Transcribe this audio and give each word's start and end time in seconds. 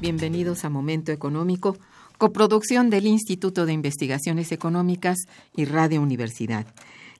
Bienvenidos 0.00 0.64
a 0.64 0.70
Momento 0.70 1.12
Económico, 1.12 1.76
coproducción 2.16 2.88
del 2.88 3.06
Instituto 3.06 3.66
de 3.66 3.74
Investigaciones 3.74 4.52
Económicas 4.52 5.18
y 5.54 5.66
Radio 5.66 6.00
Universidad. 6.00 6.66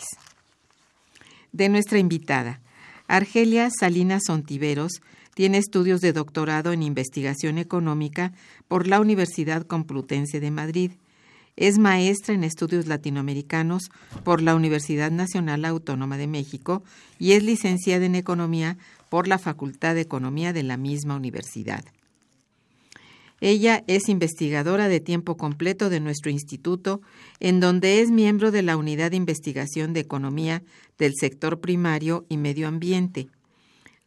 De 1.53 1.69
nuestra 1.69 1.99
invitada, 1.99 2.61
Argelia 3.07 3.69
Salinas 3.71 4.23
Sontiveros 4.27 5.03
tiene 5.35 5.59
estudios 5.59 6.01
de 6.01 6.13
doctorado 6.13 6.73
en 6.73 6.83
investigación 6.83 7.59
económica 7.59 8.33
por 8.69 8.87
la 8.87 9.01
Universidad 9.01 9.67
Complutense 9.67 10.41
de 10.41 10.51
Madrid. 10.51 10.93
Es 11.57 11.79
maestra 11.79 12.35
en 12.35 12.45
estudios 12.45 12.87
latinoamericanos 12.87 13.91
por 14.25 14.41
la 14.41 14.55
Universidad 14.55 15.11
Nacional 15.11 15.65
Autónoma 15.65 16.17
de 16.17 16.27
México 16.27 16.83
y 17.19 17.33
es 17.33 17.43
licenciada 17.43 18.07
en 18.07 18.15
economía 18.15 18.79
por 19.11 19.29
la 19.29 19.39
Facultad 19.39 19.95
de 19.95 20.01
Economía 20.01 20.53
de 20.53 20.63
la 20.63 20.79
misma 20.79 21.17
universidad. 21.17 21.85
Ella 23.45 23.83
es 23.89 24.09
investigadora 24.09 24.87
de 24.87 25.01
tiempo 25.01 25.37
completo 25.37 25.91
de 25.91 25.99
nuestro 25.99 26.31
instituto, 26.31 27.03
en 27.41 27.59
donde 27.59 28.01
es 28.01 28.09
miembro 28.09 28.53
de 28.53 28.63
la 28.63 28.77
Unidad 28.77 29.11
de 29.11 29.17
Investigación 29.17 29.93
de 29.93 29.99
Economía 29.99 30.63
del 30.97 31.15
Sector 31.19 31.61
Primario 31.61 32.25
y 32.29 32.37
Medio 32.37 32.69
Ambiente. 32.69 33.27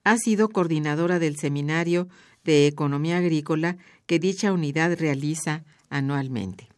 Ha 0.06 0.16
sido 0.16 0.48
coordinadora 0.48 1.20
del 1.20 1.36
Seminario 1.36 2.08
de 2.46 2.66
Economía 2.68 3.18
Agrícola 3.18 3.76
que 4.06 4.20
dicha 4.20 4.54
unidad 4.54 4.98
realiza 4.98 5.66
anualmente. 5.90 6.70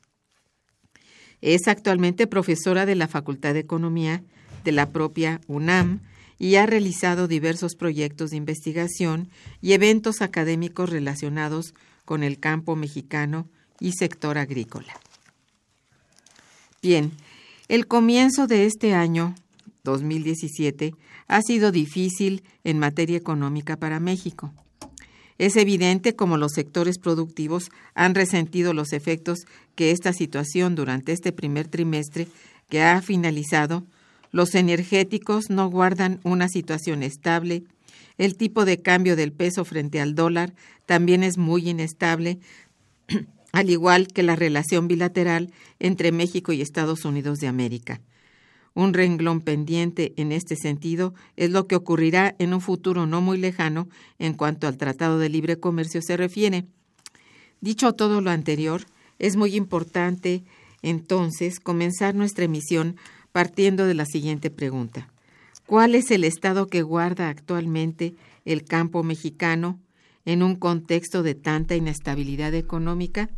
Es 1.42 1.68
actualmente 1.68 2.26
profesora 2.26 2.88
de 2.88 2.96
la 2.96 3.08
Facultad 3.08 3.54
de 3.54 3.60
Economía 3.60 4.24
de 4.64 4.72
la 4.72 4.90
propia 4.90 5.42
UNAM 5.46 6.02
y 6.40 6.56
ha 6.56 6.66
realizado 6.66 7.28
diversos 7.28 7.76
proyectos 7.76 8.32
de 8.32 8.38
investigación 8.38 9.30
y 9.62 9.74
eventos 9.74 10.22
académicos 10.22 10.90
relacionados 10.90 11.74
con 12.06 12.24
el 12.24 12.40
campo 12.40 12.76
mexicano 12.76 13.48
y 13.80 13.94
sector 13.94 14.38
agrícola. 14.38 14.94
Bien, 16.82 17.12
el 17.68 17.88
comienzo 17.88 18.48
de 18.48 18.66
este 18.66 18.94
año, 18.94 19.36
2017, 19.84 20.94
ha 21.28 21.42
sido 21.42 21.72
difícil 21.72 22.44
en 22.64 22.80
materia 22.80 23.18
económica 23.18 23.78
para 23.78 24.00
México. 24.00 24.54
Es 25.38 25.56
evidente 25.56 26.16
como 26.16 26.38
los 26.38 26.54
sectores 26.54 26.98
productivos 26.98 27.70
han 27.94 28.16
resentido 28.16 28.74
los 28.74 28.94
efectos 28.94 29.40
que 29.76 29.92
esta 29.92 30.14
situación 30.14 30.76
durante 30.76 31.12
este 31.12 31.32
primer 31.32 31.68
trimestre 31.68 32.28
que 32.70 32.82
ha 32.82 33.02
finalizado, 33.02 33.84
los 34.32 34.56
energéticos 34.56 35.50
no 35.50 35.70
guardan 35.70 36.20
una 36.24 36.48
situación 36.48 37.04
estable 37.04 37.64
el 38.18 38.36
tipo 38.36 38.66
de 38.66 38.82
cambio 38.82 39.16
del 39.16 39.32
peso 39.32 39.64
frente 39.64 40.02
al 40.02 40.16
dólar 40.16 40.54
también 40.86 41.24
es 41.24 41.38
muy 41.38 41.70
inestable, 41.70 42.40
al 43.52 43.70
igual 43.70 44.08
que 44.08 44.24
la 44.24 44.36
relación 44.36 44.88
bilateral 44.88 45.52
entre 45.80 46.12
México 46.12 46.52
y 46.52 46.62
Estados 46.62 47.06
Unidos 47.06 47.40
de 47.40 47.48
América. 47.48 48.02
Un 48.74 48.94
renglón 48.94 49.42
pendiente 49.42 50.14
en 50.18 50.32
este 50.32 50.56
sentido 50.56 51.14
es 51.36 51.50
lo 51.50 51.68
que 51.68 51.76
ocurrirá 51.76 52.36
en 52.38 52.54
un 52.54 52.62
futuro 52.62 53.08
no 53.08 53.22
muy 53.22 53.38
lejano 53.38 53.88
en 54.20 54.34
cuanto 54.34 54.68
al 54.68 54.78
Tratado 54.78 55.18
de 55.18 55.30
Libre 55.30 55.60
Comercio 55.60 56.02
se 56.02 56.18
refiere. 56.18 56.66
Dicho 57.60 57.94
todo 57.94 58.22
lo 58.22 58.30
anterior, 58.30 58.86
es 59.18 59.36
muy 59.36 59.56
importante 59.56 60.44
entonces 60.84 61.60
comenzar 61.60 62.14
nuestra 62.14 62.46
emisión 62.46 62.98
partiendo 63.38 63.86
de 63.86 63.94
la 63.94 64.08
siguiente 64.08 64.50
pregunta. 64.50 65.10
¿Cuál 65.68 65.94
es 65.94 66.10
el 66.10 66.24
estado 66.24 66.66
que 66.66 66.82
guarda 66.82 67.30
actualmente 67.30 68.16
el 68.46 68.64
campo 68.64 69.04
mexicano 69.04 69.80
en 70.26 70.42
un 70.42 70.56
contexto 70.56 71.22
de 71.22 71.36
tanta 71.36 71.76
inestabilidad 71.76 72.56
económica? 72.56 73.30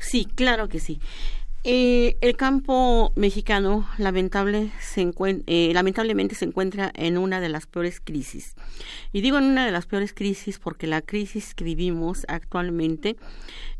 Sí, 0.00 0.24
claro 0.24 0.68
que 0.68 0.80
sí. 0.80 0.98
Eh, 1.70 2.16
el 2.22 2.34
campo 2.34 3.12
mexicano 3.14 3.86
lamentable 3.98 4.72
se 4.80 5.12
eh, 5.46 5.70
lamentablemente 5.74 6.34
se 6.34 6.46
encuentra 6.46 6.90
en 6.94 7.18
una 7.18 7.42
de 7.42 7.50
las 7.50 7.66
peores 7.66 8.00
crisis. 8.00 8.54
Y 9.12 9.20
digo 9.20 9.36
en 9.36 9.44
una 9.44 9.66
de 9.66 9.70
las 9.70 9.84
peores 9.84 10.14
crisis 10.14 10.58
porque 10.58 10.86
la 10.86 11.02
crisis 11.02 11.54
que 11.54 11.64
vivimos 11.64 12.24
actualmente 12.28 13.18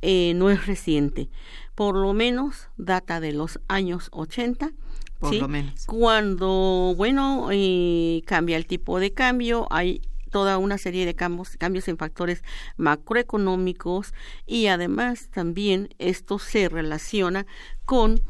eh, 0.03 0.35
no 0.35 0.51
es 0.51 0.67
reciente. 0.67 1.31
Por 1.75 1.97
lo 1.97 2.13
menos 2.13 2.69
data 2.77 3.21
de 3.21 3.33
los 3.33 3.59
años 3.69 4.09
80 4.13 4.71
por 5.19 5.35
lo 5.35 5.49
menos. 5.49 5.87
Cuando, 5.87 6.93
bueno, 6.95 7.49
eh, 7.51 8.23
cambia 8.27 8.59
el 8.59 8.67
tipo 8.67 9.01
de 9.01 9.15
cambio, 9.15 9.67
hay 9.71 10.03
toda 10.29 10.59
una 10.59 10.79
serie 10.79 11.07
de 11.07 11.15
cambios, 11.15 11.57
cambios 11.57 11.89
en 11.89 11.97
factores 11.99 12.43
macroeconómicos 12.77 14.15
y 14.47 14.67
además 14.67 15.29
también 15.31 15.89
esto 15.99 16.39
se 16.39 16.69
relaciona 16.69 17.47
con 17.85 18.21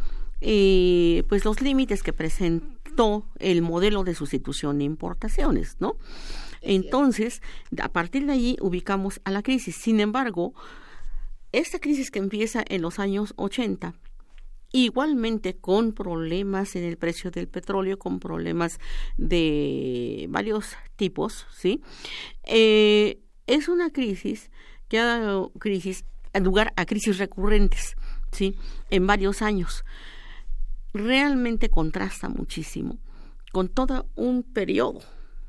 eh, 0.41 1.25
pues 1.29 1.45
los 1.45 1.61
límites 1.61 2.03
que 2.03 2.13
presentó 2.13 3.27
el 3.39 3.63
modelo 3.63 4.05
de 4.05 4.15
sustitución 4.15 4.79
de 4.79 4.85
importaciones, 4.85 5.77
¿no? 5.81 5.97
Entonces, 6.61 7.43
a 7.81 7.89
partir 7.89 8.27
de 8.27 8.33
allí 8.33 8.57
ubicamos 8.61 9.21
a 9.25 9.31
la 9.31 9.43
crisis. 9.43 9.77
Sin 9.77 10.01
embargo, 10.01 10.55
esta 11.53 11.79
crisis 11.79 12.11
que 12.11 12.19
empieza 12.19 12.65
en 12.67 12.83
los 12.83 12.99
años 12.99 13.33
80 13.37 13.95
igualmente 14.73 15.57
con 15.57 15.93
problemas 15.93 16.77
en 16.77 16.85
el 16.85 16.97
precio 16.97 17.31
del 17.31 17.49
petróleo, 17.49 17.99
con 17.99 18.21
problemas 18.21 18.79
de 19.17 20.27
varios 20.29 20.77
tipos, 20.97 21.47
¿sí? 21.53 21.83
Eh, 22.45 23.21
es 23.47 23.69
una 23.69 23.91
crisis 23.91 24.51
que 24.89 24.99
ha 24.99 25.05
dado 25.05 25.51
crisis, 25.59 26.05
lugar 26.35 26.73
a 26.77 26.87
crisis 26.87 27.19
recurrentes, 27.19 27.97
¿sí? 28.33 28.57
En 28.91 29.07
varios 29.07 29.43
años. 29.43 29.85
Realmente 30.93 31.69
contrasta 31.69 32.29
muchísimo 32.29 32.99
con 33.53 33.69
todo 33.69 34.09
un 34.15 34.43
periodo 34.43 35.01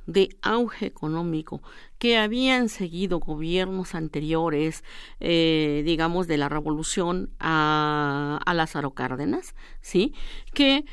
de 0.09 0.29
auge 0.41 0.87
económico 0.87 1.61
que 1.99 2.17
habían 2.17 2.67
seguido 2.69 3.19
gobiernos 3.19 3.93
anteriores, 3.93 4.83
eh, 5.19 5.83
digamos, 5.85 6.27
de 6.27 6.37
la 6.37 6.49
revolución 6.49 7.29
a, 7.39 8.39
a 8.45 8.53
Lázaro 8.53 8.91
Cárdenas, 8.91 9.53
¿sí? 9.81 10.13
Que 10.53 10.85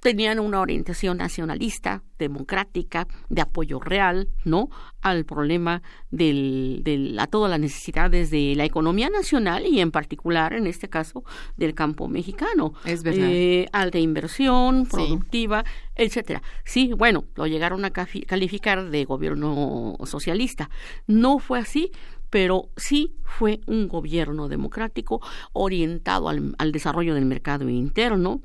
tenían 0.00 0.38
una 0.38 0.60
orientación 0.60 1.18
nacionalista, 1.18 2.02
democrática, 2.18 3.06
de 3.28 3.42
apoyo 3.42 3.80
real, 3.80 4.28
¿no? 4.44 4.68
Al 5.02 5.24
problema 5.24 5.82
del, 6.10 6.80
del, 6.82 7.18
a 7.18 7.26
todas 7.26 7.50
las 7.50 7.60
necesidades 7.60 8.30
de 8.30 8.54
la 8.56 8.64
economía 8.64 9.10
nacional 9.10 9.66
y 9.66 9.80
en 9.80 9.90
particular, 9.90 10.52
en 10.52 10.66
este 10.66 10.88
caso, 10.88 11.24
del 11.56 11.74
campo 11.74 12.08
mexicano. 12.08 12.72
Es 12.84 13.02
verdad. 13.02 13.28
Eh, 13.28 13.68
alta 13.72 13.98
inversión, 13.98 14.86
productiva, 14.86 15.64
etcétera. 15.94 16.42
Sí, 16.64 16.92
bueno, 16.96 17.24
lo 17.34 17.46
llegaron 17.46 17.84
a 17.84 17.90
calificar 17.90 18.90
de 18.90 19.04
gobierno 19.04 19.96
socialista. 20.04 20.70
No 21.06 21.38
fue 21.38 21.58
así, 21.58 21.90
pero 22.30 22.70
sí 22.76 23.14
fue 23.24 23.60
un 23.66 23.88
gobierno 23.88 24.48
democrático 24.48 25.20
orientado 25.52 26.28
al, 26.28 26.54
al 26.58 26.72
desarrollo 26.72 27.14
del 27.14 27.24
mercado 27.24 27.68
interno, 27.68 28.40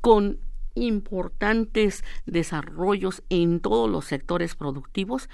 con 0.00 0.38
importantes 0.82 2.04
desarrollos 2.26 3.22
en 3.28 3.60
todos 3.60 3.90
los 3.90 4.04
sectores 4.04 4.54
productivos 4.54 5.28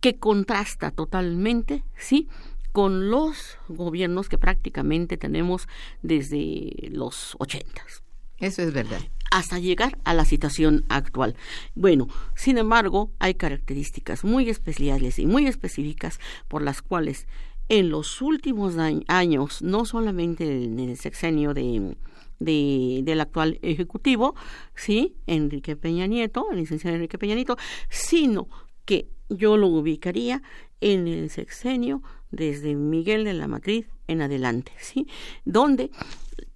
que 0.00 0.18
contrasta 0.18 0.90
totalmente, 0.90 1.84
¿sí? 1.96 2.28
con 2.72 3.10
los 3.10 3.58
gobiernos 3.68 4.28
que 4.28 4.38
prácticamente 4.38 5.16
tenemos 5.16 5.68
desde 6.02 6.88
los 6.90 7.36
ochentas. 7.38 8.02
Eso 8.38 8.62
es 8.62 8.72
verdad. 8.72 9.00
Hasta 9.30 9.58
llegar 9.58 9.98
a 10.04 10.14
la 10.14 10.24
situación 10.24 10.84
actual. 10.88 11.36
Bueno, 11.74 12.08
sin 12.34 12.58
embargo, 12.58 13.12
hay 13.18 13.34
características 13.34 14.24
muy 14.24 14.48
especiales 14.48 15.18
y 15.18 15.26
muy 15.26 15.46
específicas 15.46 16.18
por 16.48 16.62
las 16.62 16.82
cuales 16.82 17.26
en 17.68 17.90
los 17.90 18.20
últimos 18.20 18.74
años, 19.06 19.62
no 19.62 19.84
solamente 19.84 20.64
en 20.64 20.80
el 20.80 20.96
sexenio 20.96 21.54
de, 21.54 21.96
de, 22.40 23.02
del 23.04 23.20
actual 23.20 23.58
ejecutivo, 23.62 24.34
sí, 24.74 25.14
Enrique 25.26 25.76
Peña 25.76 26.06
Nieto, 26.06 26.48
el 26.50 26.58
licenciado 26.58 26.96
Enrique 26.96 27.18
Peña 27.18 27.36
Nieto, 27.36 27.56
sino 27.88 28.48
que 28.84 29.08
yo 29.28 29.56
lo 29.56 29.68
ubicaría 29.68 30.42
en 30.80 31.06
el 31.06 31.30
sexenio 31.30 32.02
desde 32.30 32.74
Miguel 32.74 33.24
de 33.24 33.34
la 33.34 33.46
Matriz 33.46 33.86
en 34.08 34.22
adelante, 34.22 34.72
¿sí? 34.78 35.06
Donde 35.44 35.90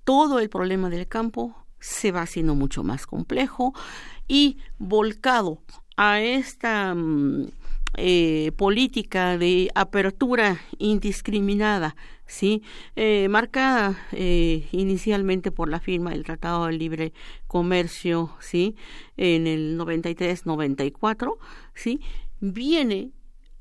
todo 0.02 0.40
el 0.40 0.48
problema 0.48 0.90
del 0.90 1.06
campo 1.06 1.54
se 1.78 2.12
va 2.12 2.22
haciendo 2.22 2.54
mucho 2.54 2.82
más 2.82 3.06
complejo 3.06 3.74
y 4.26 4.58
volcado 4.78 5.62
a 5.96 6.20
esta 6.20 6.94
mm, 6.94 7.48
eh, 7.96 8.52
política 8.56 9.38
de 9.38 9.70
apertura 9.74 10.60
indiscriminada 10.78 11.96
sí 12.26 12.62
eh, 12.96 13.28
marcada 13.28 13.98
eh, 14.12 14.66
inicialmente 14.72 15.50
por 15.50 15.68
la 15.68 15.80
firma 15.80 16.10
del 16.10 16.24
Tratado 16.24 16.66
de 16.66 16.72
Libre 16.72 17.12
Comercio 17.46 18.34
sí 18.40 18.76
en 19.16 19.46
el 19.46 19.78
93-94 19.78 21.36
sí 21.74 22.00
viene 22.40 23.10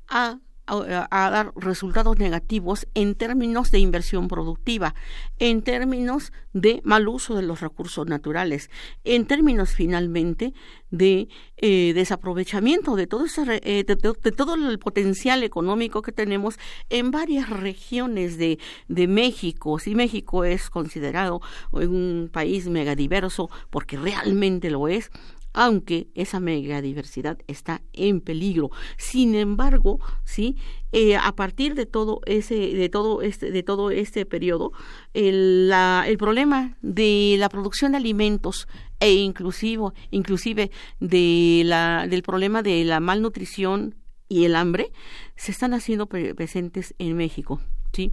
a 0.08 0.38
a, 0.66 1.30
dar 1.30 1.52
resultados 1.56 2.18
negativos 2.18 2.86
en 2.94 3.14
términos 3.14 3.70
de 3.70 3.78
inversión 3.78 4.28
productiva, 4.28 4.94
en 5.38 5.62
términos 5.62 6.32
de 6.52 6.80
mal 6.84 7.08
uso 7.08 7.34
de 7.34 7.42
los 7.42 7.60
recursos 7.60 8.06
naturales, 8.06 8.70
en 9.04 9.26
términos 9.26 9.72
finalmente 9.72 10.54
de 10.90 11.28
eh, 11.56 11.92
desaprovechamiento 11.94 12.96
de 12.96 13.06
todo, 13.06 13.26
ese, 13.26 13.60
eh, 13.64 13.84
de, 13.84 14.32
todo 14.32 14.54
el 14.54 14.78
potencial 14.78 15.42
económico 15.42 16.02
que 16.02 16.12
tenemos 16.12 16.58
en 16.88 17.10
varias 17.10 17.50
regiones 17.50 18.38
de, 18.38 18.58
de 18.88 19.08
México. 19.08 19.78
Si 19.78 19.94
México 19.94 20.44
es 20.44 20.70
considerado 20.70 21.40
un 21.72 22.30
país 22.32 22.68
megadiverso, 22.68 23.50
porque 23.70 23.96
realmente 23.96 24.70
lo 24.70 24.88
es, 24.88 25.10
aunque 25.54 26.08
esa 26.14 26.40
megadiversidad 26.40 27.38
está 27.46 27.80
en 27.92 28.20
peligro. 28.20 28.70
Sin 28.98 29.34
embargo, 29.34 30.00
sí, 30.24 30.56
eh, 30.92 31.16
a 31.16 31.34
partir 31.34 31.74
de 31.74 31.86
todo 31.86 32.20
ese, 32.26 32.54
de 32.54 32.88
todo 32.88 33.22
este, 33.22 33.50
de 33.50 33.62
todo 33.62 33.90
este 33.90 34.26
periodo, 34.26 34.72
el, 35.14 35.68
la, 35.68 36.04
el 36.06 36.18
problema 36.18 36.76
de 36.82 37.36
la 37.38 37.48
producción 37.48 37.92
de 37.92 37.98
alimentos 37.98 38.68
e 39.00 39.12
inclusive, 39.12 39.84
inclusive 40.10 40.70
de 41.00 41.62
la, 41.64 42.06
del 42.08 42.22
problema 42.22 42.62
de 42.62 42.84
la 42.84 43.00
malnutrición 43.00 43.94
y 44.28 44.44
el 44.44 44.56
hambre 44.56 44.90
se 45.36 45.52
están 45.52 45.72
haciendo 45.72 46.08
presentes 46.08 46.94
en 46.98 47.16
México, 47.16 47.60
sí. 47.92 48.10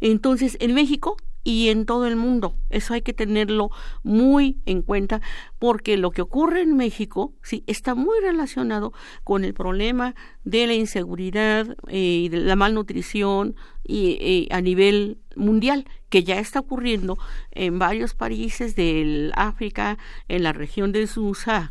Entonces, 0.00 0.56
en 0.60 0.72
México 0.72 1.16
y 1.44 1.68
en 1.68 1.86
todo 1.86 2.06
el 2.06 2.16
mundo. 2.16 2.54
Eso 2.68 2.94
hay 2.94 3.02
que 3.02 3.12
tenerlo 3.12 3.70
muy 4.02 4.58
en 4.66 4.82
cuenta 4.82 5.20
porque 5.58 5.96
lo 5.96 6.10
que 6.10 6.22
ocurre 6.22 6.62
en 6.62 6.76
México 6.76 7.34
sí 7.42 7.64
está 7.66 7.94
muy 7.94 8.18
relacionado 8.20 8.92
con 9.24 9.44
el 9.44 9.54
problema 9.54 10.14
de 10.44 10.66
la 10.66 10.74
inseguridad 10.74 11.76
eh, 11.88 11.98
y 11.98 12.28
de 12.28 12.38
la 12.38 12.56
malnutrición 12.56 13.56
y 13.86 14.18
eh, 14.20 14.48
a 14.54 14.60
nivel 14.60 15.18
mundial 15.36 15.86
que 16.08 16.24
ya 16.24 16.38
está 16.38 16.60
ocurriendo 16.60 17.18
en 17.52 17.78
varios 17.78 18.14
países 18.14 18.76
del 18.76 19.32
África, 19.36 19.98
en 20.28 20.42
la 20.42 20.52
región 20.52 20.92
de 20.92 21.06
Susa, 21.06 21.70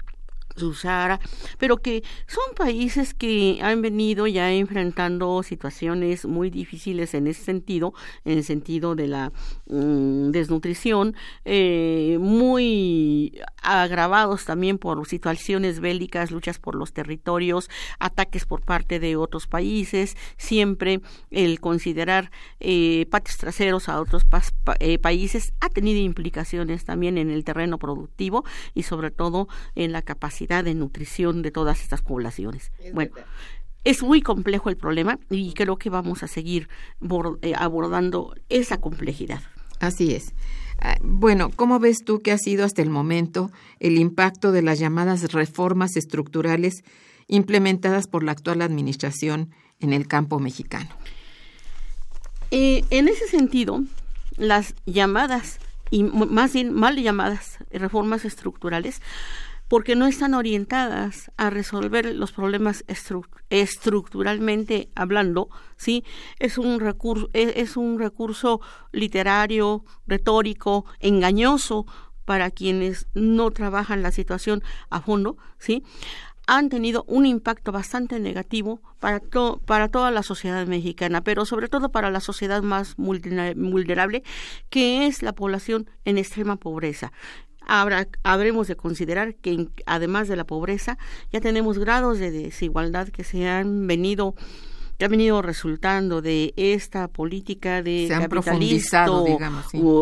Pero 1.57 1.77
que 1.77 2.03
son 2.27 2.55
países 2.55 3.13
que 3.13 3.59
han 3.61 3.81
venido 3.81 4.27
ya 4.27 4.51
enfrentando 4.51 5.43
situaciones 5.43 6.25
muy 6.25 6.49
difíciles 6.49 7.13
en 7.13 7.27
ese 7.27 7.43
sentido, 7.43 7.93
en 8.25 8.37
el 8.39 8.43
sentido 8.43 8.95
de 8.95 9.07
la 9.07 9.31
mm, 9.67 10.31
desnutrición, 10.31 11.15
eh, 11.45 12.17
muy 12.19 13.39
agravados 13.61 14.45
también 14.45 14.77
por 14.77 15.05
situaciones 15.07 15.79
bélicas, 15.79 16.31
luchas 16.31 16.59
por 16.59 16.75
los 16.75 16.93
territorios, 16.93 17.69
ataques 17.99 18.45
por 18.45 18.61
parte 18.61 18.99
de 18.99 19.15
otros 19.15 19.47
países, 19.47 20.15
siempre 20.37 21.01
el 21.31 21.59
considerar 21.59 22.31
eh, 22.59 23.05
patios 23.09 23.37
traseros 23.37 23.89
a 23.89 23.99
otros 23.99 24.25
eh, 24.79 24.97
países 24.99 25.53
ha 25.59 25.69
tenido 25.69 25.99
implicaciones 25.99 26.85
también 26.85 27.17
en 27.17 27.29
el 27.29 27.43
terreno 27.43 27.77
productivo 27.77 28.43
y 28.73 28.83
sobre 28.83 29.11
todo 29.11 29.47
en 29.75 29.91
la 29.91 30.01
capacidad 30.01 30.48
de 30.49 30.73
nutrición 30.73 31.41
de 31.41 31.51
todas 31.51 31.81
estas 31.81 32.01
poblaciones. 32.01 32.71
bueno, 32.93 33.11
es 33.83 34.03
muy 34.03 34.21
complejo 34.21 34.69
el 34.69 34.77
problema 34.77 35.19
y 35.29 35.53
creo 35.53 35.77
que 35.77 35.89
vamos 35.89 36.23
a 36.23 36.27
seguir 36.27 36.67
eh, 37.41 37.53
abordando 37.55 38.35
esa 38.49 38.77
complejidad. 38.77 39.41
Así 39.79 40.13
es. 40.13 40.33
Ah, 40.81 40.97
bueno, 41.01 41.49
¿cómo 41.55 41.79
ves 41.79 42.03
tú 42.03 42.19
que 42.19 42.31
ha 42.31 42.37
sido 42.37 42.65
hasta 42.65 42.81
el 42.81 42.89
momento 42.89 43.51
el 43.79 43.97
impacto 43.97 44.51
de 44.51 44.61
las 44.61 44.79
llamadas 44.79 45.31
reformas 45.31 45.95
estructurales 45.95 46.83
implementadas 47.27 48.07
por 48.07 48.23
la 48.23 48.31
actual 48.31 48.61
administración 48.61 49.51
en 49.79 49.93
el 49.93 50.07
campo 50.07 50.39
mexicano? 50.39 50.89
Eh, 52.51 52.83
en 52.89 53.07
ese 53.07 53.27
sentido, 53.27 53.83
las 54.37 54.73
llamadas, 54.85 55.59
y 55.91 56.03
más 56.03 56.53
bien 56.53 56.73
mal 56.73 57.01
llamadas 57.01 57.59
reformas 57.71 58.25
estructurales, 58.25 59.01
porque 59.69 59.95
no 59.95 60.07
están 60.07 60.33
orientadas 60.33 61.31
a 61.37 61.49
resolver 61.49 62.13
los 62.13 62.33
problemas 62.33 62.83
estructuralmente 63.49 64.89
hablando, 64.95 65.49
¿sí? 65.77 66.03
Es 66.39 66.57
un 66.57 66.81
recurso 66.81 67.29
es, 67.33 67.77
un 67.77 67.99
recurso 67.99 68.59
literario, 68.91 69.85
retórico, 70.07 70.85
engañoso 70.99 71.85
para 72.25 72.51
quienes 72.51 73.07
no 73.13 73.51
trabajan 73.51 74.01
la 74.01 74.11
situación 74.11 74.61
a 74.89 75.01
fondo, 75.01 75.37
¿sí? 75.57 75.83
han 76.49 76.69
tenido 76.69 77.03
un 77.07 77.27
impacto 77.27 77.71
bastante 77.71 78.19
negativo 78.19 78.81
para, 78.99 79.21
para 79.65 79.87
toda 79.87 80.09
la 80.09 80.23
sociedad 80.23 80.65
mexicana, 80.65 81.21
pero 81.21 81.45
sobre 81.45 81.69
todo 81.69 81.91
para 81.91 82.09
la 82.09 82.21
sociedad 82.21 82.63
más 82.63 82.95
vulnerable, 82.95 84.23
que 84.71 85.05
es 85.05 85.21
la 85.21 85.33
población 85.33 85.91
en 86.05 86.17
extrema 86.17 86.55
pobreza. 86.55 87.11
Habrá, 87.71 88.07
habremos 88.23 88.67
de 88.67 88.75
considerar 88.75 89.35
que 89.35 89.67
además 89.85 90.27
de 90.27 90.35
la 90.35 90.43
pobreza 90.43 90.97
ya 91.31 91.39
tenemos 91.39 91.77
grados 91.77 92.17
de 92.17 92.31
desigualdad 92.31 93.09
que 93.09 93.23
se 93.23 93.47
han 93.47 93.85
venido 93.85 94.33
que 94.97 95.05
ha 95.05 95.07
venido 95.07 95.41
resultando 95.41 96.21
de 96.21 96.53
esta 96.57 97.07
política 97.07 97.81
de 97.81 98.07
capitalismo, 98.09 99.23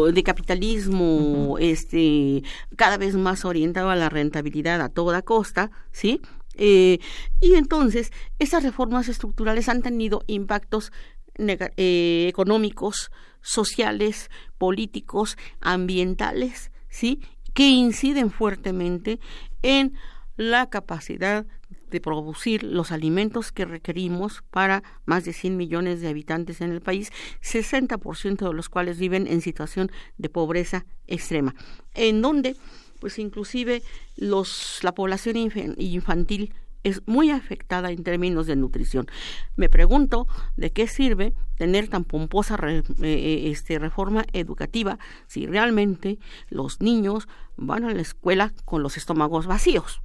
de 0.07 0.23
capitalismo, 0.23 1.57
este, 1.59 2.41
cada 2.75 2.97
vez 2.97 3.15
más 3.15 3.45
orientado 3.45 3.91
a 3.91 3.95
la 3.95 4.09
rentabilidad 4.09 4.81
a 4.81 4.89
toda 4.89 5.21
costa, 5.21 5.69
¿sí? 5.91 6.19
Eh, 6.55 6.97
y 7.41 7.53
entonces, 7.53 8.11
esas 8.39 8.63
reformas 8.63 9.07
estructurales 9.07 9.69
han 9.69 9.83
tenido 9.83 10.23
impactos 10.25 10.91
eh, 11.37 12.25
económicos, 12.27 13.11
sociales, 13.41 14.31
políticos, 14.57 15.37
ambientales, 15.61 16.71
¿sí? 16.89 17.21
Que 17.57 17.69
inciden 17.71 18.29
fuertemente 18.29 19.19
en 19.63 19.95
la 20.35 20.69
capacidad 20.69 21.47
de 21.89 21.99
producir 21.99 22.61
los 22.61 22.91
alimentos 22.91 23.51
que 23.51 23.65
requerimos 23.65 24.43
para 24.51 24.83
más 25.05 25.25
de 25.25 25.33
100 25.33 25.57
millones 25.57 25.99
de 25.99 26.07
habitantes 26.07 26.61
en 26.61 26.71
el 26.71 26.81
país, 26.81 27.11
60% 27.41 28.47
de 28.47 28.53
los 28.53 28.69
cuales 28.69 28.99
viven 28.99 29.25
en 29.25 29.41
situación 29.41 29.89
de 30.19 30.29
pobreza 30.29 30.85
extrema, 31.07 31.55
en 31.95 32.21
donde 32.21 32.55
pues 32.99 33.17
inclusive 33.17 33.81
los 34.17 34.77
la 34.83 34.93
población 34.93 35.37
infantil 35.77 36.53
es 36.83 37.01
muy 37.05 37.31
afectada 37.31 37.91
en 37.91 38.03
términos 38.03 38.47
de 38.47 38.55
nutrición. 38.55 39.07
Me 39.55 39.69
pregunto 39.69 40.27
de 40.55 40.71
qué 40.71 40.87
sirve 40.87 41.33
tener 41.57 41.87
tan 41.87 42.03
pomposa 42.03 42.57
eh, 42.67 42.83
eh, 43.01 43.49
este, 43.51 43.79
reforma 43.79 44.25
educativa 44.33 44.99
si 45.27 45.45
realmente 45.45 46.19
los 46.49 46.81
niños 46.81 47.27
van 47.55 47.83
a 47.83 47.93
la 47.93 48.01
escuela 48.01 48.53
con 48.65 48.83
los 48.83 48.97
estómagos 48.97 49.47
vacíos 49.47 50.01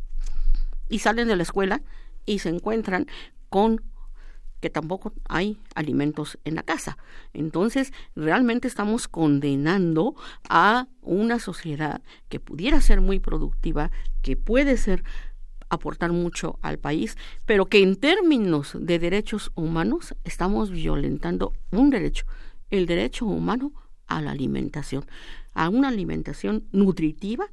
y 0.89 0.99
salen 0.99 1.29
de 1.29 1.37
la 1.37 1.43
escuela 1.43 1.83
y 2.27 2.39
se 2.39 2.49
encuentran 2.49 3.07
con 3.49 3.83
que 4.63 4.71
tampoco 4.71 5.13
hay 5.29 5.59
alimentos 5.75 6.39
en 6.45 6.55
la 6.55 6.63
casa. 6.63 6.97
Entonces, 7.33 7.93
realmente 8.15 8.69
estamos 8.69 9.09
condenando 9.09 10.15
a 10.49 10.87
una 11.01 11.41
sociedad 11.41 12.01
que 12.29 12.39
pudiera 12.39 12.81
ser 12.81 13.01
muy 13.01 13.19
productiva, 13.19 13.91
que 14.23 14.37
puede 14.37 14.77
ser 14.77 15.03
aportar 15.73 16.13
mucho 16.13 16.59
al 16.61 16.79
país, 16.79 17.17
pero 17.47 17.67
que 17.67 17.83
en 17.83 17.97
términos 17.97 18.77
de 18.79 18.99
derechos 18.99 19.51
humanos 19.55 20.15
estamos 20.23 20.71
violentando 20.71 21.55
un 21.71 21.89
derecho, 21.89 22.27
el 22.71 22.87
derecho 22.87 23.25
humano 23.25 23.73
a 24.07 24.21
la 24.21 24.33
alimentación, 24.33 25.07
a 25.55 25.71
una 25.71 25.89
alimentación 25.89 26.65
nutritiva, 26.73 27.47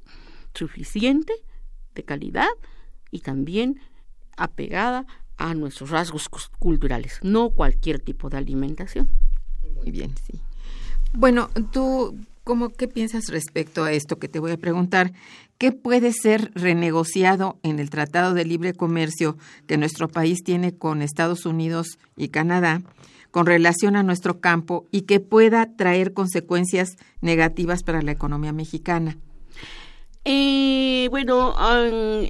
suficiente, 0.53 1.33
de 1.95 2.03
calidad 2.03 2.49
y 3.09 3.19
también 3.19 3.79
apegada 4.35 5.05
a 5.37 5.53
nuestros 5.53 5.89
rasgos 5.89 6.27
culturales, 6.59 7.19
no 7.23 7.51
cualquier 7.51 7.99
tipo 7.99 8.29
de 8.29 8.37
alimentación. 8.37 9.09
Muy 9.75 9.91
bien, 9.91 10.13
sí. 10.27 10.41
Bueno, 11.13 11.49
tú, 11.71 12.17
¿cómo 12.43 12.69
qué 12.69 12.89
piensas 12.89 13.29
respecto 13.29 13.85
a 13.85 13.93
esto 13.93 14.19
que 14.19 14.27
te 14.27 14.39
voy 14.39 14.51
a 14.51 14.57
preguntar? 14.57 15.13
¿Qué 15.59 15.73
puede 15.73 16.13
ser 16.13 16.53
renegociado 16.55 17.59
en 17.63 17.79
el 17.79 17.89
Tratado 17.89 18.33
de 18.33 18.45
Libre 18.45 18.73
Comercio 18.73 19.37
que 19.67 19.75
nuestro 19.75 20.07
país 20.07 20.41
tiene 20.41 20.77
con 20.77 21.01
Estados 21.01 21.45
Unidos 21.45 21.99
y 22.15 22.29
Canadá 22.29 22.81
con 23.31 23.45
relación 23.45 23.97
a 23.97 24.03
nuestro 24.03 24.39
campo 24.39 24.85
y 24.89 25.01
que 25.01 25.19
pueda 25.19 25.75
traer 25.75 26.13
consecuencias 26.13 26.95
negativas 27.19 27.83
para 27.83 28.01
la 28.01 28.13
economía 28.13 28.53
mexicana? 28.53 29.17
Eh, 30.23 31.09
bueno, 31.11 31.53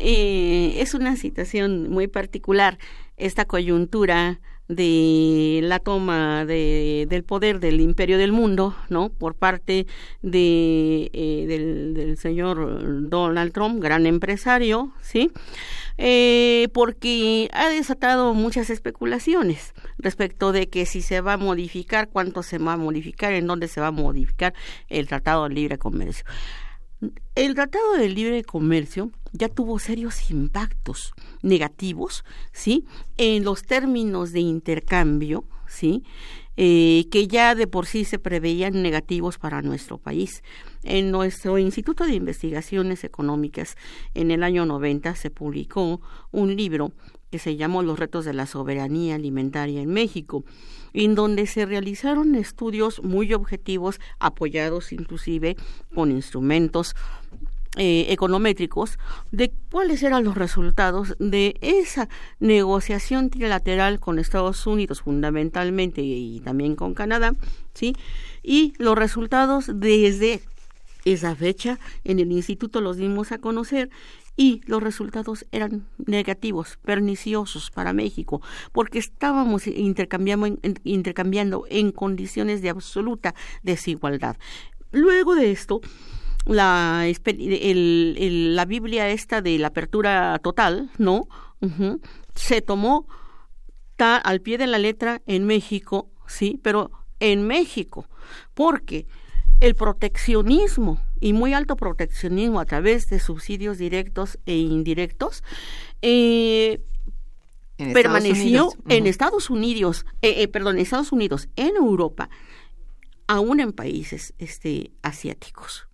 eh, 0.02 0.78
es 0.80 0.96
una 0.96 1.16
situación 1.16 1.92
muy 1.92 2.08
particular 2.08 2.80
esta 3.16 3.46
coyuntura 3.46 4.40
de 4.70 5.62
la 5.64 5.80
toma 5.80 6.46
de, 6.46 7.08
del 7.10 7.24
poder 7.24 7.60
del 7.60 7.82
imperio 7.82 8.20
del 8.20 8.32
mundo, 8.32 8.76
¿no? 8.88 9.10
Por 9.10 9.34
parte 9.34 9.88
de, 10.22 11.10
eh, 11.12 11.46
del, 11.48 11.94
del, 11.96 12.18
señor 12.18 13.10
Donald 13.10 13.52
Trump, 13.52 13.82
gran 13.82 14.06
empresario, 14.06 14.94
¿sí? 15.02 15.32
Eh, 15.98 16.70
porque 16.72 17.50
ha 17.52 17.68
desatado 17.68 18.34
muchas 18.34 18.70
especulaciones 18.70 19.74
respecto 19.98 20.54
de 20.54 20.70
que 20.70 20.86
si 20.86 21.02
se 21.02 21.20
va 21.20 21.34
a 21.34 21.38
modificar, 21.38 22.08
cuánto 22.08 22.44
se 22.44 22.60
va 22.60 22.74
a 22.74 22.78
modificar, 22.78 23.34
en 23.34 23.48
dónde 23.48 23.68
se 23.68 23.82
va 23.82 23.88
a 23.88 23.92
modificar 23.92 24.54
el 24.88 25.08
Tratado 25.08 25.50
de 25.50 25.56
Libre 25.56 25.78
Comercio. 25.78 26.24
El 27.36 27.56
Tratado 27.56 27.94
de 27.94 28.10
Libre 28.10 28.44
Comercio 28.44 29.12
ya 29.32 29.48
tuvo 29.48 29.80
serios 29.80 30.30
impactos 30.32 31.14
negativos, 31.42 32.26
¿sí? 32.52 32.86
En 33.18 33.44
los 33.44 33.64
términos 33.64 34.34
de 34.34 34.42
intercambio, 34.42 35.46
¿sí? 35.68 36.04
Eh, 36.58 37.06
que 37.10 37.30
ya 37.30 37.56
de 37.56 37.68
por 37.68 37.86
sí 37.86 38.04
se 38.04 38.20
preveían 38.20 38.82
negativos 38.84 39.38
para 39.38 39.62
nuestro 39.62 39.98
país. 39.98 40.44
En 40.84 41.10
nuestro 41.10 41.58
Instituto 41.58 42.06
de 42.06 42.16
Investigaciones 42.16 43.06
Económicas, 43.06 43.78
en 44.14 44.30
el 44.30 44.44
año 44.44 44.66
90, 44.66 45.16
se 45.16 45.30
publicó 45.30 46.02
un 46.32 46.58
libro 46.58 46.92
que 47.32 47.40
se 47.40 47.56
llamó 47.56 47.84
Los 47.84 48.00
retos 48.00 48.26
de 48.26 48.34
la 48.34 48.46
soberanía 48.46 49.16
alimentaria 49.16 49.82
en 49.82 49.90
México 49.90 50.44
en 50.94 51.16
donde 51.16 51.46
se 51.48 51.66
realizaron 51.66 52.36
estudios 52.36 53.04
muy 53.04 53.34
objetivos, 53.34 54.00
apoyados 54.20 54.92
inclusive 54.92 55.56
con 55.94 56.12
instrumentos 56.12 56.96
eh, 57.78 58.08
econométricos 58.10 58.98
de 59.32 59.52
cuáles 59.72 60.02
eran 60.02 60.24
los 60.24 60.36
resultados 60.36 61.16
de 61.20 61.56
esa 61.62 62.10
negociación 62.40 63.30
trilateral 63.30 64.00
con 64.00 64.18
Estados 64.18 64.66
Unidos 64.66 65.02
fundamentalmente 65.02 66.02
y 66.02 66.40
también 66.40 66.76
con 66.76 66.96
Canadá, 66.96 67.34
¿sí? 67.76 67.96
Y 68.42 68.74
los 68.80 68.98
resultados 68.98 69.70
desde 69.72 70.42
esa 71.06 71.36
fecha 71.36 71.80
en 72.04 72.20
el 72.20 72.32
instituto 72.32 72.82
los 72.82 72.98
dimos 72.98 73.32
a 73.32 73.38
conocer 73.38 73.90
y 74.40 74.62
los 74.68 74.82
resultados 74.82 75.46
eran 75.52 75.86
negativos, 75.98 76.80
perniciosos 76.86 77.72
para 77.72 77.92
México, 77.92 78.42
porque 78.72 78.98
estábamos 78.98 79.68
intercambiando 79.68 80.48
intercambiando 80.86 81.66
en 81.70 81.92
condiciones 81.92 82.62
de 82.62 82.70
absoluta 82.70 83.36
desigualdad. 83.64 84.38
Luego 84.92 85.36
de 85.36 85.52
esto, 85.52 85.82
la, 86.46 87.06
la 87.26 88.66
Biblia 88.66 89.10
esta 89.10 89.42
de 89.42 89.60
la 89.60 89.68
apertura 89.68 90.40
total, 90.42 90.90
¿no? 90.98 91.28
se 92.34 92.62
tomó 92.62 93.08
al 93.98 94.40
pie 94.40 94.58
de 94.58 94.68
la 94.68 94.78
letra 94.78 95.22
en 95.26 95.44
México, 95.44 96.12
sí, 96.28 96.62
pero 96.64 96.92
en 97.20 97.46
México, 97.46 98.08
porque 98.54 99.06
el 99.60 99.76
proteccionismo 99.76 101.00
y 101.20 101.34
muy 101.34 101.54
alto 101.54 101.76
proteccionismo 101.76 102.60
a 102.60 102.66
través 102.66 103.10
de 103.10 103.20
subsidios 103.20 103.78
directos 103.78 104.40
e 104.46 104.56
indirectos 104.56 105.44
eh, 106.02 106.82
permaneció 107.94 108.72
en 108.88 109.08
Estados 109.08 109.50
Unidos, 109.50 110.06
eh, 110.22 110.42
eh, 110.44 110.48
perdón, 110.48 110.76
en 110.76 110.82
Estados 110.82 111.12
Unidos, 111.12 111.50
en 111.56 111.76
Europa, 111.76 112.30
aún 113.28 113.60
en 113.60 113.74
países 113.74 114.34
este, 114.38 114.92
asiáticos. 115.02 115.88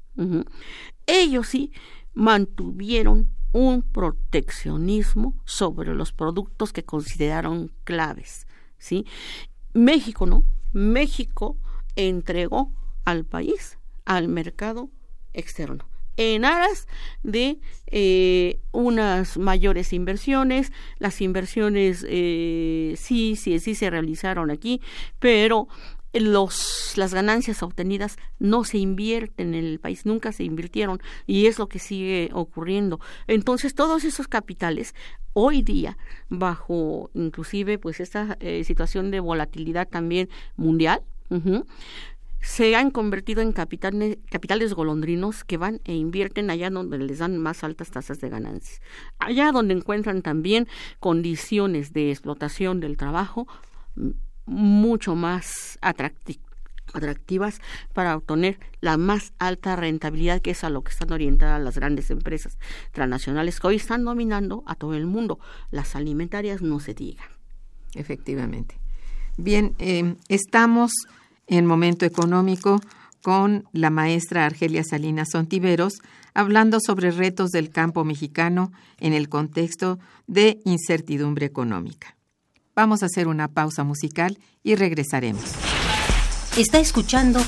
Ellos 1.05 1.48
sí 1.48 1.72
mantuvieron 2.13 3.29
un 3.51 3.81
proteccionismo 3.81 5.36
sobre 5.45 5.93
los 5.93 6.13
productos 6.13 6.72
que 6.72 6.84
consideraron 6.84 7.72
claves, 7.84 8.48
¿sí? 8.77 9.05
México 9.74 10.25
no, 10.25 10.43
México 10.72 11.57
entregó 11.95 12.72
al 13.05 13.25
país, 13.25 13.77
al 14.05 14.27
mercado 14.27 14.89
externo 15.33 15.88
en 16.17 16.45
aras 16.45 16.88
de 17.24 17.59
eh, 17.88 18.59
unas 18.71 19.38
mayores 19.38 19.93
inversiones. 19.93 20.71
Las 20.97 21.21
inversiones 21.21 22.05
eh, 22.07 22.95
sí, 22.97 23.35
sí, 23.35 23.59
sí 23.59 23.75
se 23.75 23.89
realizaron 23.89 24.51
aquí, 24.51 24.81
pero 25.19 25.67
los, 26.13 26.93
las 26.95 27.13
ganancias 27.13 27.62
obtenidas 27.62 28.17
no 28.39 28.63
se 28.63 28.77
invierten 28.77 29.53
en 29.53 29.65
el 29.65 29.79
país, 29.79 30.05
nunca 30.05 30.31
se 30.31 30.45
invirtieron 30.45 31.01
y 31.27 31.47
es 31.47 31.59
lo 31.59 31.67
que 31.67 31.79
sigue 31.79 32.29
ocurriendo. 32.33 33.00
Entonces, 33.27 33.75
todos 33.75 34.05
esos 34.05 34.27
capitales 34.27 34.95
hoy 35.33 35.62
día, 35.62 35.97
bajo 36.29 37.09
inclusive 37.13 37.77
pues 37.77 38.00
esta 38.00 38.38
eh, 38.39 38.63
situación 38.63 39.12
de 39.12 39.19
volatilidad 39.19 39.88
también 39.89 40.29
mundial, 40.55 41.01
se 42.46 42.75
han 42.75 42.92
convertido 42.92 43.42
en 43.42 43.54
capitales, 43.54 44.74
golondrinos 44.75 45.44
que 45.44 45.58
van 45.58 45.82
e 45.84 45.96
invierten 45.96 46.52
allá 46.52 46.70
donde 46.70 47.00
les 47.00 47.18
dan 47.18 47.40
más 47.40 47.64
altas 47.64 47.90
tasas 47.90 48.22
de 48.22 48.30
ganancias, 48.30 48.82
allá 49.18 49.52
donde 49.52 49.74
encuentran 49.74 50.22
también 50.22 50.68
condiciones 51.00 51.92
de 51.92 52.12
explotación 52.12 52.82
del 52.82 52.98
trabajo 52.98 53.48
mucho 54.46 55.16
más 55.16 55.80
atractivas 55.82 57.62
para 57.94 58.16
obtener 58.16 58.60
la 58.80 58.98
más 58.98 59.34
alta 59.40 59.75
rentabilidad 59.75 60.40
que 60.40 60.52
es 60.52 60.64
a 60.64 60.70
lo 60.70 60.84
que 60.84 60.92
están 60.92 61.12
orientadas 61.12 61.60
las 61.60 61.75
grandes 61.75 62.12
empresas 62.12 62.60
transnacionales 62.92 63.60
que 63.60 63.68
hoy 63.68 63.78
están 63.78 64.06
dominando 64.06 64.64
a 64.68 64.75
todo 64.75 64.94
el 64.94 65.08
mundo. 65.08 65.40
Las 65.72 65.96
alimentarias 65.96 66.62
no 66.62 66.80
se 66.80 66.94
digan. 66.94 67.28
Efectivamente. 67.96 68.80
Bien, 69.36 69.75
eh, 69.80 70.16
estamos 70.30 70.92
en 71.48 71.66
Momento 71.66 72.06
Económico 72.06 72.82
con 73.22 73.68
la 73.72 73.90
maestra 73.90 74.46
Argelia 74.46 74.84
Salinas 74.84 75.30
Sontiveros, 75.32 75.94
hablando 76.34 76.80
sobre 76.80 77.10
retos 77.10 77.50
del 77.50 77.72
campo 77.72 78.04
mexicano 78.04 78.72
en 79.00 79.14
el 79.14 79.30
contexto 79.30 79.98
de 80.28 80.60
incertidumbre 80.64 81.46
económica. 81.46 82.16
Vamos 82.75 83.02
a 83.02 83.08
hacer 83.08 83.28
una 83.28 83.48
pausa 83.48 83.84
musical 83.84 84.38
y 84.62 84.75
regresaremos. 84.75 85.44
Está 86.58 86.80
escuchando 86.80 87.42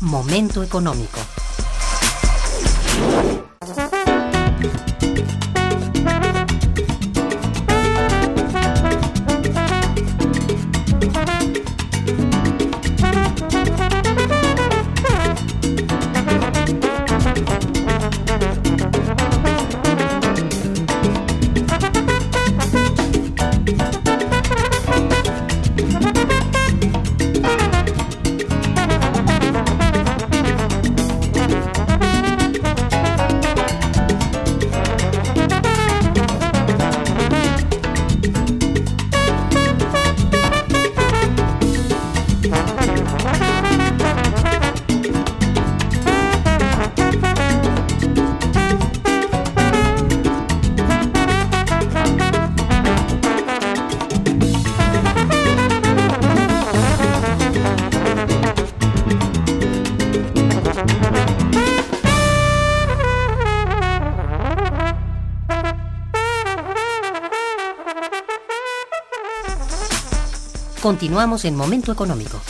Momento 0.00 0.62
Económico. 0.62 1.18
Continuamos 70.90 71.44
en 71.44 71.54
Momento 71.54 71.92
Económico. 71.92 72.40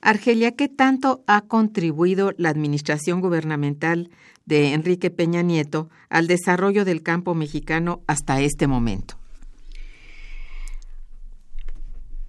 Argelia, 0.00 0.50
¿qué 0.56 0.68
tanto 0.68 1.22
ha 1.28 1.42
contribuido 1.42 2.32
la 2.36 2.48
administración 2.48 3.20
gubernamental 3.20 4.10
de 4.46 4.72
Enrique 4.72 5.12
Peña 5.12 5.42
Nieto 5.42 5.88
al 6.08 6.26
desarrollo 6.26 6.84
del 6.84 7.04
campo 7.04 7.36
mexicano 7.36 8.02
hasta 8.08 8.40
este 8.40 8.66
momento? 8.66 9.14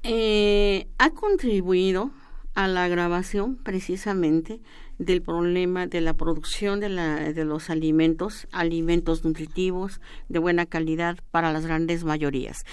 Eh, 0.03 0.87
ha 0.99 1.09
contribuido 1.09 2.11
a 2.53 2.67
la 2.67 2.83
agravación 2.83 3.55
precisamente 3.55 4.61
del 4.99 5.23
problema 5.23 5.87
de 5.87 6.01
la 6.01 6.13
producción 6.13 6.79
de, 6.79 6.89
la, 6.89 7.33
de 7.33 7.45
los 7.45 7.71
alimentos, 7.71 8.47
alimentos 8.51 9.25
nutritivos 9.25 9.99
de 10.29 10.37
buena 10.37 10.67
calidad 10.67 11.17
para 11.31 11.51
las 11.51 11.65
grandes 11.65 12.03
mayorías. 12.03 12.65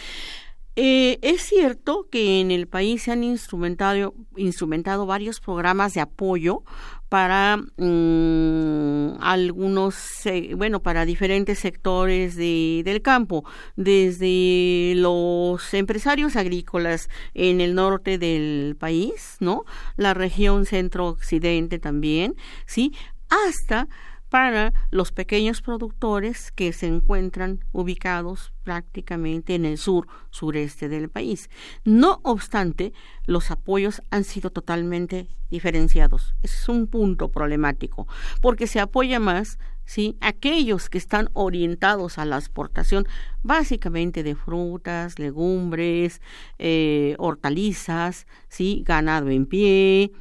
Eh, 0.80 1.18
es 1.22 1.42
cierto 1.42 2.06
que 2.08 2.40
en 2.40 2.52
el 2.52 2.68
país 2.68 3.02
se 3.02 3.10
han 3.10 3.24
instrumentado, 3.24 4.14
instrumentado 4.36 5.06
varios 5.06 5.40
programas 5.40 5.92
de 5.94 6.00
apoyo 6.00 6.62
para 7.08 7.56
mm, 7.56 9.20
algunos, 9.20 9.96
bueno, 10.54 10.80
para 10.80 11.04
diferentes 11.04 11.58
sectores 11.58 12.36
de, 12.36 12.82
del 12.84 13.02
campo, 13.02 13.44
desde 13.74 14.92
los 14.94 15.74
empresarios 15.74 16.36
agrícolas 16.36 17.08
en 17.34 17.60
el 17.60 17.74
norte 17.74 18.16
del 18.16 18.76
país, 18.78 19.36
¿no? 19.40 19.64
La 19.96 20.14
región 20.14 20.64
centro-occidente 20.64 21.80
también, 21.80 22.36
¿sí? 22.66 22.92
Hasta 23.28 23.88
para 24.28 24.72
los 24.90 25.12
pequeños 25.12 25.62
productores 25.62 26.52
que 26.52 26.72
se 26.72 26.86
encuentran 26.86 27.64
ubicados 27.72 28.52
prácticamente 28.62 29.54
en 29.54 29.64
el 29.64 29.78
sur 29.78 30.06
sureste 30.30 30.88
del 30.88 31.08
país. 31.08 31.48
No 31.84 32.20
obstante, 32.22 32.92
los 33.26 33.50
apoyos 33.50 34.02
han 34.10 34.24
sido 34.24 34.50
totalmente 34.50 35.28
diferenciados. 35.50 36.34
Es 36.42 36.68
un 36.68 36.86
punto 36.86 37.30
problemático, 37.30 38.06
porque 38.40 38.66
se 38.66 38.80
apoya 38.80 39.18
más 39.18 39.58
¿sí? 39.84 40.18
aquellos 40.20 40.90
que 40.90 40.98
están 40.98 41.30
orientados 41.32 42.18
a 42.18 42.26
la 42.26 42.36
exportación 42.36 43.06
básicamente 43.42 44.22
de 44.22 44.34
frutas, 44.34 45.18
legumbres, 45.18 46.20
eh, 46.58 47.14
hortalizas, 47.18 48.26
¿sí? 48.48 48.82
ganado 48.84 49.30
en 49.30 49.46
pie, 49.46 50.12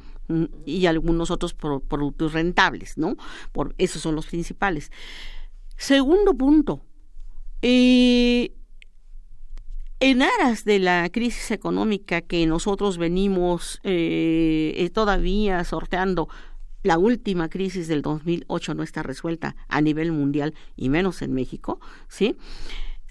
y 0.66 0.86
algunos 0.86 1.30
otros 1.30 1.54
productos 1.54 2.32
rentables, 2.32 2.98
¿no? 2.98 3.16
Por, 3.52 3.74
esos 3.78 4.02
son 4.02 4.14
los 4.14 4.26
principales. 4.26 4.90
Segundo 5.76 6.34
punto, 6.34 6.82
eh, 7.62 8.52
en 10.00 10.22
aras 10.22 10.64
de 10.64 10.78
la 10.78 11.08
crisis 11.10 11.50
económica 11.50 12.20
que 12.20 12.46
nosotros 12.46 12.98
venimos 12.98 13.80
eh, 13.82 14.74
eh, 14.76 14.90
todavía 14.90 15.62
sorteando, 15.64 16.28
la 16.84 16.98
última 16.98 17.48
crisis 17.48 17.88
del 17.88 18.02
2008 18.02 18.74
no 18.74 18.84
está 18.84 19.02
resuelta 19.02 19.56
a 19.66 19.80
nivel 19.80 20.12
mundial 20.12 20.54
y 20.76 20.88
menos 20.88 21.22
en 21.22 21.32
México, 21.32 21.80
¿sí? 22.08 22.36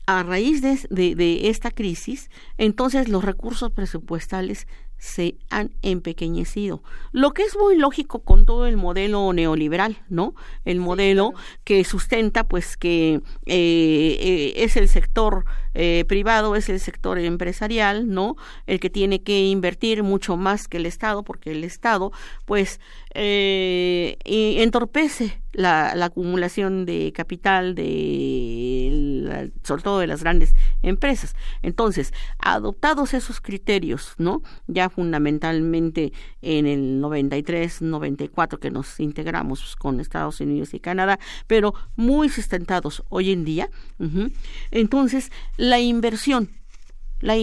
A 0.06 0.24
raíz 0.24 0.62
de, 0.62 1.16
de 1.16 1.50
esta 1.50 1.72
crisis, 1.72 2.30
entonces 2.58 3.10
los 3.10 3.26
recursos 3.26 3.72
presupuestales 3.72 4.68
se 4.98 5.36
han 5.50 5.72
empequeñecido, 5.82 6.82
lo 7.12 7.32
que 7.32 7.44
es 7.44 7.56
muy 7.56 7.78
lógico 7.78 8.20
con 8.20 8.46
todo 8.46 8.66
el 8.66 8.78
modelo 8.78 9.32
neoliberal, 9.34 9.98
¿no? 10.10 10.34
El 10.66 10.80
modelo 10.80 11.34
que 11.64 11.84
sustenta, 11.84 12.44
pues, 12.46 12.78
que 12.78 13.22
eh, 13.46 14.18
eh, 14.20 14.54
es 14.58 14.76
el 14.78 14.88
sector 14.88 15.46
eh, 15.80 16.06
privado, 16.08 16.56
es 16.56 16.70
el 16.70 16.80
sector 16.80 17.20
empresarial, 17.20 18.10
¿no? 18.10 18.36
El 18.66 18.80
que 18.80 18.90
tiene 18.90 19.22
que 19.22 19.46
invertir 19.46 20.02
mucho 20.02 20.36
más 20.36 20.68
que 20.68 20.78
el 20.78 20.88
Estado, 20.88 21.24
porque 21.24 21.52
el 21.52 21.64
Estado, 21.64 22.12
pues, 22.46 22.80
entorpece 23.14 25.40
la, 25.58 26.06
acumulación 26.06 26.86
de 26.86 27.12
capital 27.14 27.76
de, 27.76 29.52
sobre 29.64 29.82
todo 29.82 30.00
de 30.00 30.08
las 30.08 30.22
grandes 30.22 30.56
empresas. 30.84 31.36
Entonces, 31.64 32.14
adoptados 32.38 33.14
esos 33.14 33.42
criterios, 33.42 34.14
¿no? 34.18 34.44
Ya 34.68 34.90
fundamentalmente 34.90 36.14
en 36.42 36.68
el 36.68 37.02
93, 37.02 37.82
94 37.82 38.60
que 38.60 38.72
nos 38.72 39.00
integramos 39.00 39.76
con 39.76 40.00
Estados 40.00 40.40
Unidos 40.40 40.74
y 40.74 40.80
Canadá, 40.80 41.20
pero 41.48 41.74
muy 41.96 42.30
sustentados 42.30 43.04
hoy 43.10 43.32
en 43.32 43.44
día. 43.44 43.70
Entonces, 44.72 45.32
la 45.70 45.80
inversión 45.80 46.50
la, 47.20 47.36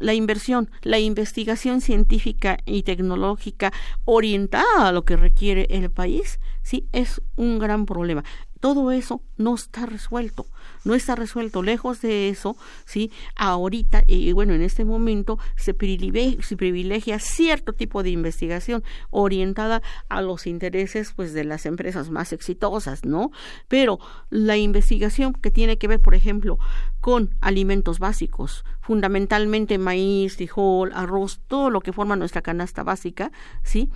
la, 0.00 0.14
inversión, 0.14 0.70
la 0.82 0.98
investigación 0.98 1.80
científica 1.80 2.58
y 2.64 2.82
tecnológica 2.82 3.72
orientada 4.04 4.88
a 4.88 4.92
lo 4.92 5.04
que 5.04 5.16
requiere 5.16 5.66
el 5.70 5.90
país, 5.90 6.40
sí 6.68 6.86
es 6.92 7.22
un 7.36 7.58
gran 7.58 7.86
problema 7.86 8.24
todo 8.60 8.90
eso 8.90 9.22
no 9.36 9.54
está 9.54 9.86
resuelto, 9.86 10.46
no 10.84 10.94
está 10.94 11.14
resuelto. 11.14 11.62
Lejos 11.62 12.00
de 12.00 12.28
eso, 12.28 12.56
sí, 12.84 13.10
ahorita 13.36 14.02
y 14.06 14.32
bueno, 14.32 14.54
en 14.54 14.62
este 14.62 14.84
momento 14.84 15.38
se 15.56 15.74
privilegia, 15.74 16.42
se 16.42 16.56
privilegia 16.56 17.18
cierto 17.18 17.72
tipo 17.72 18.02
de 18.02 18.10
investigación 18.10 18.82
orientada 19.10 19.82
a 20.08 20.22
los 20.22 20.46
intereses 20.46 21.12
pues 21.14 21.32
de 21.32 21.44
las 21.44 21.66
empresas 21.66 22.10
más 22.10 22.32
exitosas, 22.32 23.04
¿no? 23.04 23.30
Pero 23.68 23.98
la 24.30 24.56
investigación 24.56 25.32
que 25.34 25.50
tiene 25.50 25.78
que 25.78 25.88
ver, 25.88 26.00
por 26.00 26.14
ejemplo, 26.14 26.58
con 27.00 27.36
alimentos 27.40 27.98
básicos, 27.98 28.64
fundamentalmente 28.80 29.78
maíz, 29.78 30.36
frijol, 30.36 30.90
arroz, 30.94 31.40
todo 31.46 31.70
lo 31.70 31.80
que 31.80 31.92
forma 31.92 32.16
nuestra 32.16 32.42
canasta 32.42 32.82
básica, 32.82 33.30
¿sí? 33.62 33.90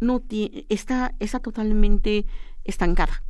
No 0.00 0.20
tiene, 0.20 0.66
está, 0.68 1.14
está 1.18 1.40
totalmente 1.40 2.26
estancada 2.64 3.22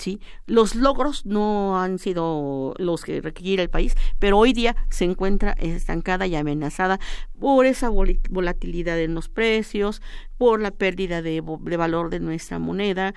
¿sí? 0.00 0.20
Los 0.46 0.74
logros 0.74 1.26
no 1.26 1.80
han 1.80 1.98
sido 1.98 2.74
los 2.78 3.04
que 3.04 3.20
requiere 3.20 3.62
el 3.62 3.70
país, 3.70 3.94
pero 4.18 4.38
hoy 4.38 4.52
día 4.52 4.74
se 4.88 5.04
encuentra 5.04 5.52
estancada 5.52 6.26
y 6.26 6.34
amenazada 6.34 6.98
por 7.38 7.66
esa 7.66 7.90
volatilidad 7.90 8.98
en 8.98 9.14
los 9.14 9.28
precios, 9.28 10.02
por 10.38 10.60
la 10.60 10.72
pérdida 10.72 11.22
de, 11.22 11.42
de 11.60 11.76
valor 11.76 12.10
de 12.10 12.20
nuestra 12.20 12.58
moneda, 12.58 13.14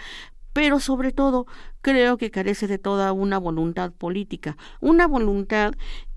pero 0.52 0.80
sobre 0.80 1.12
todo 1.12 1.48
creo 1.82 2.18
que 2.18 2.30
carece 2.30 2.68
de 2.68 2.78
toda 2.78 3.12
una 3.12 3.40
voluntad 3.40 3.92
política, 3.92 4.56
una 4.82 5.08
voluntad 5.08 5.74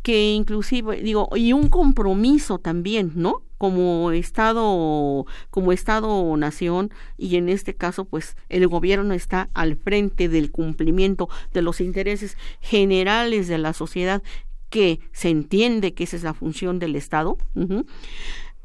que 0.06 0.30
inclusive 0.30 1.02
digo 1.02 1.28
y 1.34 1.52
un 1.52 1.68
compromiso 1.68 2.60
también, 2.60 3.10
¿no? 3.16 3.42
Como 3.58 4.12
Estado, 4.12 5.26
como 5.50 5.72
Estado 5.72 6.36
nación 6.36 6.92
y 7.18 7.34
en 7.34 7.48
este 7.48 7.74
caso 7.74 8.04
pues 8.04 8.36
el 8.48 8.68
gobierno 8.68 9.14
está 9.14 9.48
al 9.52 9.74
frente 9.74 10.28
del 10.28 10.52
cumplimiento 10.52 11.28
de 11.52 11.62
los 11.62 11.80
intereses 11.80 12.38
generales 12.60 13.48
de 13.48 13.58
la 13.58 13.72
sociedad 13.72 14.22
que 14.70 15.00
se 15.10 15.30
entiende 15.30 15.92
que 15.92 16.04
esa 16.04 16.14
es 16.14 16.22
la 16.22 16.34
función 16.34 16.78
del 16.78 16.94
Estado 16.94 17.36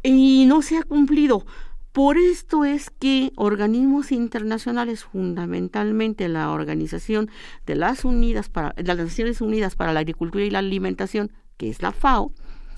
y 0.03 0.45
no 0.45 0.61
se 0.61 0.77
ha 0.77 0.83
cumplido 0.83 1.43
por 1.91 2.17
esto 2.17 2.63
es 2.63 2.89
que 2.89 3.33
organismos 3.35 4.11
internacionales, 4.11 5.03
fundamentalmente 5.03 6.29
la 6.29 6.51
Organización 6.51 7.29
de 7.65 7.75
las 7.75 8.05
Unidas 8.05 8.49
para 8.49 8.73
las 8.77 8.97
Naciones 8.97 9.41
Unidas 9.41 9.75
para 9.75 9.91
la 9.91 9.99
Agricultura 9.99 10.45
y 10.45 10.49
la 10.49 10.59
Alimentación, 10.59 11.31
que 11.57 11.69
es 11.69 11.81
la 11.81 11.91
FAO, 11.91 12.33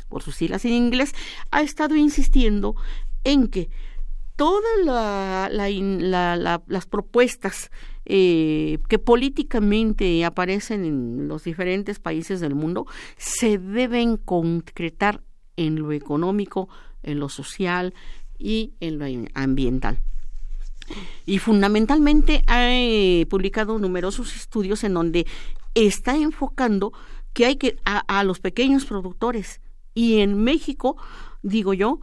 por 0.10 0.23
sus 0.23 0.36
siglas 0.36 0.65
en 0.65 0.73
inglés, 0.73 1.13
ha 1.52 1.62
estado 1.62 1.95
insistiendo 1.95 2.76
en 3.23 3.47
que 3.47 3.69
todas 4.36 5.52
las 6.67 6.86
propuestas 6.88 7.71
eh, 8.06 8.80
que 8.89 8.99
políticamente 8.99 10.26
aparecen 10.26 10.86
en 10.86 11.28
los 11.28 11.43
diferentes 11.43 11.99
países 11.99 12.41
del 12.41 12.56
mundo 12.56 12.86
se 13.17 13.58
deben 13.58 14.17
concretar 14.17 15.21
en 15.56 15.80
lo 15.80 15.91
económico, 15.91 16.67
en 17.04 17.19
lo 17.19 17.30
social, 17.30 17.93
y 18.43 18.73
en 18.82 18.99
lo 18.99 19.06
ambiental. 19.34 19.97
Y 21.25 21.39
fundamentalmente 21.39 22.43
ha 22.45 22.73
eh, 22.73 23.25
publicado 23.29 23.79
numerosos 23.79 24.36
estudios 24.36 24.84
en 24.84 24.93
donde 24.93 25.25
está 25.73 26.17
enfocando 26.17 26.91
que 27.32 27.45
hay 27.45 27.56
que 27.56 27.77
a, 27.86 28.23
los 28.23 28.39
pequeños 28.39 28.86
productores 28.86 29.62
y 29.95 30.19
en 30.19 30.43
México, 30.43 30.97
digo 31.41 31.73
yo, 31.73 31.99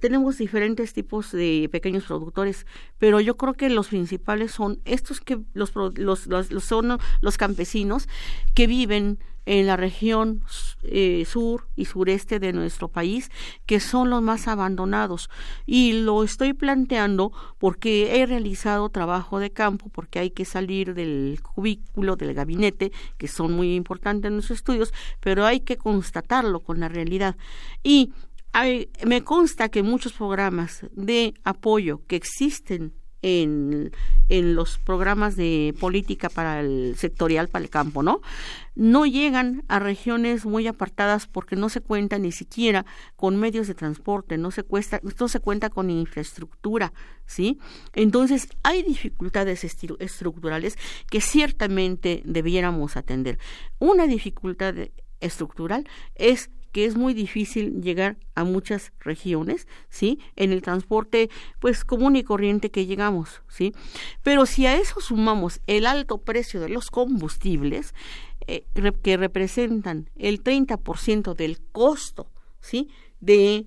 tenemos 0.00 0.36
diferentes 0.36 0.92
tipos 0.92 1.32
de 1.32 1.70
pequeños 1.70 2.04
productores, 2.04 2.66
pero 2.98 3.20
yo 3.20 3.36
creo 3.38 3.54
que 3.54 3.70
los 3.70 3.88
principales 3.88 4.52
son 4.52 4.80
estos 4.84 5.20
que 5.20 5.38
los, 5.54 5.72
los, 5.94 6.26
los 6.26 6.64
son 6.64 6.98
los 7.22 7.38
campesinos 7.38 8.08
que 8.54 8.66
viven 8.66 9.18
en 9.46 9.66
la 9.66 9.76
región 9.76 10.42
eh, 10.82 11.24
sur 11.26 11.68
y 11.76 11.86
sureste 11.86 12.38
de 12.38 12.52
nuestro 12.52 12.88
país, 12.88 13.30
que 13.64 13.80
son 13.80 14.10
los 14.10 14.20
más 14.20 14.48
abandonados. 14.48 15.30
Y 15.64 15.92
lo 15.92 16.22
estoy 16.24 16.52
planteando 16.52 17.32
porque 17.58 18.20
he 18.20 18.26
realizado 18.26 18.88
trabajo 18.90 19.38
de 19.38 19.50
campo, 19.50 19.88
porque 19.88 20.18
hay 20.18 20.30
que 20.30 20.44
salir 20.44 20.94
del 20.94 21.40
cubículo, 21.42 22.16
del 22.16 22.34
gabinete, 22.34 22.92
que 23.16 23.28
son 23.28 23.52
muy 23.52 23.74
importantes 23.74 24.28
en 24.28 24.36
los 24.36 24.50
estudios, 24.50 24.92
pero 25.20 25.46
hay 25.46 25.60
que 25.60 25.76
constatarlo 25.76 26.60
con 26.60 26.80
la 26.80 26.88
realidad. 26.88 27.36
Y 27.82 28.12
me 29.04 29.22
consta 29.22 29.68
que 29.68 29.82
muchos 29.82 30.14
programas 30.14 30.86
de 30.92 31.34
apoyo 31.44 32.02
que 32.06 32.16
existen 32.16 32.94
en, 33.26 33.90
los 34.28 34.78
programas 34.78 35.36
de 35.36 35.74
política 35.80 36.28
para 36.28 36.60
el 36.60 36.94
sectorial 36.96 37.48
para 37.48 37.64
el 37.64 37.70
campo, 37.70 38.02
¿no? 38.02 38.20
No 38.74 39.04
llegan 39.06 39.64
a 39.68 39.78
regiones 39.78 40.44
muy 40.44 40.66
apartadas 40.66 41.26
porque 41.26 41.56
no 41.56 41.68
se 41.68 41.80
cuenta 41.80 42.18
ni 42.18 42.30
siquiera 42.30 42.86
con 43.16 43.36
medios 43.36 43.66
de 43.66 43.74
transporte, 43.74 44.38
no 44.38 44.50
se 44.50 44.62
cuesta, 44.62 45.00
no 45.18 45.28
se 45.28 45.40
cuenta 45.40 45.70
con 45.70 45.90
infraestructura, 45.90 46.92
¿sí? 47.24 47.58
Entonces 47.94 48.48
hay 48.62 48.82
dificultades 48.82 49.64
estructurales 49.64 50.76
que 51.10 51.20
ciertamente 51.20 52.22
debiéramos 52.24 52.96
atender. 52.96 53.38
Una 53.78 54.06
dificultad 54.06 54.74
estructural 55.20 55.88
es 56.14 56.50
que 56.76 56.84
es 56.84 56.94
muy 56.94 57.14
difícil 57.14 57.80
llegar 57.80 58.18
a 58.34 58.44
muchas 58.44 58.92
regiones, 59.00 59.66
¿sí? 59.88 60.18
En 60.36 60.52
el 60.52 60.60
transporte, 60.60 61.30
pues, 61.58 61.86
común 61.86 62.16
y 62.16 62.22
corriente 62.22 62.70
que 62.70 62.84
llegamos, 62.84 63.40
¿sí? 63.48 63.72
Pero 64.22 64.44
si 64.44 64.66
a 64.66 64.76
eso 64.76 65.00
sumamos 65.00 65.62
el 65.66 65.86
alto 65.86 66.18
precio 66.18 66.60
de 66.60 66.68
los 66.68 66.90
combustibles, 66.90 67.94
eh, 68.46 68.66
que 69.02 69.16
representan 69.16 70.10
el 70.16 70.42
30% 70.42 71.32
del 71.32 71.62
costo, 71.72 72.30
¿sí? 72.60 72.90
De 73.20 73.64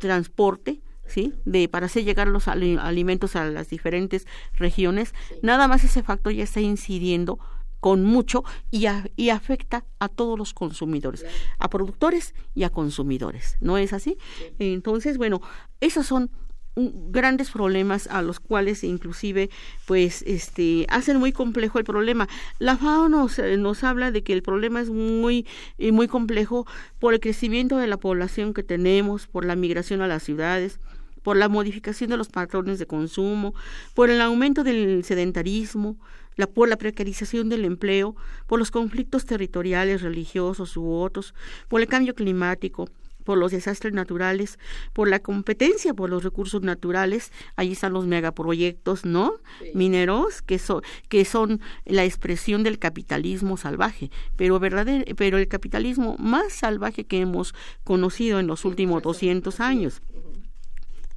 transporte, 0.00 0.80
¿sí? 1.06 1.34
De 1.44 1.68
para 1.68 1.86
hacer 1.86 2.02
llegar 2.02 2.26
los 2.26 2.48
alimentos 2.48 3.36
a 3.36 3.44
las 3.44 3.68
diferentes 3.68 4.26
regiones, 4.54 5.14
nada 5.40 5.68
más 5.68 5.84
ese 5.84 6.02
factor 6.02 6.32
ya 6.32 6.42
está 6.42 6.60
incidiendo 6.60 7.38
con 7.80 8.04
mucho 8.04 8.44
y, 8.70 8.86
y 9.16 9.30
afecta 9.30 9.84
a 9.98 10.08
todos 10.08 10.38
los 10.38 10.54
consumidores, 10.54 11.24
a 11.58 11.68
productores 11.68 12.34
y 12.54 12.64
a 12.64 12.70
consumidores. 12.70 13.56
¿No 13.60 13.78
es 13.78 13.92
así? 13.92 14.16
Entonces, 14.58 15.18
bueno, 15.18 15.40
esos 15.80 16.06
son 16.06 16.30
grandes 16.76 17.50
problemas 17.50 18.06
a 18.06 18.22
los 18.22 18.38
cuales 18.38 18.84
inclusive 18.84 19.50
pues 19.86 20.22
este 20.22 20.86
hacen 20.88 21.18
muy 21.18 21.32
complejo 21.32 21.78
el 21.78 21.84
problema. 21.84 22.28
La 22.58 22.76
FAO 22.76 23.08
nos, 23.08 23.38
eh, 23.38 23.56
nos 23.56 23.82
habla 23.82 24.10
de 24.10 24.22
que 24.22 24.32
el 24.32 24.42
problema 24.42 24.80
es 24.80 24.88
muy 24.88 25.46
eh, 25.78 25.92
muy 25.92 26.06
complejo 26.06 26.66
por 26.98 27.14
el 27.14 27.20
crecimiento 27.20 27.76
de 27.76 27.88
la 27.88 27.96
población 27.96 28.54
que 28.54 28.62
tenemos, 28.62 29.26
por 29.26 29.44
la 29.44 29.56
migración 29.56 30.00
a 30.00 30.06
las 30.06 30.22
ciudades, 30.22 30.78
por 31.22 31.36
la 31.36 31.48
modificación 31.48 32.10
de 32.10 32.16
los 32.16 32.28
patrones 32.28 32.78
de 32.78 32.86
consumo, 32.86 33.54
por 33.94 34.10
el 34.10 34.20
aumento 34.20 34.64
del 34.64 35.04
sedentarismo, 35.04 35.96
la, 36.36 36.46
por 36.46 36.68
la 36.68 36.76
precarización 36.76 37.48
del 37.48 37.64
empleo, 37.64 38.16
por 38.46 38.58
los 38.58 38.70
conflictos 38.70 39.26
territoriales, 39.26 40.02
religiosos 40.02 40.76
u 40.76 40.90
otros, 40.92 41.34
por 41.68 41.80
el 41.80 41.88
cambio 41.88 42.14
climático, 42.14 42.88
por 43.24 43.38
los 43.38 43.52
desastres 43.52 43.92
naturales, 43.92 44.58
por 44.92 45.08
la 45.08 45.20
competencia 45.20 45.94
por 45.94 46.10
los 46.10 46.24
recursos 46.24 46.62
naturales, 46.62 47.32
ahí 47.56 47.72
están 47.72 47.92
los 47.92 48.06
megaproyectos, 48.06 49.04
¿no? 49.04 49.34
Mineros, 49.74 50.42
que, 50.42 50.58
son 50.58 50.82
que 51.08 51.24
son 51.24 51.60
la 51.84 52.04
expresión 52.04 52.62
del 52.62 52.78
capitalismo 52.78 53.56
salvaje, 53.56 54.10
pero, 54.36 54.58
verdadero, 54.58 55.04
pero 55.16 55.38
el 55.38 55.48
capitalismo 55.48 56.16
más 56.18 56.52
salvaje 56.52 57.04
que 57.04 57.20
hemos 57.20 57.54
conocido 57.84 58.40
en 58.40 58.46
los 58.46 58.64
últimos 58.64 59.02
200 59.02 59.60
años 59.60 60.02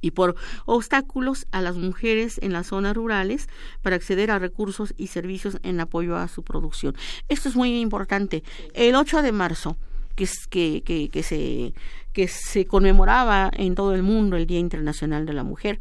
y 0.04 0.10
por 0.10 0.36
obstáculos 0.66 1.46
a 1.50 1.62
las 1.62 1.76
mujeres 1.76 2.38
en 2.42 2.52
las 2.52 2.66
zonas 2.66 2.94
rurales 2.94 3.48
para 3.80 3.96
acceder 3.96 4.30
a 4.30 4.38
recursos 4.38 4.92
y 4.98 5.06
servicios 5.06 5.56
en 5.62 5.80
apoyo 5.80 6.16
a 6.16 6.28
su 6.28 6.42
producción. 6.42 6.94
Esto 7.30 7.48
es 7.48 7.56
muy 7.56 7.80
importante. 7.80 8.44
El 8.74 8.96
8 8.96 9.22
de 9.22 9.32
marzo, 9.32 9.78
que, 10.14 10.82
que, 10.84 11.08
que, 11.08 11.22
se, 11.22 11.72
que 12.12 12.28
se 12.28 12.66
conmemoraba 12.66 13.50
en 13.54 13.74
todo 13.74 13.94
el 13.94 14.02
mundo 14.02 14.36
el 14.36 14.46
Día 14.46 14.58
Internacional 14.58 15.24
de 15.24 15.32
la 15.32 15.42
Mujer, 15.42 15.78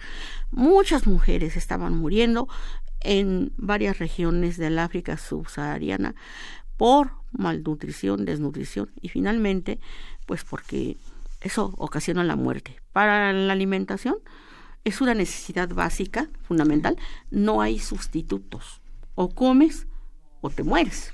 muchas 0.52 1.06
mujeres 1.06 1.58
estaban 1.58 1.98
muriendo 1.98 2.48
en 3.02 3.52
varias 3.58 4.00
regiones 4.00 4.56
del 4.56 4.80
África 4.80 5.18
subsahariana 5.18 6.16
por 6.78 7.12
malnutrición, 7.34 8.24
desnutrición 8.24 8.90
y 9.02 9.10
finalmente, 9.10 9.82
pues 10.26 10.46
porque 10.46 10.96
eso 11.44 11.74
ocasiona 11.78 12.24
la 12.24 12.36
muerte. 12.36 12.78
Para 12.92 13.34
la 13.34 13.54
alimentación 13.54 14.16
es 14.84 15.02
una 15.02 15.14
necesidad 15.14 15.70
básica, 15.70 16.30
fundamental. 16.42 16.98
No 17.32 17.62
hay 17.62 17.80
sustitutos. 17.80 18.82
O 19.16 19.30
comes 19.30 19.88
o 20.42 20.50
te 20.50 20.64
mueres. 20.64 21.14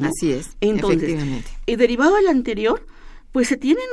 Así 0.00 0.32
es. 0.32 0.56
Entonces, 0.60 1.44
y 1.66 1.76
derivado 1.76 2.16
del 2.16 2.28
anterior, 2.28 2.86
pues 3.32 3.48
se 3.48 3.56
tienen 3.56 3.84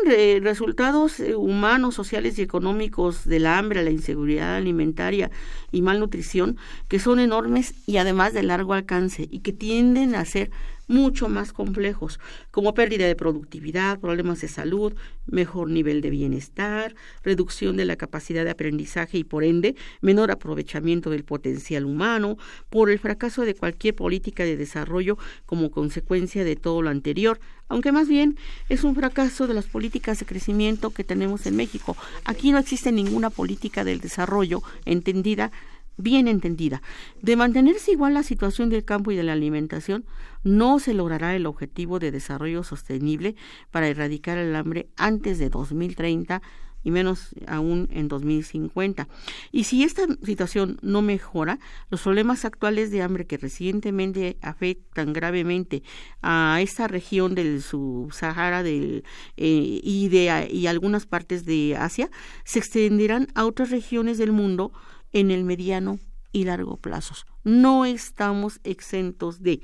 resultados 0.44 1.20
eh, 1.20 1.36
humanos, 1.36 1.96
sociales 1.96 2.40
y 2.40 2.42
económicos 2.42 3.26
del 3.26 3.48
hambre, 3.48 3.84
la 3.84 3.90
inseguridad 3.90 4.56
alimentaria 4.56 5.30
y 5.72 5.82
malnutrición 5.82 6.58
que 6.88 7.00
son 7.00 7.20
enormes 7.20 7.74
y 7.86 7.98
además 7.98 8.34
de 8.34 8.44
largo 8.44 8.74
alcance 8.74 9.28
y 9.30 9.40
que 9.40 9.52
tienden 9.52 10.16
a 10.16 10.24
ser 10.26 10.52
mucho 10.88 11.30
más 11.30 11.54
complejos, 11.54 12.19
como 12.52 12.74
pérdida 12.74 13.08
de 13.08 13.15
productividad, 13.15 14.00
problemas 14.00 14.41
de 14.41 14.48
salud, 14.48 14.93
mejor 15.26 15.69
nivel 15.69 16.02
de 16.02 16.10
bienestar, 16.10 16.95
reducción 17.24 17.78
de 17.78 17.86
la 17.86 17.95
capacidad 17.95 18.43
de 18.43 18.52
aprendizaje 18.52 19.17
y 19.17 19.24
por 19.24 19.43
ende 19.43 19.76
menor 20.02 20.32
aprovechamiento 20.32 21.10
del 21.10 21.24
potencial 21.24 21.86
humano, 21.86 22.38
por 22.69 22.89
el 22.89 23.00
fracaso 23.00 23.43
de 23.43 23.56
cualquier 23.56 23.95
política 23.95 24.43
de 24.43 24.58
desarrollo 24.58 25.17
como 25.45 25.71
consecuencia 25.71 26.43
de 26.43 26.56
todo 26.56 26.82
lo 26.82 26.89
anterior, 26.89 27.39
aunque 27.67 27.91
más 27.91 28.08
bien 28.08 28.38
es 28.69 28.84
un 28.84 28.95
fracaso 28.95 29.48
de 29.48 29.56
las 29.56 29.65
políticas 29.65 30.19
de 30.19 30.26
crecimiento 30.26 30.91
que 30.91 31.04
tenemos 31.04 31.45
en 31.45 31.56
México. 31.56 31.98
Aquí 32.24 32.52
no 32.52 32.60
existe 32.60 32.91
ninguna 32.91 33.30
política 33.30 33.84
del 33.84 34.00
desarrollo 34.02 34.62
entendida 34.86 35.52
bien 35.97 36.27
entendida. 36.27 36.81
De 37.21 37.36
mantenerse 37.36 37.91
igual 37.91 38.13
la 38.13 38.23
situación 38.23 38.69
del 38.69 38.86
campo 38.86 39.12
y 39.12 39.15
de 39.15 39.23
la 39.23 39.34
alimentación, 39.34 40.05
no 40.43 40.79
se 40.79 40.93
logrará 40.93 41.36
el 41.36 41.45
objetivo 41.45 41.99
de 41.99 42.12
desarrollo 42.12 42.63
sostenible 42.63 43.36
para 43.71 43.88
erradicar 43.88 44.38
el 44.38 44.55
hambre 44.55 44.89
antes 44.95 45.39
de 45.39 45.49
2030 45.49 46.41
y 46.86 46.91
menos 46.91 47.31
aún 47.47 47.89
en 47.91 48.08
2050. 48.08 49.10
Y 49.51 49.63
si 49.65 49.84
esta 49.84 50.03
situación 50.23 50.77
no 50.84 51.01
mejora, 51.01 51.60
los 51.89 52.03
problemas 52.03 52.45
actuales 52.45 52.91
de 52.91 53.01
hambre 53.01 53.25
que 53.25 53.38
recientemente 53.38 54.38
afectan 54.41 55.12
gravemente 55.12 55.81
a 56.21 56.60
esta 56.62 56.88
región 56.88 57.34
del 57.34 57.63
subsahara 57.63 58.62
del, 58.62 59.03
eh, 59.36 59.81
y, 59.84 60.10
de, 60.10 60.47
y 60.51 60.67
algunas 60.67 61.08
partes 61.08 61.43
de 61.43 61.75
Asia 61.75 62.12
se 62.43 62.60
extenderán 62.60 63.29
a 63.34 63.45
otras 63.45 63.71
regiones 63.71 64.19
del 64.19 64.31
mundo 64.31 64.71
en 65.12 65.32
el 65.32 65.44
mediano 65.44 66.00
y 66.32 66.44
largo 66.44 66.78
plazos. 66.78 67.26
No 67.44 67.86
estamos 67.86 68.60
exentos 68.63 69.41
de. 69.41 69.62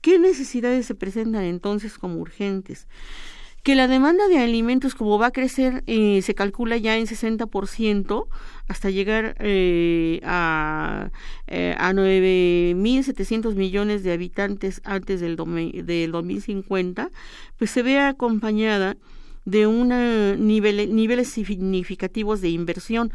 ¿Qué 0.00 0.18
necesidades 0.18 0.86
se 0.86 0.94
presentan 0.94 1.44
entonces 1.44 1.98
como 1.98 2.16
urgentes? 2.16 2.86
Que 3.62 3.74
la 3.74 3.88
demanda 3.88 4.28
de 4.28 4.38
alimentos, 4.38 4.94
como 4.94 5.18
va 5.18 5.26
a 5.26 5.30
crecer, 5.30 5.82
eh, 5.86 6.22
se 6.22 6.34
calcula 6.34 6.76
ya 6.76 6.96
en 6.96 7.06
60% 7.06 8.26
hasta 8.68 8.90
llegar 8.90 9.36
eh, 9.40 10.20
a, 10.24 11.10
eh, 11.48 11.74
a 11.76 11.92
9.700 11.92 13.54
millones 13.56 14.04
de 14.04 14.12
habitantes 14.12 14.80
antes 14.84 15.20
del, 15.20 15.36
del 15.84 16.12
2050, 16.12 17.10
pues 17.58 17.70
se 17.70 17.82
ve 17.82 17.98
acompañada 17.98 18.96
de 19.44 19.66
una 19.66 20.36
nivel, 20.36 20.94
niveles 20.94 21.28
significativos 21.28 22.40
de 22.40 22.50
inversión, 22.50 23.12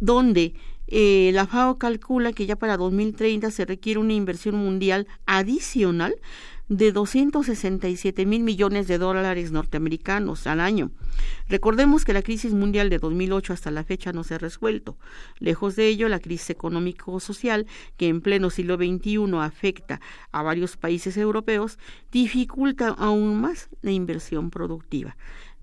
donde 0.00 0.54
eh, 0.94 1.30
la 1.32 1.46
FAO 1.46 1.78
calcula 1.78 2.34
que 2.34 2.44
ya 2.44 2.56
para 2.56 2.76
2030 2.76 3.50
se 3.50 3.64
requiere 3.64 3.98
una 3.98 4.12
inversión 4.12 4.56
mundial 4.56 5.06
adicional 5.24 6.14
de 6.68 6.92
267 6.92 8.26
mil 8.26 8.42
millones 8.42 8.88
de 8.88 8.98
dólares 8.98 9.52
norteamericanos 9.52 10.46
al 10.46 10.60
año. 10.60 10.90
Recordemos 11.48 12.04
que 12.04 12.12
la 12.12 12.20
crisis 12.20 12.52
mundial 12.52 12.90
de 12.90 12.98
2008 12.98 13.54
hasta 13.54 13.70
la 13.70 13.84
fecha 13.84 14.12
no 14.12 14.22
se 14.22 14.34
ha 14.34 14.38
resuelto. 14.38 14.98
Lejos 15.38 15.76
de 15.76 15.88
ello, 15.88 16.10
la 16.10 16.20
crisis 16.20 16.50
económico-social 16.50 17.66
que 17.96 18.08
en 18.08 18.20
pleno 18.20 18.50
siglo 18.50 18.76
XXI 18.76 19.18
afecta 19.40 20.00
a 20.30 20.42
varios 20.42 20.76
países 20.76 21.16
europeos 21.16 21.78
dificulta 22.10 22.88
aún 22.88 23.40
más 23.40 23.70
la 23.80 23.92
inversión 23.92 24.50
productiva. 24.50 25.16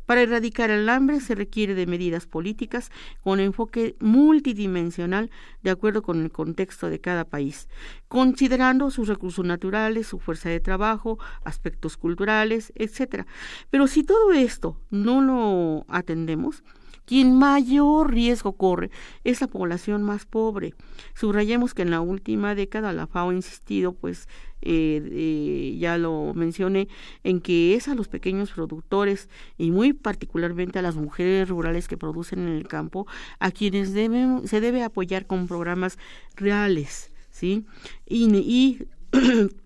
Para 0.10 0.24
erradicar 0.24 0.72
el 0.72 0.90
hambre 0.90 1.22
se 1.22 1.36
requiere 1.36 1.76
de 1.76 1.86
medidas 1.86 2.26
políticas 2.26 2.90
con 3.22 3.40
enfoque 3.40 3.96
multidimensional 4.00 5.30
de 5.62 5.70
acuerdo 5.70 6.02
con 6.02 6.24
el 6.24 6.32
contexto 6.32 6.90
de 6.90 7.00
cada 7.00 7.26
país, 7.26 7.70
considerando 8.08 8.90
sus 8.90 9.08
recursos 9.08 9.46
naturales, 9.46 10.08
su 10.08 10.18
fuerza 10.18 10.50
de 10.50 10.62
trabajo, 10.62 11.20
aspectos 11.44 11.96
culturales, 11.96 12.74
etc. 12.74 13.28
Pero 13.70 13.86
si 13.86 14.02
todo 14.02 14.32
esto 14.32 14.82
no 14.90 15.22
lo 15.22 15.86
atendemos, 15.88 16.64
quien 17.10 17.36
mayor 17.36 18.14
riesgo 18.14 18.54
corre 18.54 18.92
es 19.24 19.42
la 19.42 19.48
población 19.48 20.04
más 20.04 20.28
pobre. 20.28 20.76
Subrayemos 21.16 21.74
que 21.74 21.82
en 21.82 21.90
la 21.90 22.02
última 22.02 22.54
década 22.54 22.94
la 22.94 23.08
FAO 23.08 23.32
ha 23.32 23.34
insistido, 23.34 23.94
pues 23.94 24.28
eh, 24.62 25.76
ya 25.80 25.98
lo 25.98 26.36
mencioné, 26.36 26.88
en 27.24 27.42
que 27.42 27.74
es 27.74 27.88
a 27.88 27.96
los 27.96 28.10
pequeños 28.10 28.52
productores 28.52 29.28
y 29.58 29.72
muy 29.72 29.94
particularmente 29.94 30.78
a 30.78 30.84
las 30.84 30.98
mujeres 30.98 31.50
rurales 31.50 31.88
que 31.88 31.98
producen 31.98 32.48
en 32.48 32.50
el 32.50 32.68
campo 32.68 33.08
a 33.40 33.50
quienes 33.50 33.90
se 33.90 34.62
debe 34.62 34.84
apoyar 34.84 35.26
con 35.26 35.48
programas 35.48 35.98
reales, 36.36 37.12
¿sí? 37.32 37.66
Y, 38.06 38.28
y 38.36 38.88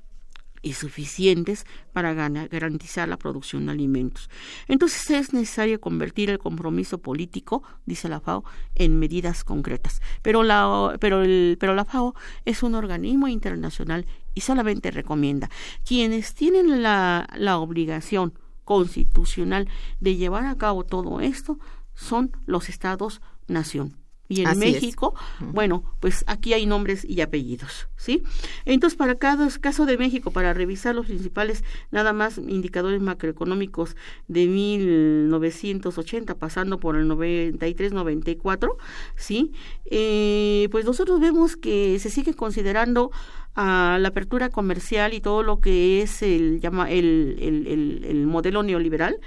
y 0.64 0.74
suficientes 0.74 1.66
para 1.92 2.14
garantizar 2.14 3.08
la 3.08 3.18
producción 3.18 3.68
de 3.68 3.74
alimentos. 3.74 4.30
Entonces 4.68 5.12
es 5.12 5.34
necesario 5.34 5.80
convertir 5.80 6.32
el 6.32 6.40
compromiso 6.40 6.98
político, 6.98 7.62
dice 7.86 8.10
la 8.10 8.22
FAO, 8.22 8.44
en 8.74 8.98
medidas 8.98 9.44
concretas. 9.44 10.02
Pero 10.24 10.42
la, 10.42 10.98
pero 11.00 11.22
el, 11.22 11.58
pero 11.60 11.76
la 11.76 11.86
FAO 11.86 12.16
es 12.46 12.64
un 12.64 12.74
organismo 12.74 13.28
internacional 13.28 14.08
y 14.34 14.42
solamente 14.42 14.90
recomienda 14.90 15.50
quienes 15.86 16.34
tienen 16.34 16.82
la, 16.82 17.30
la 17.36 17.60
obligación 17.60 18.34
constitucional 18.64 19.68
de 20.00 20.16
llevar 20.16 20.46
a 20.46 20.58
cabo 20.58 20.86
todo 20.86 21.20
esto 21.20 21.60
son 21.94 22.32
los 22.46 22.70
estados-nación 22.70 24.03
y 24.30 24.42
en 24.42 24.58
México, 24.58 25.14
bueno, 25.40 25.84
pues 26.00 26.24
aquí 26.28 26.54
hay 26.54 26.66
nombres 26.66 27.04
y 27.04 27.20
apellidos, 27.22 27.90
¿sí? 27.98 28.24
Entonces, 28.66 28.98
para 28.98 29.16
cada 29.16 29.50
caso 29.60 29.86
de 29.86 29.98
México, 29.98 30.32
para 30.32 30.54
revisar 30.54 30.96
los 30.96 31.08
principales, 31.08 31.64
nada 31.92 32.14
más 32.14 32.38
indicadores 32.38 33.02
macroeconómicos 33.02 33.98
de 34.30 34.48
1980, 34.48 36.36
pasando 36.36 36.80
por 36.80 36.96
el 36.96 37.08
93-94, 37.10 38.78
¿sí? 39.16 39.52
Eh, 39.86 40.70
pues 40.72 40.86
nosotros 40.86 41.20
vemos 41.20 41.58
que 41.58 42.00
se 42.00 42.10
sigue 42.10 42.34
considerando 42.34 43.12
a 43.56 43.98
la 44.00 44.08
apertura 44.08 44.50
comercial 44.50 45.14
y 45.14 45.20
todo 45.20 45.44
lo 45.44 45.60
que 45.60 46.02
es 46.02 46.24
el, 46.24 46.60
llama, 46.62 46.90
el, 46.90 47.38
el, 47.40 48.06
el 48.06 48.26
modelo 48.26 48.64
neoliberal 48.64 49.20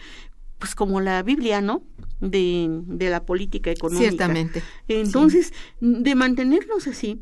pues 0.59 0.74
como 0.74 1.00
la 1.00 1.22
Biblia, 1.22 1.61
¿no? 1.61 1.82
De, 2.20 2.68
de 2.70 3.11
la 3.11 3.24
política 3.26 3.70
económica. 3.70 4.09
Ciertamente. 4.09 4.62
Entonces, 4.88 5.52
de 5.81 6.14
mantenernos 6.14 6.87
así, 6.87 7.20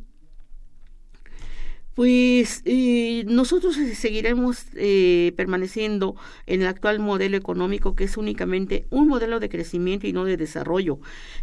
pues 1.94 2.62
eh, 2.64 3.22
nosotros 3.26 3.76
seguiremos 3.94 4.64
eh, 4.74 5.32
permaneciendo 5.36 6.16
en 6.46 6.62
el 6.62 6.66
actual 6.66 6.98
modelo 6.98 7.36
económico 7.36 7.94
que 7.94 8.04
es 8.04 8.16
únicamente 8.16 8.86
un 8.90 9.06
modelo 9.06 9.38
de 9.38 9.48
crecimiento 9.48 10.06
y 10.06 10.12
no 10.12 10.24
de 10.24 10.36
desarrollo, 10.36 10.98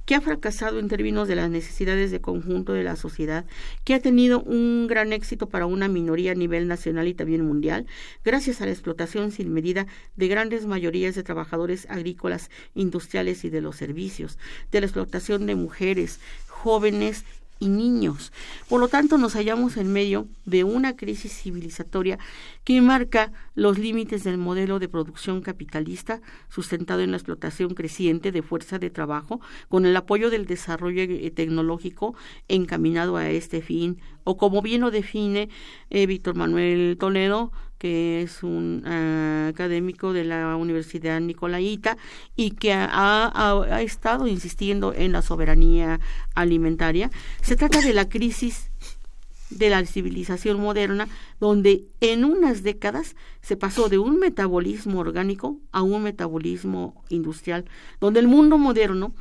que 0.06 0.16
ha 0.16 0.22
fracasado 0.22 0.80
en 0.80 0.90
términos 0.90 1.30
de 1.30 1.36
las 1.36 1.50
necesidades 1.50 2.12
de 2.12 2.20
conjunto 2.20 2.74
de 2.74 2.84
la 2.84 2.98
sociedad, 2.98 3.46
que 3.86 3.94
ha 3.94 4.02
tenido 4.02 4.42
un 4.42 4.88
gran 4.88 5.14
éxito 5.14 5.48
para 5.48 5.66
una 5.66 5.88
minoría 5.88 6.34
a 6.34 6.36
nivel 6.36 6.68
nacional 6.68 7.08
y 7.08 7.14
también 7.14 7.46
mundial, 7.46 7.86
gracias 8.26 8.62
a 8.62 8.66
la 8.66 8.72
explotación 8.72 9.32
sin 9.32 9.54
medida 9.54 9.88
de 10.18 10.28
grandes 10.28 10.66
mayorías 10.66 11.16
de 11.16 11.24
trabajadores 11.24 11.88
agrícolas, 11.90 12.50
industriales 12.76 13.46
y 13.46 13.50
de 13.50 13.62
los 13.62 13.78
servicios, 13.78 14.38
de 14.72 14.82
la 14.82 14.88
explotación 14.88 15.46
de 15.46 15.56
mujeres, 15.56 16.20
jóvenes 16.48 17.24
y 17.62 17.69
niños. 17.69 18.34
Por 18.67 18.82
lo 18.82 18.88
tanto, 18.88 19.17
nos 19.17 19.36
hallamos 19.36 19.78
en 19.78 19.93
medio 19.93 20.28
de 20.45 20.63
una 20.63 20.95
crisis 20.95 21.32
civilizatoria 21.32 22.17
que 22.63 22.82
marca 22.82 23.32
los 23.54 23.78
límites 23.78 24.24
del 24.24 24.39
modelo 24.39 24.80
de 24.80 24.89
producción 24.89 25.41
capitalista 25.41 26.21
sustentado 26.50 27.02
en 27.02 27.12
la 27.12 27.17
explotación 27.17 27.76
creciente 27.76 28.32
de 28.32 28.41
fuerza 28.41 28.80
de 28.80 28.89
trabajo 28.89 29.39
con 29.69 29.86
el 29.86 29.95
apoyo 29.95 30.32
del 30.32 30.47
desarrollo 30.47 31.04
eh, 31.04 31.32
tecnológico 31.32 32.15
encaminado 32.47 33.15
a 33.15 33.30
este 33.30 33.62
fin, 33.62 34.02
o 34.24 34.38
como 34.38 34.63
bien 34.63 34.82
lo 34.82 34.89
define 34.89 35.50
eh, 35.91 36.08
Víctor 36.08 36.36
Manuel 36.36 36.97
Toledo, 37.00 37.52
que 37.82 38.22
es 38.22 38.44
un 38.44 38.84
ah, 38.86 39.48
académico 39.50 40.13
de 40.13 40.24
la 40.24 40.56
Universidad 40.56 41.20
Nicolaita 41.20 41.98
y 42.36 42.52
que 42.52 42.74
ha, 42.74 42.88
ha, 43.34 43.82
estado 43.82 44.28
insistiendo 44.28 44.94
en 44.94 45.13
la 45.13 45.24
soberanía 45.24 46.00
alimentaria. 46.36 47.10
Se 47.41 47.56
trata 47.56 47.82
de 47.82 47.96
la 47.96 48.08
crisis 48.08 48.70
de 49.50 49.72
la 49.72 49.84
civilización 49.84 50.62
moderna, 50.62 51.08
donde 51.39 51.86
en 52.02 52.24
unas 52.24 52.62
décadas 52.62 53.15
se 53.41 53.58
pasó 53.58 53.89
de 53.89 53.98
un 53.98 54.20
metabolismo 54.20 55.00
orgánico 55.00 55.58
a 55.72 55.82
un 55.82 56.04
metabolismo 56.04 57.04
industrial, 57.10 57.65
donde 58.00 58.20
el 58.20 58.28
mundo 58.28 58.60
moderno 58.60 59.15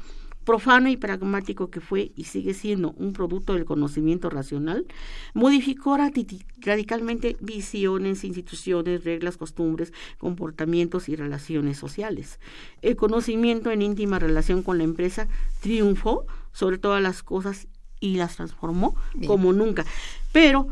profano 0.45 0.89
y 0.89 0.97
pragmático 0.97 1.71
que 1.71 1.81
fue 1.81 2.13
y 2.17 2.25
sigue 2.25 2.55
siendo 2.55 2.93
un 2.93 3.13
producto 3.13 3.55
del 3.55 3.65
conocimiento 3.65 4.31
racional, 4.31 4.87
modificó 5.35 5.97
radicalmente 5.97 7.37
visiones, 7.41 8.25
instituciones, 8.25 9.05
reglas, 9.05 9.37
costumbres, 9.37 9.93
comportamientos 10.19 11.09
y 11.09 11.17
relaciones 11.17 11.79
sociales. 11.79 12.41
El 12.83 12.97
conocimiento 12.97 13.71
en 13.71 13.83
íntima 13.83 14.19
relación 14.19 14.63
con 14.63 14.79
la 14.79 14.85
empresa 14.85 15.29
triunfó 15.61 16.27
sobre 16.53 16.79
todas 16.79 17.03
las 17.03 17.23
cosas 17.23 17.69
y 18.01 18.17
las 18.17 18.37
transformó 18.37 18.97
como 19.27 19.53
nunca. 19.53 19.85
Pero 20.33 20.69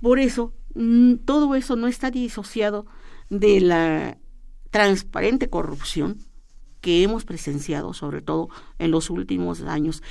por 0.00 0.18
eso 0.18 0.52
todo 1.24 1.54
eso 1.54 1.76
no 1.76 1.86
está 1.86 2.10
disociado 2.10 2.86
de 3.30 3.60
la 3.60 4.18
transparente 4.70 5.48
corrupción 5.48 6.18
que 6.82 7.02
hemos 7.02 7.24
presenciado, 7.24 7.94
sobre 7.94 8.20
todo 8.20 8.50
en 8.78 8.90
los 8.90 9.08
últimos 9.08 9.62
años, 9.62 10.02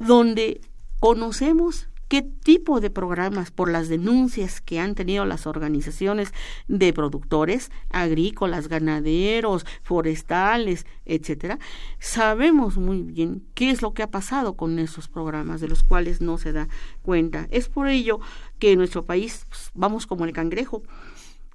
donde 0.00 0.60
conocemos 0.98 1.88
qué 2.08 2.22
tipo 2.22 2.80
de 2.80 2.90
programas 2.90 3.50
por 3.50 3.70
las 3.70 3.88
denuncias 3.88 4.60
que 4.60 4.78
han 4.78 4.94
tenido 4.94 5.24
las 5.26 5.46
organizaciones 5.46 6.32
de 6.68 6.92
productores 6.92 7.70
agrícolas, 7.90 8.68
ganaderos, 8.68 9.66
forestales, 9.82 10.86
etcétera, 11.04 11.58
sabemos 11.98 12.76
muy 12.76 13.02
bien 13.02 13.42
qué 13.54 13.70
es 13.70 13.82
lo 13.82 13.94
que 13.94 14.02
ha 14.02 14.10
pasado 14.10 14.54
con 14.54 14.78
esos 14.78 15.08
programas 15.08 15.60
de 15.60 15.68
los 15.68 15.82
cuales 15.82 16.20
no 16.20 16.38
se 16.38 16.52
da 16.52 16.68
cuenta. 17.02 17.48
Es 17.50 17.68
por 17.68 17.88
ello 17.88 18.20
que 18.58 18.72
en 18.72 18.78
nuestro 18.78 19.04
país 19.04 19.44
pues, 19.48 19.70
vamos 19.74 20.06
como 20.06 20.24
el 20.24 20.32
cangrejo, 20.32 20.82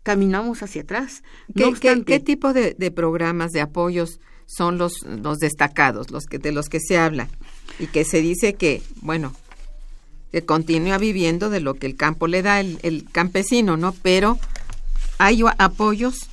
caminamos 0.04 0.64
hacia 0.64 0.82
atrás. 0.82 1.24
¿Qué, 1.56 2.20
tipo 2.20 2.54
de, 2.54 2.76
de 2.78 2.92
programas 2.92 3.52
de 3.52 3.62
apoyos 3.62 4.20
son 4.50 4.80
los, 4.80 5.04
los 5.04 5.38
destacados, 5.38 6.10
los 6.10 6.26
que, 6.26 6.40
de 6.40 6.52
los 6.52 6.70
que 6.70 6.80
se 6.80 6.98
habla 6.98 7.30
y 7.78 7.86
que 7.88 8.04
se 8.04 8.22
dice 8.22 8.56
que, 8.56 8.82
bueno, 9.02 9.34
que 10.32 10.44
continúa 10.44 10.98
viviendo 10.98 11.50
de 11.50 11.60
lo 11.60 11.76
que 11.76 11.86
el 11.86 11.96
campo 11.96 12.28
le 12.28 12.42
da 12.42 12.60
el, 12.60 13.06
campesino, 13.12 13.78
¿no? 13.78 13.94
Pero 14.02 14.40
hay 15.20 15.44
apoyos. 15.60 16.30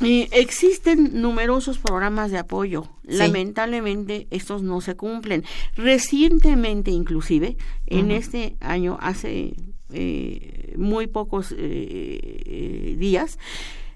existen 0.00 1.20
numerosos 1.20 1.78
programas 1.78 2.32
de 2.32 2.38
apoyo. 2.38 2.88
Lamentablemente 3.04 4.26
estos 4.30 4.62
no 4.62 4.80
se 4.80 4.96
cumplen. 4.96 5.44
Recientemente, 5.76 6.90
inclusive, 6.90 7.56
en 7.86 8.10
este 8.10 8.56
año, 8.60 8.98
hace 9.00 9.54
eh, 9.92 10.74
muy 10.76 11.06
pocos 11.06 11.52
eh, 11.52 11.56
eh, 11.58 12.96
días, 12.98 13.38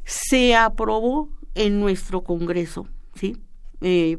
se 0.05 0.55
aprobó 0.55 1.31
en 1.57 1.81
nuestro 1.81 2.23
Congreso, 2.23 2.87
¿sí? 3.15 3.37
Eh, 3.81 4.19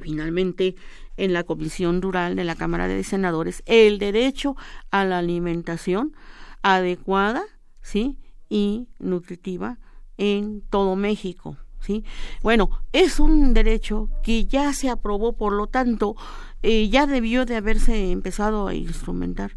finalmente 0.00 0.76
en 1.16 1.32
la 1.32 1.44
Comisión 1.44 2.00
Rural 2.00 2.36
de 2.36 2.44
la 2.44 2.56
Cámara 2.56 2.88
de 2.88 3.04
Senadores 3.04 3.62
el 3.66 3.98
derecho 3.98 4.56
a 4.90 5.04
la 5.04 5.18
alimentación 5.18 6.14
adecuada, 6.62 7.42
¿sí? 7.82 8.18
y 8.48 8.88
nutritiva 8.98 9.78
en 10.18 10.60
todo 10.60 10.96
México, 10.96 11.56
¿sí? 11.80 12.04
Bueno, 12.42 12.70
es 12.92 13.20
un 13.20 13.54
derecho 13.54 14.10
que 14.22 14.44
ya 14.44 14.74
se 14.74 14.90
aprobó, 14.90 15.32
por 15.32 15.52
lo 15.52 15.68
tanto, 15.68 16.16
eh, 16.62 16.88
ya 16.90 17.06
debió 17.06 17.46
de 17.46 17.56
haberse 17.56 18.10
empezado 18.10 18.66
a 18.66 18.74
instrumentar. 18.74 19.56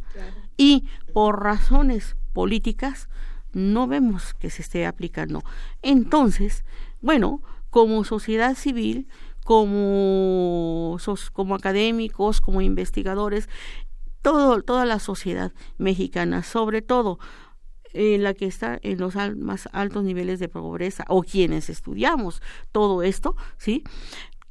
Y 0.55 0.85
por 1.11 1.43
razones 1.43 2.15
políticas 2.31 3.09
no 3.51 3.87
vemos 3.87 4.33
que 4.35 4.49
se 4.49 4.61
esté 4.61 4.85
aplicando. 4.85 5.43
Entonces, 5.81 6.63
bueno, 7.01 7.41
como 7.73 8.03
sociedad 8.03 8.53
civil, 8.53 9.07
como, 9.43 10.99
como 11.33 11.55
académicos, 11.55 12.39
como 12.39 12.61
investigadores, 12.61 13.49
todo, 14.21 14.61
toda 14.61 14.85
la 14.85 14.99
sociedad 14.99 15.53
mexicana, 15.79 16.43
sobre 16.43 16.83
todo 16.83 17.17
en 17.93 18.21
la 18.21 18.35
que 18.35 18.45
está 18.45 18.77
en 18.83 18.99
los 18.99 19.15
más 19.37 19.69
altos 19.71 20.03
niveles 20.03 20.39
de 20.39 20.49
pobreza 20.49 21.03
o 21.07 21.23
quienes 21.23 21.67
estudiamos 21.71 22.43
todo 22.71 23.01
esto, 23.01 23.35
¿sí? 23.57 23.83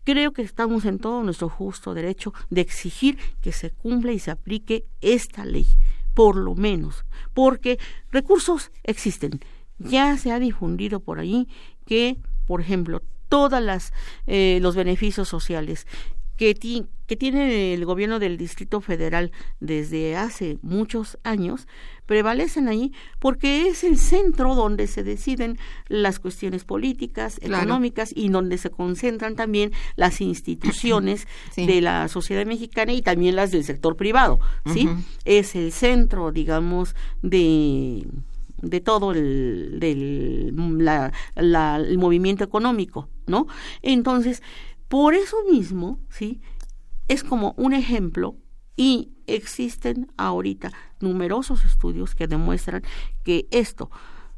Creo 0.02 0.32
que 0.32 0.42
estamos 0.42 0.84
en 0.84 0.98
todo 0.98 1.22
nuestro 1.22 1.48
justo 1.48 1.94
derecho 1.94 2.34
de 2.50 2.62
exigir 2.62 3.18
que 3.40 3.52
se 3.52 3.70
cumpla 3.70 4.10
y 4.10 4.18
se 4.18 4.32
aplique 4.32 4.84
esta 5.00 5.44
ley, 5.44 5.68
por 6.12 6.34
lo 6.34 6.56
menos, 6.56 7.04
porque 7.34 7.78
recursos 8.10 8.72
existen. 8.82 9.38
Ya 9.78 10.18
se 10.18 10.32
ha 10.32 10.40
difundido 10.40 10.98
por 10.98 11.20
ahí 11.20 11.46
que, 11.86 12.18
por 12.52 12.60
ejemplo, 12.60 13.00
todas 13.30 13.62
las 13.62 13.94
eh, 14.26 14.58
los 14.60 14.76
beneficios 14.76 15.26
sociales 15.26 15.86
que, 16.36 16.54
que 17.06 17.16
tiene 17.16 17.72
el 17.72 17.86
gobierno 17.86 18.18
del 18.18 18.36
Distrito 18.36 18.82
Federal 18.82 19.32
desde 19.58 20.16
hace 20.16 20.58
muchos 20.60 21.16
años 21.24 21.66
prevalecen 22.04 22.68
ahí 22.68 22.92
porque 23.20 23.68
es 23.68 23.84
el 23.84 23.96
centro 23.96 24.54
donde 24.54 24.86
se 24.86 25.02
deciden 25.02 25.56
las 25.88 26.18
cuestiones 26.18 26.64
políticas, 26.64 27.38
económicas 27.40 28.12
y 28.14 28.28
donde 28.28 28.58
se 28.58 28.68
concentran 28.68 29.34
también 29.34 29.72
las 29.96 30.20
instituciones 30.20 31.26
de 31.56 31.80
la 31.80 32.06
sociedad 32.08 32.44
mexicana 32.44 32.92
y 32.92 33.00
también 33.00 33.34
las 33.34 33.50
del 33.50 33.64
sector 33.64 33.96
privado, 33.96 34.40
¿sí? 34.74 34.90
Es 35.24 35.56
el 35.56 35.72
centro, 35.72 36.32
digamos, 36.32 36.94
de 37.22 38.04
de 38.62 38.80
todo 38.80 39.12
el, 39.12 39.78
del, 39.80 40.54
la, 40.78 41.12
el 41.36 41.98
movimiento 41.98 42.44
económico, 42.44 43.08
¿no? 43.26 43.46
Entonces, 43.82 44.42
por 44.88 45.14
eso 45.14 45.36
mismo, 45.50 45.98
¿sí? 46.08 46.40
Es 47.08 47.24
como 47.24 47.54
un 47.58 47.74
ejemplo 47.74 48.36
y 48.76 49.12
existen 49.26 50.12
ahorita 50.16 50.72
numerosos 51.00 51.64
estudios 51.64 52.14
que 52.14 52.26
demuestran 52.28 52.82
que 53.24 53.48
esto, 53.50 53.90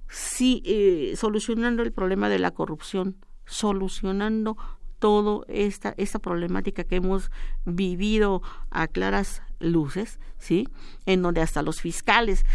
si 0.08 0.62
eh, 0.64 1.14
solucionando 1.16 1.82
el 1.82 1.92
problema 1.92 2.28
de 2.28 2.38
la 2.38 2.52
corrupción, 2.52 3.16
solucionando 3.44 4.56
toda 4.98 5.44
esta, 5.48 5.94
esta 5.98 6.18
problemática 6.18 6.84
que 6.84 6.96
hemos 6.96 7.30
vivido 7.66 8.42
a 8.70 8.88
claras 8.88 9.42
luces, 9.60 10.18
¿sí? 10.38 10.66
En 11.04 11.20
donde 11.20 11.42
hasta 11.42 11.62
los 11.62 11.80
fiscales 11.80 12.46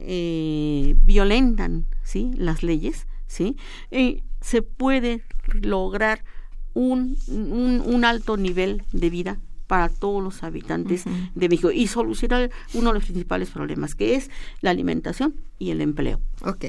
eh, 0.00 0.94
violentan 1.02 1.86
¿sí? 2.02 2.30
las 2.36 2.62
leyes, 2.62 3.06
¿sí? 3.26 3.56
Eh, 3.90 4.22
se 4.40 4.62
puede 4.62 5.22
lograr 5.52 6.24
un, 6.74 7.16
un, 7.28 8.04
alto 8.04 8.36
nivel 8.36 8.84
de 8.92 9.10
vida 9.10 9.38
para 9.66 9.88
todos 9.88 10.22
los 10.22 10.42
habitantes 10.42 11.04
de 11.34 11.48
México 11.48 11.70
y 11.72 11.88
solucionar 11.88 12.50
uno 12.72 12.90
de 12.90 12.94
los 12.94 13.04
principales 13.04 13.50
problemas, 13.50 13.94
que 13.94 14.14
es 14.14 14.30
la 14.60 14.70
alimentación 14.70 15.34
y 15.58 15.70
el 15.70 15.80
empleo. 15.80 16.20
Ok. 16.42 16.66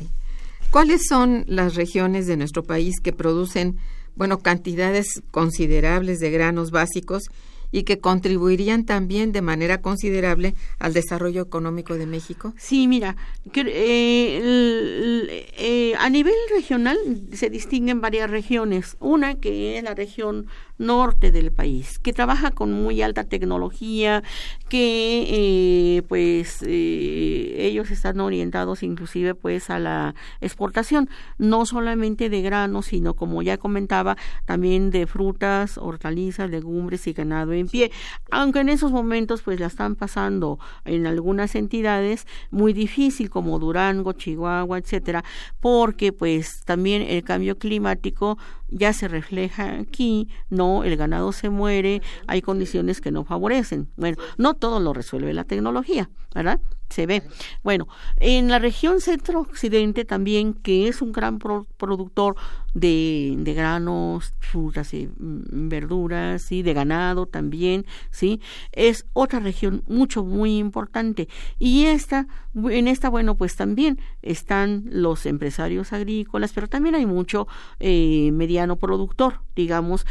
¿Cuáles 0.71 1.07
son 1.07 1.45
las 1.47 1.75
regiones 1.75 2.27
de 2.27 2.37
nuestro 2.37 2.63
país 2.63 2.95
que 3.01 3.13
producen, 3.13 3.77
bueno, 4.15 4.39
cantidades 4.39 5.21
considerables 5.31 6.19
de 6.19 6.31
granos 6.31 6.71
básicos 6.71 7.23
y 7.71 7.83
que 7.83 7.99
contribuirían 7.99 8.85
también 8.85 9.31
de 9.31 9.41
manera 9.41 9.81
considerable 9.81 10.55
al 10.79 10.93
desarrollo 10.93 11.41
económico 11.41 11.95
de 11.95 12.05
México? 12.05 12.53
Sí, 12.57 12.87
mira, 12.87 13.15
eh, 13.53 15.45
eh, 15.57 15.93
a 15.97 16.09
nivel 16.09 16.33
regional 16.55 16.97
se 17.33 17.49
distinguen 17.49 18.01
varias 18.01 18.29
regiones. 18.29 18.97
Una 18.99 19.35
que 19.35 19.77
es 19.77 19.83
la 19.83 19.93
región 19.93 20.47
norte 20.79 21.31
del 21.31 21.51
país, 21.51 21.99
que 21.99 22.13
trabaja 22.13 22.51
con 22.51 22.71
muy 22.71 23.03
alta 23.03 23.25
tecnología, 23.25 24.23
que 24.67 25.97
eh, 25.97 26.01
pues 26.07 26.63
ellos 26.63 27.91
están 27.91 28.19
orientados 28.19 28.81
inclusive 28.81 29.35
pues 29.35 29.69
a 29.69 29.77
la 29.77 30.15
exportación, 30.41 31.09
no 31.37 31.65
solamente 31.65 32.29
de 32.29 32.41
granos, 32.41 32.87
sino 32.87 33.13
como 33.13 33.41
ya 33.41 33.57
comentaba, 33.57 34.17
también 34.45 34.89
de 34.89 35.05
frutas, 35.05 35.77
hortalizas, 35.77 36.49
legumbres 36.49 37.05
y 37.07 37.13
ganado 37.13 37.53
en 37.53 37.67
pie, 37.67 37.91
aunque 38.31 38.61
en 38.61 38.69
esos 38.69 38.91
momentos 38.91 39.41
pues 39.41 39.59
la 39.59 39.67
están 39.67 39.95
pasando 39.95 40.59
en 40.85 41.05
algunas 41.05 41.55
entidades 41.55 42.25
muy 42.51 42.73
difícil 42.73 43.29
como 43.29 43.59
Durango, 43.59 44.13
Chihuahua, 44.13 44.77
etcétera, 44.77 45.23
porque 45.59 46.13
pues 46.13 46.63
también 46.63 47.01
el 47.01 47.23
cambio 47.23 47.57
climático 47.57 48.37
ya 48.71 48.93
se 48.93 49.07
refleja 49.07 49.79
aquí, 49.79 50.27
no, 50.49 50.68
el 50.83 50.97
ganado 50.97 51.31
se 51.31 51.49
muere, 51.49 52.01
hay 52.27 52.41
condiciones 52.41 53.01
que 53.01 53.11
no 53.11 53.23
favorecen. 53.23 53.87
Bueno, 53.95 54.17
no 54.37 54.53
todo 54.53 54.79
lo 54.79 54.93
resuelve 54.93 55.33
la 55.33 55.43
tecnología, 55.43 56.09
¿verdad? 56.33 56.59
Se 56.89 57.05
ve. 57.05 57.21
Bueno, 57.61 57.87
en 58.17 58.47
la 58.49 58.57
región 58.57 58.99
centro-occidente 58.99 60.05
también, 60.05 60.53
que 60.53 60.87
es 60.87 61.03
un 61.03 61.11
gran 61.11 61.37
productor 61.37 62.35
de, 62.73 63.35
de, 63.37 63.53
granos, 63.53 64.33
frutas 64.39 64.93
y 64.95 65.07
mm, 65.07 65.69
verduras, 65.69 66.41
¿sí? 66.41 66.63
de 66.63 66.73
ganado 66.73 67.27
también, 67.27 67.85
¿sí? 68.09 68.41
es 68.71 69.05
otra 69.13 69.39
región 69.39 69.83
mucho, 69.87 70.23
muy 70.23 70.57
importante. 70.57 71.27
Y 71.59 71.85
esta, 71.85 72.27
en 72.55 72.87
esta, 72.87 73.09
bueno, 73.09 73.35
pues 73.35 73.55
también 73.55 73.99
están 74.23 74.85
los 74.89 75.27
empresarios 75.27 75.93
agrícolas, 75.93 76.53
pero 76.53 76.67
también 76.67 76.95
hay 76.95 77.05
mucho 77.05 77.47
eh, 77.79 78.31
mediano 78.33 78.77
productor, 78.77 79.41
digamos, 79.55 80.07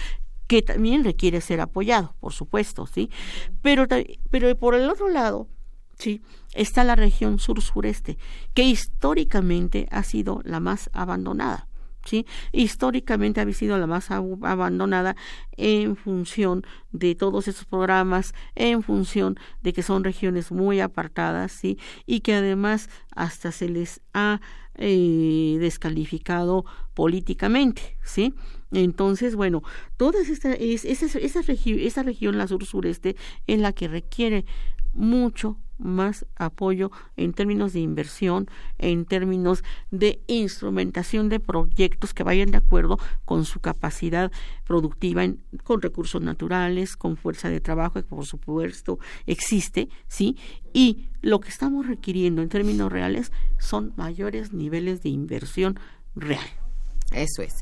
que 0.49 0.63
también 0.63 1.05
requiere 1.05 1.41
ser 1.41 1.61
apoyado, 1.61 2.17
por 2.19 2.33
supuesto, 2.33 2.87
¿sí? 2.87 3.11
Pero, 3.62 3.87
pero 4.31 4.59
por 4.59 4.75
el 4.75 4.89
otro 4.91 5.09
lado, 5.09 5.47
¿sí? 5.99 6.22
Está 6.55 6.83
la 6.85 6.97
región 6.97 7.39
sur-sureste, 7.39 8.18
que 8.55 8.62
históricamente 8.62 9.87
ha 9.91 10.03
sido 10.03 10.41
la 10.45 10.59
más 10.59 10.91
abandonada. 10.93 11.68
¿Sí? 12.07 12.25
Históricamente 12.53 13.43
ha 13.43 13.53
sido 13.53 13.77
la 13.77 13.87
más 13.87 14.11
abandonada 14.11 15.14
en 15.59 15.95
función 15.95 16.64
de 16.91 17.14
todos 17.14 17.49
esos 17.49 17.66
programas, 17.66 18.33
en 18.55 18.83
función 18.83 19.37
de 19.61 19.75
que 19.75 19.83
son 19.83 20.05
regiones 20.05 20.51
muy 20.51 20.81
apartadas, 20.81 21.53
¿sí? 21.53 21.77
Y 22.07 22.20
que 22.20 22.35
además 22.35 22.89
hasta 23.14 23.53
se 23.53 23.68
les 23.68 24.01
ha 24.14 24.41
eh, 24.77 25.59
descalificado 25.61 26.64
políticamente, 26.95 27.99
¿sí? 28.03 28.33
Entonces, 28.73 29.35
bueno, 29.35 29.62
toda 29.97 30.21
esta, 30.21 30.53
es, 30.53 30.85
esa, 30.85 31.19
esa, 31.19 31.41
esa 31.41 32.03
región, 32.03 32.39
la 32.39 32.47
sur-sureste, 32.47 33.16
es 33.47 33.61
la 33.61 33.73
que 33.73 33.89
requiere 33.89 34.45
mucho 34.93 35.57
más 35.79 36.27
apoyo 36.37 36.91
en 37.16 37.33
términos 37.33 37.73
de 37.73 37.81
inversión, 37.81 38.49
en 38.79 39.05
términos 39.05 39.62
de 39.91 40.21
instrumentación 40.27 41.29
de 41.29 41.41
proyectos 41.41 42.12
que 42.12 42.25
vayan 42.25 42.51
de 42.51 42.59
acuerdo 42.59 42.99
con 43.25 43.45
su 43.45 43.61
capacidad 43.61 44.33
productiva, 44.66 45.25
con 45.62 45.81
recursos 45.81 46.21
naturales, 46.21 46.97
con 46.97 47.16
fuerza 47.16 47.49
de 47.49 47.61
trabajo, 47.61 47.95
que 47.95 48.03
por 48.03 48.27
supuesto 48.27 48.99
existe, 49.27 49.89
¿sí? 50.09 50.37
Y 50.73 51.09
lo 51.23 51.41
que 51.41 51.49
estamos 51.49 51.87
requiriendo 51.87 52.43
en 52.43 52.49
términos 52.49 52.91
reales 52.91 53.33
son 53.59 53.93
mayores 53.97 54.53
niveles 54.53 55.03
de 55.03 55.11
inversión 55.11 55.79
real. 56.16 56.47
Eso 57.12 57.43
es. 57.43 57.55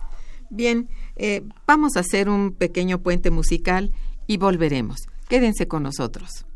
Bien, 0.51 0.89
eh, 1.17 1.43
vamos 1.67 1.97
a 1.97 2.01
hacer 2.01 2.29
un 2.29 2.53
pequeño 2.53 2.99
puente 3.03 3.31
musical 3.31 3.93
y 4.27 4.37
volveremos. 4.37 5.09
Quédense 5.29 5.67
con 5.69 5.83
nosotros. 5.83 6.47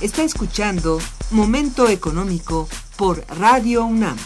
Está 0.00 0.24
escuchando 0.24 0.98
Momento 1.30 1.88
Económico 1.88 2.68
por 2.96 3.24
Radio 3.38 3.84
UNAM. 3.86 4.16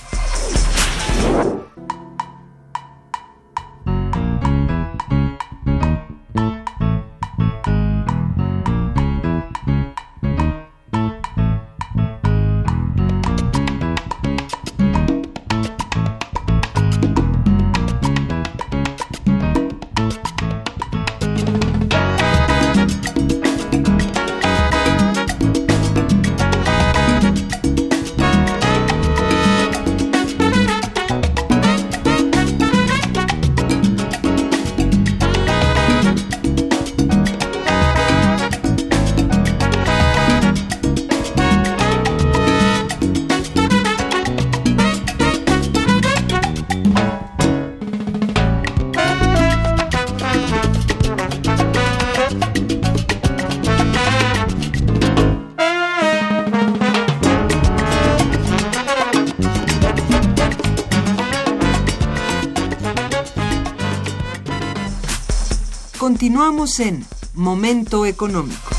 Continuamos 66.11 66.81
en 66.81 67.05
Momento 67.35 68.05
Económico. 68.05 68.71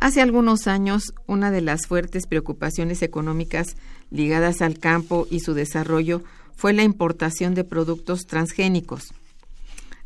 Hace 0.00 0.22
algunos 0.22 0.66
años, 0.66 1.12
una 1.26 1.50
de 1.50 1.60
las 1.60 1.86
fuertes 1.86 2.26
preocupaciones 2.26 3.02
económicas 3.02 3.76
ligadas 4.10 4.62
al 4.62 4.78
campo 4.78 5.26
y 5.30 5.40
su 5.40 5.52
desarrollo 5.52 6.22
fue 6.56 6.72
la 6.72 6.82
importación 6.82 7.54
de 7.54 7.64
productos 7.64 8.26
transgénicos. 8.26 9.12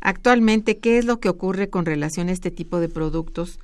Actualmente, 0.01 0.77
¿qué 0.77 0.97
es 0.97 1.05
lo 1.05 1.21
que 1.21 1.29
ocurre 1.29 1.69
con 1.69 1.85
relación 1.85 2.27
a 2.27 2.33
este 2.33 2.51
tipo 2.51 2.81
de 2.81 2.89
productos? 2.89 3.61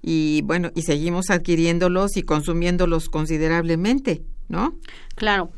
Y 0.00 0.42
bueno, 0.42 0.70
y 0.76 0.82
seguimos 0.82 1.30
adquiriéndolos 1.30 2.16
y 2.16 2.22
consumiéndolos 2.22 3.08
considerablemente, 3.08 4.22
¿no? 4.48 4.76
Claro. 5.16 5.50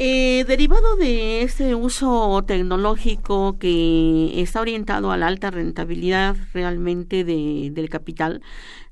Eh, 0.00 0.44
derivado 0.46 0.94
de 0.94 1.42
ese 1.42 1.74
uso 1.74 2.44
tecnológico 2.46 3.58
que 3.58 4.40
está 4.40 4.60
orientado 4.60 5.10
a 5.10 5.16
la 5.16 5.26
alta 5.26 5.50
rentabilidad 5.50 6.36
realmente 6.54 7.24
de, 7.24 7.70
del 7.72 7.88
capital, 7.88 8.40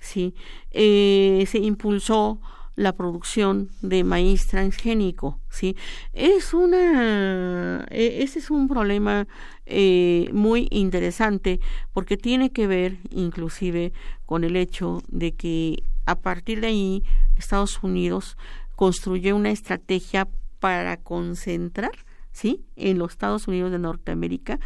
sí, 0.00 0.34
eh, 0.72 1.44
se 1.46 1.58
impulsó 1.58 2.40
la 2.74 2.92
producción 2.92 3.70
de 3.82 4.02
maíz 4.02 4.48
transgénico, 4.48 5.38
sí, 5.48 5.76
es 6.12 6.52
una, 6.52 7.86
e, 7.88 8.24
ese 8.24 8.40
es 8.40 8.50
un 8.50 8.66
problema 8.66 9.28
eh, 9.64 10.28
muy 10.32 10.66
interesante 10.72 11.60
porque 11.92 12.16
tiene 12.16 12.50
que 12.50 12.66
ver 12.66 12.98
inclusive 13.10 13.92
con 14.26 14.42
el 14.42 14.56
hecho 14.56 15.02
de 15.06 15.32
que 15.32 15.84
a 16.04 16.16
partir 16.16 16.60
de 16.60 16.66
ahí 16.66 17.04
Estados 17.36 17.80
Unidos 17.84 18.36
construyó 18.74 19.36
una 19.36 19.50
estrategia 19.50 20.26
para 20.66 20.96
concentrar, 20.96 21.92
¿sí? 22.32 22.66
En 22.74 22.98
los 22.98 23.12
Estados 23.12 23.46
Unidos 23.46 23.70
de 23.70 23.78
Norteamérica, 23.78 24.58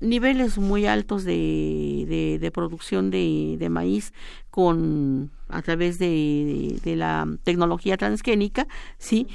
niveles 0.00 0.58
muy 0.58 0.86
altos 0.86 1.22
de, 1.22 2.36
de, 2.40 2.50
producción 2.50 3.12
de, 3.12 3.54
de, 3.60 3.68
maíz 3.68 4.12
con 4.50 5.30
a 5.48 5.62
través 5.62 6.00
de, 6.00 6.80
de, 6.82 6.96
la 6.96 7.28
tecnología 7.44 7.96
transgénica, 7.96 8.66
sí, 8.98 9.28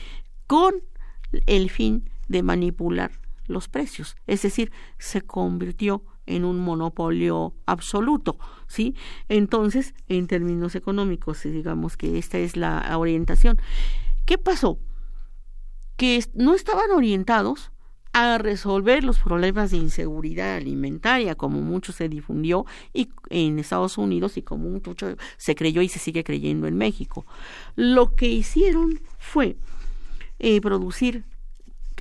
con 0.47 0.73
el 1.45 1.69
fin 1.69 2.09
de 2.27 2.43
manipular 2.43 3.11
los 3.47 3.69
precios, 3.69 4.17
es 4.27 4.41
decir, 4.41 4.69
se 4.97 5.21
convirtió 5.21 6.03
en 6.25 6.43
un 6.43 6.59
monopolio 6.59 7.53
absoluto, 7.65 8.37
¿sí? 8.67 8.95
Entonces, 9.29 9.93
en 10.09 10.27
términos 10.27 10.75
económicos, 10.75 11.41
digamos 11.43 11.95
que 11.95 12.17
esta 12.17 12.37
es 12.37 12.57
la 12.57 12.97
orientación. 12.97 13.57
¿Qué 14.25 14.37
pasó? 14.37 14.77
Que 16.01 16.25
no 16.33 16.55
estaban 16.55 16.89
orientados 16.89 17.71
a 18.11 18.39
resolver 18.39 19.03
los 19.03 19.19
problemas 19.19 19.69
de 19.69 19.77
inseguridad 19.77 20.55
alimentaria, 20.55 21.35
como 21.35 21.61
mucho 21.61 21.91
se 21.91 22.09
difundió 22.09 22.65
y 22.91 23.09
en 23.29 23.59
Estados 23.59 23.99
Unidos 23.99 24.35
y 24.35 24.41
como 24.41 24.67
mucho 24.67 24.95
se 25.37 25.53
creyó 25.53 25.83
y 25.83 25.89
se 25.89 25.99
sigue 25.99 26.23
creyendo 26.23 26.65
en 26.65 26.75
México. 26.75 27.27
Lo 27.75 28.15
que 28.15 28.25
hicieron 28.25 28.99
fue 29.19 29.57
eh, 30.39 30.59
producir 30.59 31.23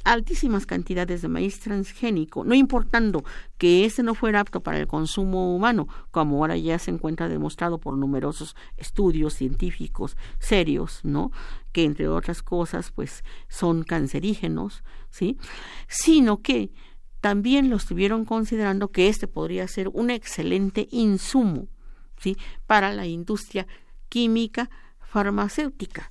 altísimas 0.05 0.67
cantidades 0.67 1.23
de 1.23 1.29
maíz 1.29 1.61
transgénico, 1.61 2.45
no 2.45 2.55
importando 2.55 3.25
que 3.59 3.85
ese 3.85 4.03
no 4.03 4.15
fuera 4.15 4.41
apto 4.41 4.61
para 4.61 4.79
el 4.79 4.87
consumo 4.87 5.55
humano, 5.55 5.89
como 6.11 6.37
ahora 6.37 6.57
ya 6.57 6.79
se 6.79 6.91
encuentra 6.91 7.29
demostrado 7.29 7.79
por 7.79 7.97
numerosos 7.97 8.57
estudios 8.77 9.35
científicos 9.35 10.17
serios, 10.39 11.01
¿no? 11.03 11.31
que 11.73 11.85
entre 11.85 12.09
otras 12.09 12.43
cosas 12.43 12.91
pues 12.91 13.25
son 13.49 13.85
cancerígenos, 13.85 14.83
¿sí? 15.11 15.39
sino 15.89 16.41
que 16.41 16.73
también 17.21 17.69
lo 17.69 17.77
estuvieron 17.77 18.25
considerando 18.25 18.89
que 18.89 19.09
este 19.09 19.27
podría 19.27 19.69
ser 19.69 19.89
un 19.89 20.11
excelente 20.11 20.89
insumo, 20.91 21.69
¿sí? 22.19 22.37
para 22.67 22.93
la 22.93 23.07
industria 23.07 23.67
química 24.09 24.71
farmacéutica. 25.01 26.11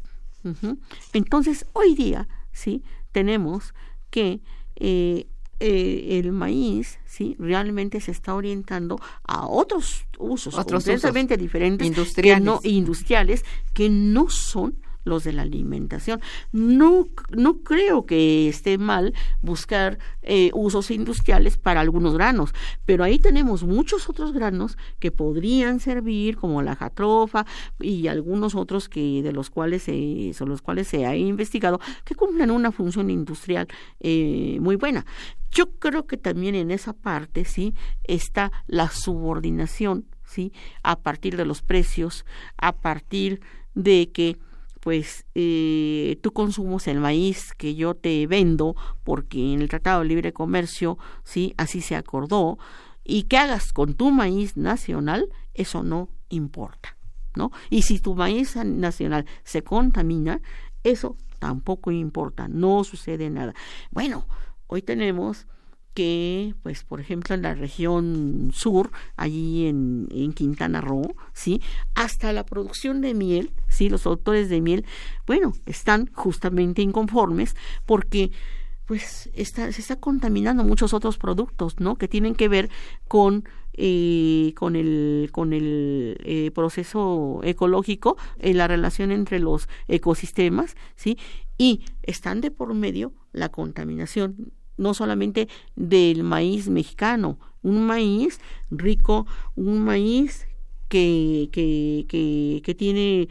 Entonces, 1.14 1.66
hoy 1.74 1.96
día, 1.96 2.28
¿sí? 2.52 2.84
Tenemos 3.12 3.74
que 4.10 4.42
eh, 4.76 5.28
eh, 5.60 6.20
el 6.20 6.32
maíz 6.32 7.00
sí 7.06 7.36
realmente 7.38 8.00
se 8.00 8.12
está 8.12 8.34
orientando 8.34 8.98
a 9.24 9.46
otros 9.46 10.06
usos 10.18 10.54
otros 10.54 10.86
completamente 10.86 11.36
diferentes 11.36 11.86
industriales. 11.86 12.40
que 12.40 12.46
no, 12.46 12.60
industriales 12.64 13.46
que 13.74 13.90
no 13.90 14.30
son 14.30 14.76
los 15.10 15.24
de 15.24 15.34
la 15.34 15.42
alimentación. 15.42 16.22
No, 16.52 17.08
no 17.36 17.60
creo 17.60 18.06
que 18.06 18.48
esté 18.48 18.78
mal 18.78 19.14
buscar 19.42 20.00
eh, 20.22 20.52
usos 20.54 20.92
industriales 20.92 21.58
para 21.58 21.82
algunos 21.82 22.14
granos, 22.14 22.54
pero 22.86 23.04
ahí 23.04 23.20
tenemos 23.20 23.64
muchos 23.64 24.10
otros 24.10 24.32
granos 24.32 24.78
que 25.00 25.12
podrían 25.12 25.80
servir, 25.80 26.38
como 26.38 26.62
la 26.62 26.76
jatrofa 26.76 27.46
y 27.80 28.08
algunos 28.08 28.56
otros 28.56 28.88
que 28.88 29.22
de 29.22 29.34
los 29.34 29.50
cuales 29.50 29.84
se, 29.84 30.32
son 30.34 30.50
los 30.50 30.62
cuales 30.62 30.88
se 30.88 31.06
ha 31.06 31.16
investigado 31.16 31.80
que 32.06 32.16
cumplen 32.16 32.52
una 32.52 32.72
función 32.72 33.10
industrial 33.10 33.68
eh, 34.00 34.58
muy 34.62 34.76
buena. 34.76 35.06
Yo 35.52 35.72
creo 35.80 36.06
que 36.06 36.18
también 36.18 36.56
en 36.56 36.72
esa 36.72 36.94
parte 36.94 37.44
sí 37.44 37.74
está 38.04 38.52
la 38.68 38.90
subordinación 38.90 40.06
sí 40.30 40.54
a 40.84 41.00
partir 41.00 41.36
de 41.36 41.46
los 41.46 41.62
precios, 41.62 42.26
a 42.58 42.78
partir 42.78 43.42
de 43.74 44.12
que 44.12 44.38
pues 44.90 45.24
eh, 45.36 46.18
tú 46.24 46.32
consumes 46.32 46.88
el 46.88 47.00
maíz 47.00 47.54
que 47.54 47.76
yo 47.76 47.94
te 47.94 48.26
vendo 48.26 48.76
porque 49.04 49.54
en 49.54 49.62
el 49.62 49.70
Tratado 49.70 50.00
de 50.00 50.08
Libre 50.08 50.34
Comercio 50.34 50.98
sí 51.24 51.54
así 51.58 51.82
se 51.82 51.96
acordó 51.96 52.58
y 53.04 53.26
que 53.26 53.38
hagas 53.38 53.72
con 53.72 53.94
tu 53.94 54.10
maíz 54.10 54.58
nacional 54.58 55.30
eso 55.54 55.84
no 55.84 56.10
importa 56.30 56.98
no 57.36 57.52
y 57.70 57.84
si 57.84 58.00
tu 58.00 58.16
maíz 58.16 58.56
nacional 58.56 59.28
se 59.44 59.62
contamina 59.62 60.42
eso 60.84 61.18
tampoco 61.38 61.92
importa 61.92 62.48
no 62.48 62.84
sucede 62.84 63.30
nada. 63.30 63.54
Bueno 63.92 64.26
hoy 64.66 64.82
tenemos 64.82 65.46
que, 65.94 66.56
pues, 66.64 66.84
por 66.84 67.00
ejemplo, 67.00 67.36
en 67.36 67.42
la 67.42 67.54
región 67.54 68.52
sur, 68.54 68.92
allí 69.18 69.68
en, 69.68 70.08
en, 70.12 70.34
Quintana 70.34 70.82
Roo, 70.82 71.16
¿sí? 71.34 71.62
Hasta 71.96 72.32
la 72.34 72.46
producción 72.46 73.02
de 73.02 73.14
miel, 73.14 73.52
¿sí? 73.68 73.90
Los 73.90 74.06
autores 74.06 74.50
de 74.50 74.62
miel, 74.62 74.86
bueno, 75.28 75.54
están 75.66 76.10
justamente 76.14 76.82
inconformes 76.82 77.56
porque 77.86 78.32
pues 78.86 79.30
está, 79.36 79.72
se 79.72 79.82
está 79.82 79.98
contaminando 79.98 80.64
muchos 80.64 80.96
otros 80.96 81.20
productos, 81.20 81.80
¿no? 81.80 81.96
Que 81.96 82.08
tienen 82.08 82.34
que 82.34 82.48
ver 82.48 82.72
con 83.08 83.44
eh, 83.74 84.54
con 84.56 84.76
el 84.76 85.30
con 85.32 85.54
el 85.54 86.18
eh, 86.24 86.50
proceso 86.56 87.40
ecológico, 87.44 88.18
en 88.40 88.58
la 88.58 88.68
relación 88.68 89.12
entre 89.12 89.40
los 89.40 89.70
ecosistemas, 89.88 90.76
sí, 90.96 91.20
y 91.56 91.82
están 92.02 92.42
de 92.42 92.50
por 92.50 92.74
medio 92.74 93.14
la 93.32 93.50
contaminación 93.50 94.52
no 94.80 94.94
solamente 94.94 95.48
del 95.76 96.24
maíz 96.24 96.70
mexicano, 96.70 97.38
un 97.62 97.86
maíz 97.86 98.40
rico, 98.72 99.28
un 99.56 99.80
maíz 99.84 100.48
que, 100.88 101.50
que, 101.52 102.06
que, 102.08 102.62
que 102.64 102.76
tiene 102.76 103.28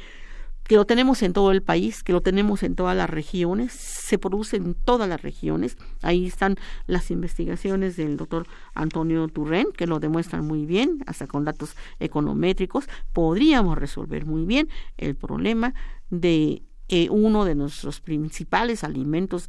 que 0.69 0.77
lo 0.77 0.85
tenemos 0.85 1.23
en 1.23 1.33
todo 1.33 1.51
el 1.51 1.63
país, 1.63 2.05
que 2.05 2.13
lo 2.13 2.21
tenemos 2.21 2.63
en 2.63 2.75
todas 2.75 2.95
las 2.95 3.09
regiones, 3.09 3.73
se 3.73 4.19
produce 4.19 4.59
en 4.59 4.75
todas 4.75 5.09
las 5.09 5.23
regiones. 5.23 5.79
Ahí 6.03 6.27
están 6.27 6.57
las 6.87 7.11
investigaciones 7.11 7.97
del 7.97 8.19
doctor 8.19 8.47
Antonio 8.75 9.27
Turren, 9.29 9.69
que 9.75 9.87
lo 9.87 9.99
demuestran 9.99 10.47
muy 10.47 10.67
bien, 10.67 11.03
hasta 11.07 11.27
con 11.27 11.47
datos 11.47 11.75
econométricos. 12.01 12.87
Podríamos 13.15 13.79
resolver 13.79 14.27
muy 14.27 14.45
bien 14.45 14.69
el 14.99 15.17
problema 15.17 15.73
de 16.11 16.63
eh, 16.89 17.09
uno 17.11 17.47
de 17.47 17.55
nuestros 17.55 18.01
principales 18.01 18.85
alimentos 18.85 19.49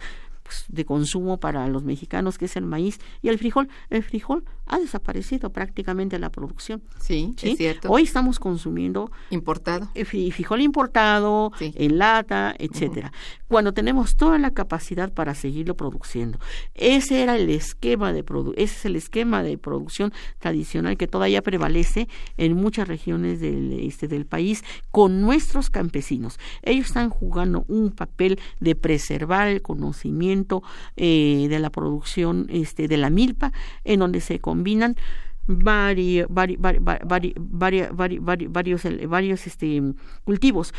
de 0.67 0.85
consumo 0.85 1.39
para 1.39 1.67
los 1.67 1.83
mexicanos, 1.83 2.37
que 2.37 2.45
es 2.45 2.55
el 2.55 2.65
maíz 2.65 2.99
y 3.21 3.29
el 3.29 3.37
frijol. 3.37 3.69
El 3.89 4.03
frijol 4.03 4.43
ha 4.65 4.77
desaparecido 4.79 5.51
prácticamente 5.51 6.19
la 6.19 6.29
producción. 6.29 6.81
Sí, 6.99 7.33
es 7.41 7.57
cierto. 7.57 7.89
Hoy 7.89 8.03
estamos 8.03 8.39
consumiendo 8.39 9.11
importado, 9.31 9.89
frijol 10.05 10.61
importado, 10.61 11.51
en 11.59 11.97
lata, 11.97 12.55
etcétera. 12.57 13.11
Cuando 13.47 13.73
tenemos 13.73 14.15
toda 14.15 14.37
la 14.37 14.51
capacidad 14.51 15.11
para 15.11 15.33
seguirlo 15.33 15.75
produciendo. 15.75 16.39
Ese 16.75 17.23
era 17.23 17.35
el 17.35 17.49
esquema 17.49 18.13
de 18.13 18.23
produ 18.23 18.53
ese 18.55 18.75
es 18.75 18.85
el 18.85 18.95
esquema 18.95 19.43
de 19.43 19.57
producción 19.57 20.13
tradicional 20.37 20.97
que 20.97 21.07
todavía 21.07 21.41
prevalece 21.41 22.07
en 22.37 22.53
muchas 22.53 22.87
regiones 22.87 23.39
del 23.39 23.73
este 23.79 24.07
del 24.07 24.25
país 24.25 24.63
con 24.91 25.21
nuestros 25.21 25.69
campesinos. 25.69 26.39
Ellos 26.61 26.87
están 26.87 27.09
jugando 27.09 27.65
un 27.67 27.91
papel 27.91 28.39
de 28.59 28.75
preservar 28.75 29.47
el 29.47 29.61
conocimiento 29.61 30.38
eh, 30.95 31.47
de 31.49 31.59
la 31.59 31.69
producción 31.69 32.47
este, 32.49 32.87
de 32.87 32.97
la 32.97 33.09
milpa, 33.09 33.51
en 33.83 33.99
donde 33.99 34.21
se 34.21 34.39
combinan 34.39 34.95
varios, 35.47 36.27
varios 36.29 37.75
este, 39.47 39.81
cultivos, 40.23 40.73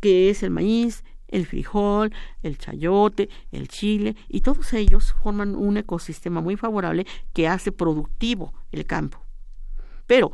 que 0.00 0.30
es 0.30 0.42
el 0.42 0.50
maíz, 0.50 1.04
el 1.28 1.46
frijol, 1.46 2.12
el 2.42 2.58
chayote, 2.58 3.28
el 3.52 3.68
chile, 3.68 4.16
y 4.28 4.40
todos 4.40 4.72
ellos 4.72 5.14
forman 5.22 5.54
un 5.54 5.76
ecosistema 5.76 6.40
muy 6.40 6.56
favorable 6.56 7.06
que 7.32 7.48
hace 7.48 7.72
productivo 7.72 8.52
el 8.72 8.84
campo. 8.84 9.20
Pero 10.06 10.32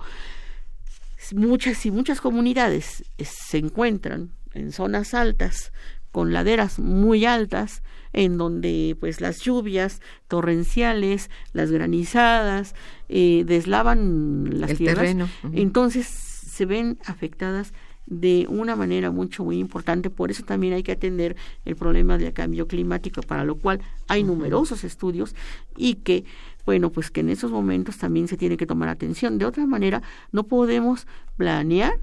muchas 1.34 1.86
y 1.86 1.90
muchas 1.90 2.20
comunidades 2.20 3.04
se 3.18 3.58
encuentran 3.58 4.32
en 4.52 4.72
zonas 4.72 5.14
altas 5.14 5.72
con 6.12 6.32
laderas 6.32 6.78
muy 6.78 7.24
altas 7.24 7.82
en 8.12 8.36
donde 8.36 8.96
pues 9.00 9.20
las 9.20 9.40
lluvias 9.40 10.00
torrenciales, 10.28 11.30
las 11.52 11.70
granizadas 11.70 12.74
eh, 13.08 13.44
deslavan 13.46 14.60
las 14.60 14.76
tierras, 14.76 15.16
entonces 15.52 16.06
se 16.06 16.66
ven 16.66 16.98
afectadas 17.06 17.72
de 18.06 18.46
una 18.50 18.76
manera 18.76 19.10
mucho 19.10 19.44
muy 19.44 19.58
importante, 19.58 20.10
por 20.10 20.30
eso 20.30 20.42
también 20.42 20.74
hay 20.74 20.82
que 20.82 20.92
atender 20.92 21.36
el 21.64 21.76
problema 21.76 22.18
del 22.18 22.32
cambio 22.32 22.66
climático, 22.66 23.22
para 23.22 23.44
lo 23.44 23.56
cual 23.56 23.80
hay 24.08 24.22
numerosos 24.22 24.84
estudios 24.84 25.34
y 25.76 25.94
que 25.94 26.24
bueno, 26.64 26.90
pues 26.92 27.10
que 27.10 27.20
en 27.20 27.30
esos 27.30 27.50
momentos 27.50 27.98
también 27.98 28.28
se 28.28 28.36
tiene 28.36 28.56
que 28.56 28.66
tomar 28.66 28.88
atención. 28.88 29.38
De 29.38 29.44
otra 29.44 29.66
manera, 29.66 30.02
no 30.30 30.44
podemos 30.44 31.06
planear 31.36 31.98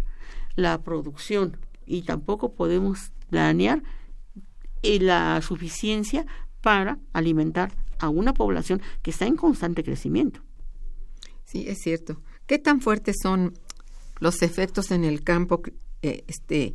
la 0.55 0.81
producción 0.81 1.57
y 1.85 2.01
tampoco 2.01 2.53
podemos 2.53 3.11
planear 3.29 3.83
y 4.81 4.99
la 4.99 5.41
suficiencia 5.41 6.25
para 6.61 6.99
alimentar 7.13 7.71
a 7.99 8.09
una 8.09 8.33
población 8.33 8.81
que 9.01 9.11
está 9.11 9.25
en 9.25 9.35
constante 9.35 9.83
crecimiento. 9.83 10.41
Sí, 11.45 11.65
es 11.67 11.79
cierto. 11.81 12.21
¿Qué 12.45 12.59
tan 12.59 12.81
fuertes 12.81 13.17
son 13.21 13.53
los 14.19 14.41
efectos 14.41 14.91
en 14.91 15.03
el 15.03 15.23
campo, 15.23 15.61
eh, 16.01 16.23
este, 16.27 16.73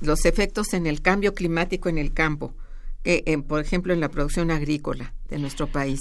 los 0.00 0.24
efectos 0.24 0.72
en 0.74 0.86
el 0.86 1.02
cambio 1.02 1.34
climático 1.34 1.88
en 1.88 1.98
el 1.98 2.12
campo, 2.12 2.54
eh, 3.04 3.36
por 3.38 3.60
ejemplo, 3.60 3.92
en 3.92 4.00
la 4.00 4.08
producción 4.08 4.50
agrícola 4.50 5.12
de 5.28 5.38
nuestro 5.38 5.66
país? 5.66 6.00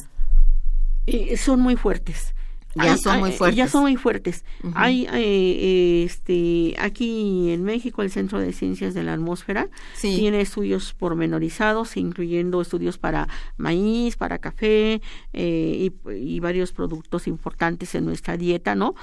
Eh, 1.07 1.35
son 1.37 1.61
muy 1.61 1.75
fuertes. 1.75 2.33
Ya 2.75 2.97
son 2.97 3.19
muy 3.19 3.31
fuertes. 3.31 3.57
Ya 3.57 3.67
son 3.67 3.81
muy 3.81 3.95
fuertes. 3.97 4.45
Hay 4.75 5.07
eh, 5.13 6.03
este 6.05 6.75
aquí 6.79 7.51
en 7.51 7.63
México 7.63 8.01
el 8.01 8.11
Centro 8.11 8.39
de 8.39 8.53
Ciencias 8.53 8.93
de 8.93 9.03
la 9.03 9.13
Atmósfera 9.13 9.69
tiene 9.99 10.41
estudios 10.41 10.93
pormenorizados, 10.93 11.97
incluyendo 11.97 12.61
estudios 12.61 12.97
para 12.97 13.27
maíz, 13.57 14.15
para 14.15 14.37
café 14.37 15.01
eh, 15.33 15.91
y, 16.15 16.39
varios 16.39 16.71
productos 16.71 17.27
importantes 17.27 17.93
en 17.93 18.05
nuestra 18.05 18.35
dieta, 18.35 18.73
¿no? 18.73 18.95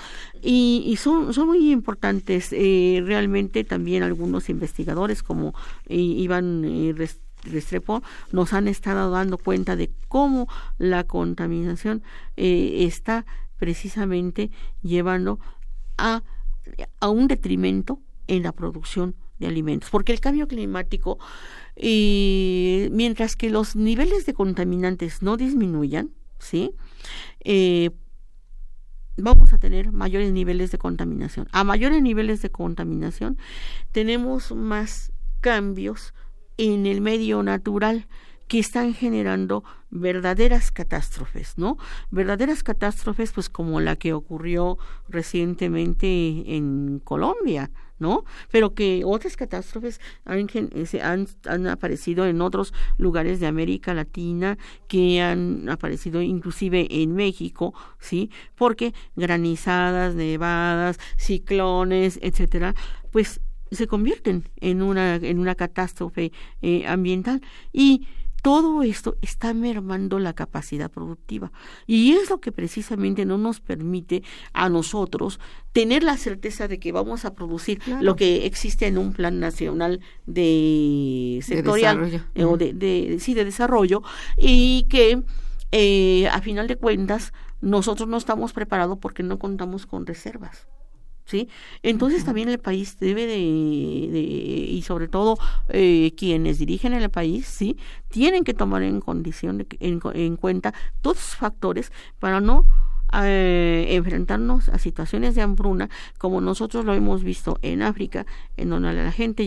Y, 0.42 0.96
son, 0.98 1.32
son 1.34 1.46
muy 1.46 1.70
importantes. 1.70 2.48
Eh, 2.52 3.02
realmente 3.04 3.64
también 3.64 4.02
algunos 4.02 4.48
investigadores 4.48 5.22
como 5.22 5.54
Iván 5.88 6.96
Restrepo 7.44 8.02
nos 8.32 8.52
han 8.52 8.66
estado 8.66 9.10
dando 9.10 9.38
cuenta 9.38 9.76
de 9.76 9.90
cómo 10.08 10.48
la 10.78 11.04
contaminación 11.04 12.02
está 12.36 13.24
precisamente 13.58 14.50
llevando 14.82 15.38
a, 15.96 16.22
a 17.00 17.08
un 17.08 17.28
detrimento 17.28 18.00
en 18.26 18.42
la 18.42 18.52
producción 18.52 19.14
de 19.38 19.46
alimentos, 19.46 19.90
porque 19.90 20.12
el 20.12 20.20
cambio 20.20 20.48
climático, 20.48 21.18
mientras 21.76 23.36
que 23.36 23.50
los 23.50 23.76
niveles 23.76 24.26
de 24.26 24.34
contaminantes 24.34 25.22
no 25.22 25.36
disminuyan, 25.36 26.10
¿sí? 26.38 26.72
Eh, 27.40 27.90
vamos 29.16 29.52
a 29.52 29.58
tener 29.58 29.92
mayores 29.92 30.32
niveles 30.32 30.70
de 30.70 30.78
contaminación. 30.78 31.48
A 31.52 31.64
mayores 31.64 32.02
niveles 32.02 32.42
de 32.42 32.50
contaminación 32.50 33.38
tenemos 33.92 34.52
más 34.52 35.12
cambios 35.40 36.14
en 36.56 36.86
el 36.86 37.00
medio 37.00 37.42
natural 37.42 38.08
que 38.48 38.58
están 38.58 38.94
generando 38.94 39.62
verdaderas 39.90 40.70
catástrofes, 40.70 41.58
¿no? 41.58 41.76
Verdaderas 42.10 42.62
catástrofes, 42.62 43.32
pues 43.32 43.48
como 43.48 43.80
la 43.80 43.96
que 43.96 44.12
ocurrió 44.12 44.78
recientemente 45.08 46.56
en 46.56 47.00
Colombia, 47.04 47.70
¿no? 47.98 48.24
Pero 48.50 48.74
que 48.74 49.02
otras 49.04 49.36
catástrofes 49.36 50.00
han, 50.24 50.48
han, 51.44 51.66
aparecido 51.66 52.26
en 52.26 52.40
otros 52.40 52.72
lugares 52.96 53.40
de 53.40 53.46
América 53.46 53.92
Latina, 53.92 54.56
que 54.88 55.20
han 55.20 55.68
aparecido 55.68 56.22
inclusive 56.22 56.86
en 56.90 57.14
México, 57.14 57.74
¿sí? 57.98 58.30
Porque 58.54 58.94
granizadas, 59.16 60.14
nevadas, 60.14 60.98
ciclones, 61.16 62.18
etcétera, 62.22 62.74
pues 63.10 63.40
se 63.70 63.86
convierten 63.86 64.48
en 64.56 64.82
una, 64.82 65.16
en 65.16 65.38
una 65.38 65.54
catástrofe 65.54 66.32
eh, 66.62 66.86
ambiental 66.86 67.42
y 67.72 68.06
todo 68.42 68.82
esto 68.82 69.16
está 69.20 69.52
mermando 69.54 70.18
la 70.18 70.32
capacidad 70.32 70.90
productiva. 70.90 71.52
Y 71.86 72.12
es 72.12 72.30
lo 72.30 72.40
que 72.40 72.52
precisamente 72.52 73.24
no 73.24 73.38
nos 73.38 73.60
permite 73.60 74.22
a 74.52 74.68
nosotros 74.68 75.40
tener 75.72 76.02
la 76.02 76.16
certeza 76.16 76.68
de 76.68 76.78
que 76.78 76.92
vamos 76.92 77.24
a 77.24 77.34
producir 77.34 77.80
lo 78.00 78.16
que 78.16 78.46
existe 78.46 78.86
en 78.86 78.98
un 78.98 79.12
plan 79.12 79.40
nacional 79.40 80.00
de 80.26 81.40
sectorial 81.42 82.24
eh, 82.34 82.44
o 82.44 82.56
de, 82.56 82.72
de, 82.72 83.18
sí 83.20 83.34
de 83.34 83.44
desarrollo 83.44 84.02
y 84.36 84.86
que 84.88 85.22
eh, 85.72 86.28
a 86.28 86.40
final 86.40 86.66
de 86.68 86.76
cuentas 86.76 87.32
nosotros 87.60 88.08
no 88.08 88.16
estamos 88.16 88.52
preparados 88.52 88.98
porque 88.98 89.22
no 89.22 89.38
contamos 89.38 89.86
con 89.86 90.06
reservas. 90.06 90.68
¿Sí? 91.28 91.48
Entonces 91.82 92.24
también 92.24 92.48
el 92.48 92.58
país 92.58 92.98
debe 92.98 93.26
de, 93.26 93.36
y 93.38 94.82
sobre 94.82 95.08
todo 95.08 95.38
eh, 95.68 96.12
quienes 96.16 96.58
dirigen 96.58 96.94
el 96.94 97.10
país, 97.10 97.46
¿sí? 97.46 97.76
Tienen 98.08 98.44
que 98.44 98.54
tomar 98.54 98.82
en 98.82 99.00
condición, 99.00 99.66
en, 99.78 100.36
cuenta 100.36 100.72
todos 101.02 101.16
los 101.16 101.36
factores 101.36 101.92
para 102.18 102.40
no 102.40 102.64
eh, 103.12 103.88
enfrentarnos 103.90 104.68
a 104.70 104.78
situaciones 104.78 105.34
de 105.34 105.42
hambruna 105.42 105.88
como 106.16 106.40
nosotros 106.40 106.84
lo 106.84 106.94
hemos 106.94 107.22
visto 107.22 107.58
en 107.62 107.82
África, 107.82 108.26
en 108.56 108.70
donde 108.70 108.92
la 108.92 109.12
gente 109.12 109.46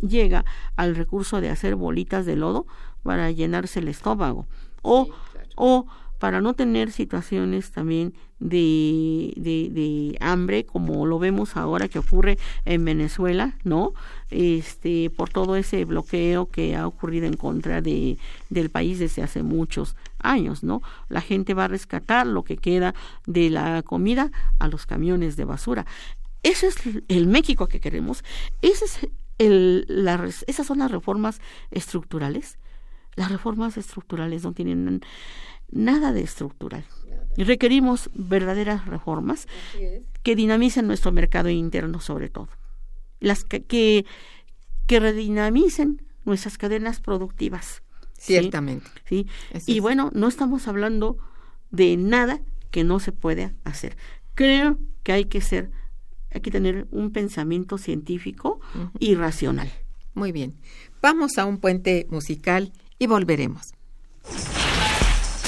llega, 0.00 0.44
al 0.76 0.96
recurso 0.96 1.40
de 1.40 1.50
hacer 1.50 1.76
bolitas 1.76 2.24
de 2.24 2.36
lodo 2.36 2.66
para 3.02 3.30
llenarse 3.30 3.80
el 3.80 3.88
estómago 3.88 4.46
o, 4.82 5.08
o 5.56 5.86
para 6.20 6.42
no 6.42 6.52
tener 6.52 6.92
situaciones 6.92 7.72
también 7.72 8.12
de, 8.40 9.32
de, 9.36 10.16
hambre 10.20 10.64
como 10.64 11.06
lo 11.06 11.18
vemos 11.18 11.56
ahora 11.56 11.88
que 11.88 11.98
ocurre 11.98 12.38
en 12.66 12.84
Venezuela, 12.84 13.54
¿no? 13.64 13.94
Este, 14.30 15.08
por 15.08 15.30
todo 15.30 15.56
ese 15.56 15.84
bloqueo 15.86 16.46
que 16.46 16.76
ha 16.76 16.86
ocurrido 16.86 17.26
en 17.26 17.38
contra 17.38 17.80
de, 17.80 18.18
del 18.50 18.68
país 18.68 18.98
desde 18.98 19.22
hace 19.22 19.42
muchos 19.42 19.96
años, 20.18 20.62
¿no? 20.62 20.82
La 21.08 21.22
gente 21.22 21.54
va 21.54 21.64
a 21.64 21.68
rescatar 21.68 22.26
lo 22.26 22.44
que 22.44 22.58
queda 22.58 22.94
de 23.26 23.48
la 23.48 23.82
comida 23.82 24.30
a 24.58 24.68
los 24.68 24.84
camiones 24.84 25.36
de 25.36 25.46
basura. 25.46 25.86
Ese 26.42 26.66
es 26.66 26.76
el 27.08 27.26
México 27.28 27.66
que 27.66 27.80
queremos. 27.80 28.24
Ese 28.60 28.84
es 28.84 29.08
el, 29.38 29.86
esas 30.46 30.66
son 30.66 30.80
las 30.80 30.90
reformas 30.90 31.40
estructurales. 31.70 32.58
Las 33.16 33.32
reformas 33.32 33.78
estructurales 33.78 34.44
no 34.44 34.52
tienen 34.52 35.00
nada 35.70 36.12
de 36.12 36.22
estructural. 36.22 36.84
Requerimos 37.36 38.10
verdaderas 38.14 38.86
reformas 38.86 39.46
que 40.22 40.36
dinamicen 40.36 40.86
nuestro 40.86 41.12
mercado 41.12 41.48
interno 41.48 42.00
sobre 42.00 42.28
todo. 42.28 42.48
Las 43.20 43.44
que, 43.44 43.64
que, 43.64 44.04
redinamicen 45.00 46.02
nuestras 46.24 46.58
cadenas 46.58 47.00
productivas. 47.00 47.82
Ciertamente. 48.18 48.90
¿sí? 49.08 49.26
Y 49.66 49.80
bueno, 49.80 50.10
no 50.12 50.28
estamos 50.28 50.68
hablando 50.68 51.18
de 51.70 51.96
nada 51.96 52.40
que 52.70 52.84
no 52.84 53.00
se 53.00 53.12
puede 53.12 53.54
hacer. 53.64 53.96
Creo 54.34 54.78
que 55.02 55.12
hay 55.12 55.24
que 55.26 55.40
ser, 55.40 55.70
hay 56.32 56.40
que 56.40 56.50
tener 56.50 56.86
un 56.90 57.12
pensamiento 57.12 57.78
científico 57.78 58.60
y 58.98 59.14
racional. 59.14 59.70
Muy 60.14 60.32
bien. 60.32 60.58
Vamos 61.00 61.38
a 61.38 61.46
un 61.46 61.58
puente 61.58 62.06
musical 62.10 62.72
y 62.98 63.06
volveremos. 63.06 63.72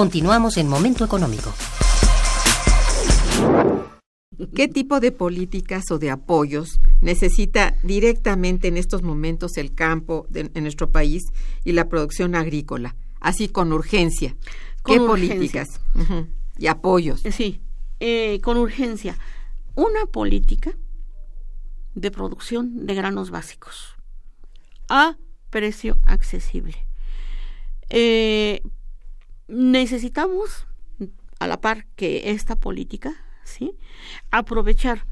Continuamos 0.00 0.56
en 0.56 0.66
Momento 0.66 1.04
Económico. 1.04 1.52
¿Qué 4.54 4.66
tipo 4.66 4.98
de 4.98 5.12
políticas 5.12 5.90
o 5.90 5.98
de 5.98 6.08
apoyos 6.08 6.80
necesita 7.02 7.76
directamente 7.82 8.68
en 8.68 8.78
estos 8.78 9.02
momentos 9.02 9.58
el 9.58 9.74
campo 9.74 10.26
en 10.32 10.62
nuestro 10.62 10.90
país 10.90 11.24
y 11.66 11.72
la 11.72 11.90
producción 11.90 12.34
agrícola? 12.34 12.96
Así 13.20 13.48
con 13.48 13.74
urgencia. 13.74 14.34
¿Qué 14.86 14.96
políticas 14.96 15.68
y 16.56 16.68
apoyos? 16.68 17.20
Sí, 17.30 17.60
eh, 18.00 18.40
con 18.40 18.56
urgencia. 18.56 19.18
Una 19.74 20.06
política 20.06 20.78
de 21.94 22.10
producción 22.10 22.86
de 22.86 22.94
granos 22.94 23.30
básicos 23.30 23.96
a 24.88 25.18
precio 25.50 25.98
accesible. 26.06 26.86
Eh, 27.90 28.62
necesitamos, 29.50 30.66
a 31.38 31.46
la 31.46 31.60
par 31.60 31.86
que 31.96 32.30
esta 32.30 32.56
política, 32.56 33.14
¿sí? 33.44 33.72
aprovechar 34.30 35.06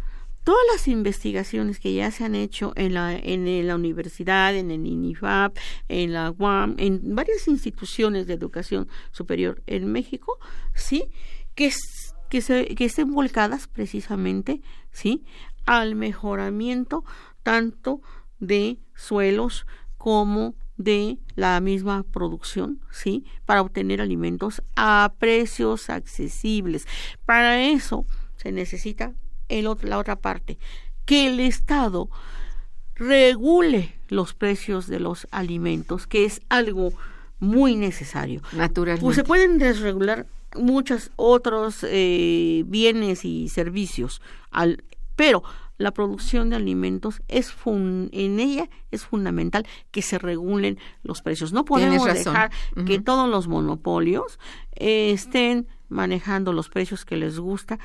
todas 0.44 0.64
las 0.72 0.88
investigaciones 0.88 1.78
que 1.78 1.92
ya 1.92 2.10
se 2.10 2.24
han 2.24 2.34
hecho 2.34 2.72
en 2.74 2.94
la, 2.94 3.14
en 3.14 3.66
la 3.66 3.74
universidad, 3.74 4.56
en 4.56 4.70
el 4.70 4.86
INIFAP, 4.86 5.56
en 5.88 6.12
la 6.14 6.30
UAM, 6.30 6.76
en 6.78 7.14
varias 7.14 7.48
instituciones 7.48 8.26
de 8.26 8.34
educación 8.34 8.88
superior 9.10 9.62
en 9.66 9.92
México, 9.92 10.38
¿sí? 10.74 11.10
que, 11.54 11.70
que, 12.30 12.40
se, 12.40 12.74
que 12.74 12.84
estén 12.86 13.12
volcadas 13.12 13.66
precisamente 13.66 14.62
¿sí? 14.90 15.24
al 15.66 15.94
mejoramiento 15.96 17.04
tanto 17.42 18.00
de 18.38 18.78
suelos 18.94 19.66
como 19.98 20.54
de 20.78 21.18
la 21.34 21.60
misma 21.60 22.04
producción, 22.04 22.80
¿sí? 22.90 23.24
Para 23.44 23.60
obtener 23.60 24.00
alimentos 24.00 24.62
a 24.76 25.12
precios 25.18 25.90
accesibles. 25.90 26.86
Para 27.26 27.60
eso 27.62 28.06
se 28.36 28.52
necesita 28.52 29.12
el 29.48 29.68
la 29.82 29.98
otra 29.98 30.16
parte, 30.16 30.58
que 31.04 31.26
el 31.26 31.40
Estado 31.40 32.08
regule 32.94 33.94
los 34.08 34.34
precios 34.34 34.86
de 34.86 35.00
los 35.00 35.26
alimentos, 35.30 36.06
que 36.06 36.24
es 36.24 36.40
algo 36.48 36.92
muy 37.38 37.76
necesario. 37.76 38.42
Naturalmente. 38.52 39.04
Pues 39.04 39.16
se 39.16 39.24
pueden 39.24 39.58
desregular 39.58 40.26
muchos 40.54 41.10
otros 41.16 41.84
eh, 41.88 42.64
bienes 42.66 43.24
y 43.24 43.48
servicios, 43.48 44.20
al, 44.50 44.82
pero 45.16 45.42
la 45.78 45.92
producción 45.92 46.50
de 46.50 46.56
alimentos 46.56 47.22
es 47.28 47.54
en 47.64 48.40
ella 48.40 48.68
es 48.90 49.04
fundamental 49.04 49.66
que 49.90 50.02
se 50.02 50.18
regulen 50.18 50.78
los 51.02 51.22
precios. 51.22 51.52
No 51.52 51.64
podemos 51.64 52.04
dejar 52.04 52.50
que 52.86 53.00
todos 53.00 53.28
los 53.28 53.48
monopolios 53.48 54.38
eh, 54.74 55.12
estén 55.12 55.68
manejando 55.88 56.52
los 56.52 56.68
precios 56.68 57.04
que 57.04 57.16
les 57.16 57.38
gusta. 57.38 57.78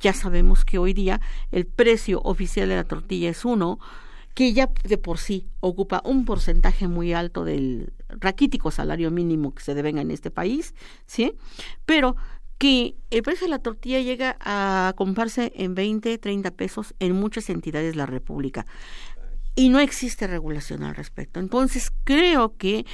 Ya 0.00 0.12
sabemos 0.12 0.64
que 0.64 0.78
hoy 0.78 0.94
día 0.94 1.20
el 1.50 1.66
precio 1.66 2.20
oficial 2.22 2.68
de 2.68 2.76
la 2.76 2.84
tortilla 2.84 3.30
es 3.30 3.44
uno, 3.44 3.78
que 4.34 4.52
ya 4.52 4.70
de 4.84 4.98
por 4.98 5.18
sí 5.18 5.48
ocupa 5.60 6.00
un 6.04 6.24
porcentaje 6.24 6.88
muy 6.88 7.12
alto 7.12 7.44
del 7.44 7.92
raquítico 8.08 8.70
salario 8.70 9.10
mínimo 9.10 9.54
que 9.54 9.62
se 9.62 9.74
devenga 9.74 10.00
en 10.00 10.10
este 10.10 10.30
país, 10.30 10.74
¿sí? 11.06 11.34
Pero 11.84 12.16
que 12.62 12.94
el 13.10 13.24
precio 13.24 13.48
de 13.48 13.50
la 13.50 13.58
tortilla 13.58 13.98
llega 13.98 14.36
a 14.38 14.94
comprarse 14.94 15.52
en 15.56 15.74
20, 15.74 16.16
30 16.16 16.52
pesos 16.52 16.94
en 17.00 17.10
muchas 17.10 17.50
entidades 17.50 17.90
de 17.90 17.96
la 17.96 18.06
República. 18.06 18.66
y 19.56 19.68
no 19.68 19.80
existe 19.80 20.28
regulación 20.28 20.84
al 20.84 20.94
respecto. 20.94 21.40
Entonces, 21.40 21.90
creo 22.04 22.56
que 22.56 22.86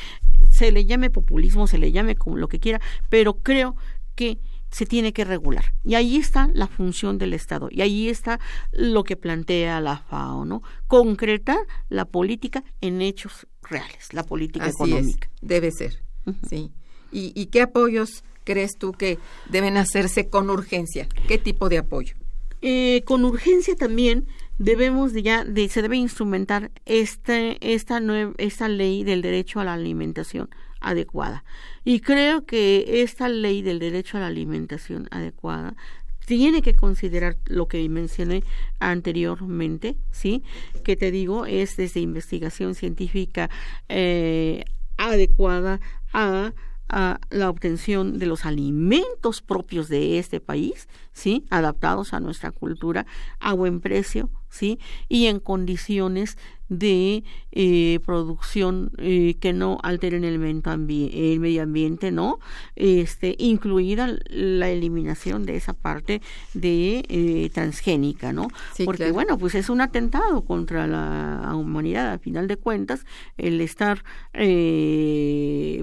se 0.48 0.72
le 0.72 0.86
llame 0.86 1.10
populismo, 1.10 1.66
se 1.66 1.76
le 1.76 1.92
llame 1.92 2.16
como 2.16 2.36
lo 2.38 2.48
que 2.48 2.60
quiera, 2.60 2.80
pero 3.10 3.42
creo 3.42 3.76
que 4.14 4.38
se 4.70 4.86
tiene 4.86 5.12
que 5.12 5.24
regular. 5.24 5.74
Y 5.84 5.96
ahí 5.96 6.16
está 6.16 6.48
la 6.54 6.66
función 6.66 7.18
del 7.18 7.34
Estado. 7.34 7.68
Y 7.70 7.82
ahí 7.82 8.08
está 8.08 8.40
lo 8.72 9.04
que 9.04 9.16
plantea 9.16 9.82
la 9.82 9.98
FAO, 9.98 10.46
¿no? 10.46 10.62
Concretar 10.86 11.58
la 11.90 12.06
política 12.06 12.64
en 12.80 13.02
hechos 13.02 13.46
reales, 13.62 14.14
la 14.14 14.22
política 14.22 14.64
Así 14.64 14.76
económica. 14.76 15.28
Es, 15.34 15.46
debe 15.46 15.70
ser, 15.70 16.02
sí. 16.48 16.72
¿Y, 17.12 17.32
¿Y 17.40 17.46
qué 17.46 17.60
apoyos 17.60 18.24
crees 18.49 18.78
tú 18.78 18.92
que 18.92 19.18
deben 19.51 19.76
hacerse 19.76 20.30
con 20.30 20.49
urgencia? 20.49 21.07
¿Qué 21.28 21.36
tipo 21.36 21.68
de 21.68 21.76
apoyo? 21.76 22.14
Eh, 22.62 23.03
con 23.05 23.26
urgencia 23.26 23.76
también 23.76 24.26
debemos 24.57 25.12
de 25.12 25.22
ya 25.22 25.44
de, 25.44 25.68
se 25.68 25.82
debe 25.82 25.96
instrumentar 25.96 26.70
este, 26.86 27.59
esta 27.61 28.01
esta 28.38 28.68
ley 28.68 29.05
del 29.05 29.20
derecho 29.20 29.61
a 29.61 29.64
la 29.64 29.74
alimentación 29.74 30.49
adecuada 30.80 31.44
y 31.84 32.01
creo 32.01 32.46
que 32.46 33.03
esta 33.03 33.28
ley 33.28 33.61
del 33.62 33.78
derecho 33.78 34.16
a 34.16 34.20
la 34.20 34.26
alimentación 34.28 35.09
adecuada 35.11 35.76
tiene 36.24 36.62
que 36.62 36.74
considerar 36.74 37.36
lo 37.46 37.68
que 37.68 37.86
mencioné 37.88 38.42
anteriormente, 38.80 39.96
¿sí? 40.11 40.42
Que 40.84 40.96
te 40.96 41.11
digo, 41.11 41.46
es 41.46 41.76
desde 41.76 42.01
investigación 42.01 42.74
científica 42.74 43.51
eh, 43.88 44.64
adecuada 44.96 45.80
a 46.12 46.53
a 46.89 47.20
la 47.30 47.51
obtención 47.51 48.18
de 48.18 48.26
los 48.26 48.45
alimentos 48.45 49.43
propios 49.43 49.89
de 49.89 50.18
este 50.18 50.41
país, 50.41 50.89
¿sí? 51.12 51.45
adaptados 51.51 52.12
a 52.12 52.20
nuestra 52.20 52.51
cultura 52.51 53.07
a 53.41 53.53
buen 53.53 53.80
precio, 53.80 54.30
¿sí? 54.49 54.78
y 55.09 55.26
en 55.26 55.41
condiciones 55.41 56.39
de 56.68 57.24
eh, 57.52 58.00
producción 58.04 58.92
eh, 58.98 59.36
que 59.40 59.52
no 59.52 59.78
alteren 59.82 60.24
el, 60.24 60.34
el, 60.34 61.40
medio 61.40 61.62
ambiente, 61.62 62.10
¿no? 62.10 62.38
Este, 62.76 63.34
incluida 63.38 64.16
la 64.28 64.68
eliminación 64.68 65.46
de 65.46 65.56
esa 65.56 65.72
parte 65.72 66.20
de 66.54 67.04
eh, 67.08 67.50
transgénica, 67.52 68.32
¿no? 68.32 68.48
Porque 68.84 69.10
bueno, 69.12 69.38
pues 69.38 69.54
es 69.54 69.70
un 69.70 69.80
atentado 69.80 70.44
contra 70.44 70.86
la 70.86 71.54
humanidad, 71.54 72.12
a 72.12 72.18
final 72.18 72.48
de 72.48 72.56
cuentas, 72.56 73.04
el 73.36 73.60
estar 73.60 74.02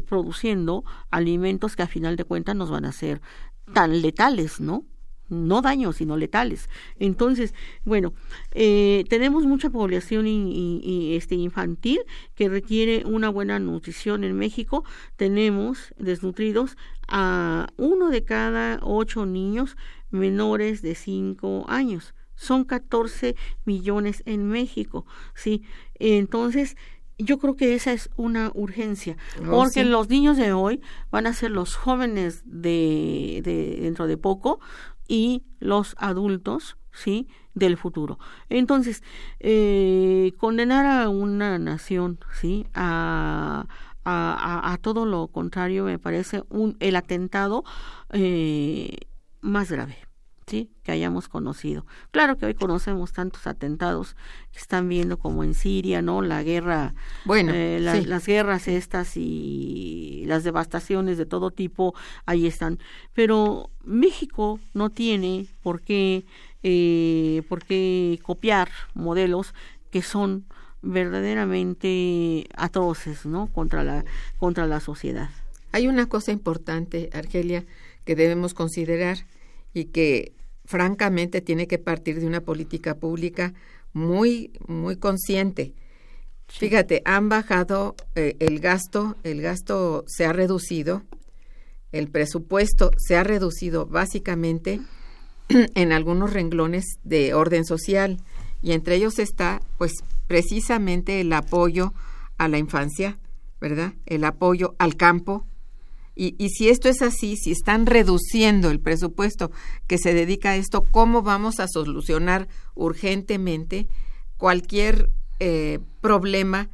produciendo 0.07 0.83
alimentos 1.11 1.75
que 1.75 1.83
a 1.83 1.87
final 1.87 2.15
de 2.15 2.23
cuentas 2.23 2.55
nos 2.55 2.69
van 2.69 2.85
a 2.85 2.91
ser 2.91 3.21
tan 3.73 4.01
letales, 4.01 4.59
¿no? 4.59 4.85
No 5.29 5.61
daños, 5.61 5.97
sino 5.97 6.17
letales. 6.17 6.69
Entonces, 6.99 7.53
bueno, 7.83 8.13
eh, 8.51 9.03
tenemos 9.09 9.45
mucha 9.45 9.69
población 9.69 10.27
y, 10.27 11.15
este, 11.15 11.35
infantil 11.35 12.01
que 12.35 12.49
requiere 12.49 13.03
una 13.05 13.29
buena 13.29 13.59
nutrición 13.59 14.23
en 14.23 14.37
México. 14.37 14.83
Tenemos 15.15 15.93
desnutridos 15.97 16.77
a 17.07 17.67
uno 17.77 18.09
de 18.09 18.23
cada 18.23 18.79
ocho 18.81 19.25
niños 19.25 19.77
menores 20.11 20.81
de 20.81 20.95
cinco 20.95 21.65
años. 21.67 22.13
Son 22.35 22.65
14 22.65 23.35
millones 23.63 24.21
en 24.25 24.47
México, 24.47 25.05
¿sí? 25.35 25.63
Entonces, 25.99 26.75
yo 27.17 27.39
creo 27.39 27.55
que 27.55 27.75
esa 27.75 27.93
es 27.93 28.09
una 28.17 28.51
urgencia, 28.53 29.15
oh, 29.39 29.51
porque 29.51 29.85
los 29.85 30.09
niños 30.09 30.35
de 30.37 30.51
hoy 30.51 30.81
van 31.11 31.27
a 31.27 31.33
ser 31.33 31.51
los 31.51 31.75
jóvenes 31.75 32.43
de, 32.45 33.41
de 33.43 33.77
dentro 33.81 34.07
de 34.07 34.17
poco, 34.17 34.59
y 35.07 35.43
los 35.59 35.95
adultos, 35.97 36.77
¿sí? 36.91 37.27
del 37.55 37.77
futuro. 37.77 38.19
Entonces, 38.49 39.01
eh, 39.39 40.33
condenar 40.37 40.85
a 40.85 41.09
una 41.09 41.57
nación, 41.57 42.19
¿sí? 42.33 42.67
A, 42.73 43.65
a, 44.03 44.71
a, 44.73 44.77
todo 44.77 45.05
lo 45.05 45.27
contrario 45.29 45.85
me 45.85 45.97
parece 45.97 46.43
un, 46.49 46.77
el 46.79 46.95
atentado 46.95 47.63
eh, 48.11 48.97
más 49.41 49.71
grave. 49.71 49.97
¿Sí? 50.47 50.69
que 50.83 50.91
hayamos 50.91 51.27
conocido. 51.27 51.85
Claro 52.11 52.37
que 52.37 52.45
hoy 52.45 52.53
conocemos 52.53 53.13
tantos 53.13 53.47
atentados 53.47 54.15
que 54.51 54.59
están 54.59 54.87
viendo 54.87 55.17
como 55.17 55.43
en 55.43 55.53
Siria, 55.53 56.01
¿no? 56.01 56.21
La 56.21 56.43
guerra, 56.43 56.93
bueno, 57.25 57.51
eh, 57.53 57.79
las 57.79 58.25
guerras 58.25 58.67
estas 58.67 59.17
y 59.17 60.23
las 60.27 60.43
devastaciones 60.43 61.17
de 61.17 61.25
todo 61.25 61.51
tipo, 61.51 61.95
ahí 62.25 62.45
están. 62.45 62.79
Pero 63.13 63.69
México 63.83 64.59
no 64.73 64.89
tiene 64.89 65.47
por 65.63 65.81
qué, 65.81 66.25
eh, 66.63 67.41
por 67.49 67.63
qué 67.63 68.19
copiar 68.23 68.69
modelos 68.93 69.53
que 69.89 70.01
son 70.01 70.45
verdaderamente 70.81 72.47
atroces, 72.55 73.25
¿no? 73.25 73.47
Contra 73.47 73.83
la, 73.83 74.05
contra 74.37 74.67
la 74.67 74.79
sociedad. 74.79 75.29
Hay 75.71 75.87
una 75.87 76.07
cosa 76.07 76.31
importante, 76.31 77.09
Argelia, 77.11 77.65
que 78.05 78.15
debemos 78.15 78.53
considerar 78.53 79.25
y 79.75 79.85
que 79.85 80.33
francamente 80.63 81.41
tiene 81.41 81.67
que 81.67 81.77
partir 81.77 82.19
de 82.19 82.25
una 82.25 82.41
política 82.41 82.95
pública 82.95 83.53
muy 83.93 84.51
muy 84.67 84.95
consciente. 84.95 85.73
Fíjate, 86.47 87.01
han 87.05 87.27
bajado 87.29 87.95
eh, 88.15 88.35
el 88.39 88.59
gasto, 88.59 89.15
el 89.23 89.41
gasto 89.41 90.05
se 90.07 90.25
ha 90.25 90.33
reducido, 90.33 91.03
el 91.91 92.09
presupuesto 92.09 92.91
se 92.97 93.17
ha 93.17 93.23
reducido 93.23 93.85
básicamente 93.85 94.79
en 95.49 95.91
algunos 95.91 96.33
renglones 96.33 96.85
de 97.03 97.33
orden 97.33 97.65
social 97.65 98.17
y 98.61 98.71
entre 98.71 98.95
ellos 98.95 99.19
está 99.19 99.61
pues 99.77 99.93
precisamente 100.27 101.19
el 101.19 101.33
apoyo 101.33 101.93
a 102.37 102.47
la 102.47 102.57
infancia, 102.57 103.17
¿verdad? 103.59 103.93
El 104.05 104.23
apoyo 104.23 104.75
al 104.79 104.95
campo, 104.95 105.45
y, 106.15 106.35
y, 106.37 106.49
si 106.49 106.69
esto 106.69 106.87
es 106.87 107.01
así, 107.01 107.35
si 107.35 107.51
están 107.51 107.85
reduciendo 107.85 108.71
el 108.71 108.79
presupuesto 108.79 109.51
que 109.85 109.97
se 109.97 110.13
dedica 110.13 110.51
a 110.51 110.55
esto, 110.55 110.85
¿cómo 110.89 111.21
vamos 111.21 111.59
a 111.59 111.67
solucionar 111.67 112.47
urgentemente 112.73 113.87
cualquier 114.37 115.09
eh, 115.39 115.79
problema, 115.99 116.69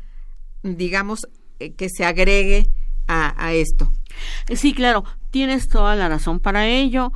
digamos, 0.62 1.28
eh, 1.60 1.74
que 1.74 1.89
se 1.89 2.06
agregue 2.06 2.68
a, 3.08 3.54
esto? 3.54 3.92
Sí, 4.56 4.74
claro, 4.74 5.04
tienes 5.32 5.68
toda 5.68 5.96
la 5.96 6.08
razón. 6.08 6.39
Para 6.39 6.68
ello 6.68 7.12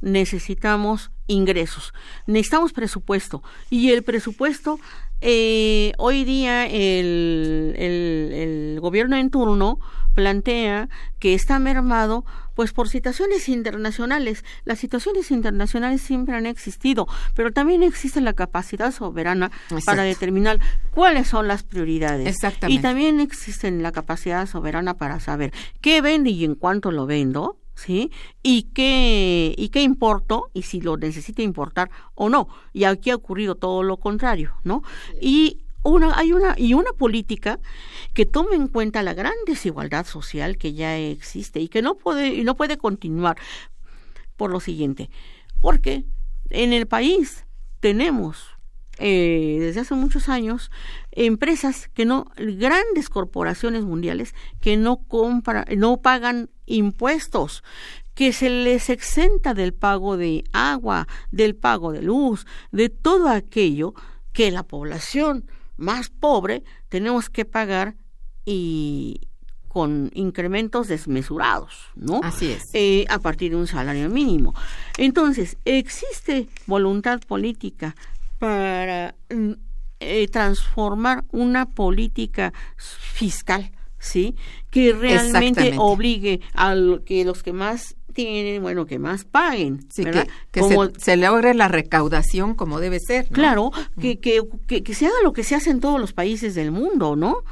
necesitamos 0.00 1.10
ingresos, 1.28 1.92
necesitamos 2.26 2.72
presupuesto 2.72 3.42
y 3.70 3.90
el 3.90 4.02
presupuesto 4.02 4.78
eh, 5.20 5.92
hoy 5.98 6.24
día 6.24 6.66
el, 6.66 7.74
el, 7.76 8.78
gobierno 8.80 9.16
en 9.16 9.30
turno 9.30 9.78
plantea 10.16 10.88
que 11.20 11.34
está 11.34 11.60
mermado 11.60 12.24
pues 12.54 12.72
por 12.72 12.88
situaciones 12.88 13.50
internacionales. 13.50 14.44
Las 14.64 14.78
situaciones 14.78 15.30
internacionales 15.30 16.00
siempre 16.00 16.34
han 16.34 16.46
existido, 16.46 17.06
pero 17.34 17.52
también 17.52 17.82
existe 17.82 18.20
la 18.22 18.32
capacidad 18.32 18.92
soberana 18.92 19.52
para 19.84 20.02
determinar 20.02 20.58
cuáles 20.90 21.28
son 21.28 21.46
las 21.46 21.62
prioridades. 21.62 22.26
Y 22.66 22.78
también 22.80 23.20
existe 23.20 23.70
la 23.70 23.92
capacidad 23.92 24.46
soberana 24.46 24.94
para 24.94 25.20
saber 25.20 25.52
qué 25.82 26.00
vende 26.00 26.30
y 26.30 26.46
en 26.46 26.54
cuánto 26.54 26.90
lo 26.90 27.04
vendo, 27.04 27.58
¿sí? 27.74 28.10
Y 28.42 28.70
qué, 28.74 29.54
y 29.54 29.68
qué 29.68 29.82
importo, 29.82 30.50
y 30.54 30.62
si 30.62 30.80
lo 30.80 30.96
necesita 30.96 31.42
importar 31.42 31.90
o 32.14 32.30
no. 32.30 32.48
Y 32.72 32.84
aquí 32.84 33.10
ha 33.10 33.16
ocurrido 33.16 33.56
todo 33.56 33.82
lo 33.82 33.98
contrario, 33.98 34.54
¿no? 34.64 34.82
Y 35.20 35.65
una, 35.86 36.18
hay 36.18 36.32
una, 36.32 36.54
y 36.56 36.74
una 36.74 36.92
política 36.92 37.58
que 38.12 38.26
tome 38.26 38.56
en 38.56 38.68
cuenta 38.68 39.02
la 39.02 39.14
gran 39.14 39.34
desigualdad 39.46 40.06
social 40.06 40.58
que 40.58 40.72
ya 40.72 40.96
existe 40.96 41.60
y 41.60 41.68
que 41.68 41.82
no 41.82 41.96
puede, 41.96 42.34
y 42.34 42.44
no 42.44 42.56
puede 42.56 42.76
continuar 42.76 43.36
por 44.36 44.50
lo 44.50 44.60
siguiente, 44.60 45.10
porque 45.60 46.04
en 46.50 46.72
el 46.72 46.86
país 46.86 47.46
tenemos 47.80 48.56
eh, 48.98 49.58
desde 49.60 49.80
hace 49.80 49.94
muchos 49.94 50.30
años 50.30 50.70
empresas 51.12 51.88
que 51.92 52.06
no 52.06 52.32
grandes 52.36 53.10
corporaciones 53.10 53.84
mundiales 53.84 54.34
que 54.58 54.78
no 54.78 54.96
compran 55.06 55.66
no 55.76 55.98
pagan 55.98 56.48
impuestos 56.64 57.62
que 58.14 58.32
se 58.32 58.48
les 58.48 58.88
exenta 58.88 59.52
del 59.52 59.74
pago 59.74 60.16
de 60.16 60.44
agua 60.54 61.06
del 61.30 61.54
pago 61.54 61.92
de 61.92 62.00
luz 62.00 62.46
de 62.72 62.88
todo 62.88 63.28
aquello 63.28 63.92
que 64.32 64.50
la 64.50 64.62
población 64.62 65.44
más 65.76 66.08
pobre 66.08 66.62
tenemos 66.88 67.30
que 67.30 67.44
pagar 67.44 67.96
y 68.44 69.20
con 69.76 70.10
incrementos 70.14 70.88
desmesurados, 70.88 71.74
¿no? 71.94 72.20
Así 72.22 72.50
es. 72.50 72.64
Eh, 72.72 73.04
a 73.10 73.18
partir 73.18 73.50
de 73.50 73.58
un 73.58 73.66
salario 73.66 74.08
mínimo. 74.08 74.54
Entonces, 74.96 75.58
existe 75.66 76.48
voluntad 76.66 77.20
política 77.20 77.94
para 78.38 79.14
mm, 79.28 79.52
eh, 80.00 80.28
transformar 80.28 81.24
una 81.30 81.66
política 81.66 82.54
fiscal, 82.78 83.70
¿sí? 83.98 84.34
Que 84.70 84.94
realmente 84.94 85.74
obligue 85.76 86.40
a 86.54 86.74
que 87.04 87.26
los 87.26 87.42
que 87.42 87.52
más 87.52 87.96
tienen, 88.16 88.60
bueno, 88.62 88.86
que 88.86 88.98
más 88.98 89.24
paguen, 89.24 89.86
Sí, 89.94 90.02
¿verdad? 90.02 90.26
que, 90.26 90.32
que 90.50 90.60
Como- 90.60 90.86
se, 90.86 90.92
se 90.98 91.16
logre 91.16 91.54
la 91.54 91.68
recaudación 91.68 92.54
como 92.54 92.80
debe 92.80 92.98
ser. 92.98 93.26
¿no? 93.30 93.34
Claro, 93.34 93.70
que, 94.00 94.18
que, 94.18 94.40
que, 94.66 94.82
que 94.82 94.94
se 94.94 95.06
haga 95.06 95.14
lo 95.22 95.32
que 95.32 95.44
se 95.44 95.54
hace 95.54 95.70
en 95.70 95.78
todos 95.80 96.00
los 96.00 96.12
países 96.12 96.54
del 96.56 96.72
mundo, 96.72 97.14
¿no? 97.14 97.44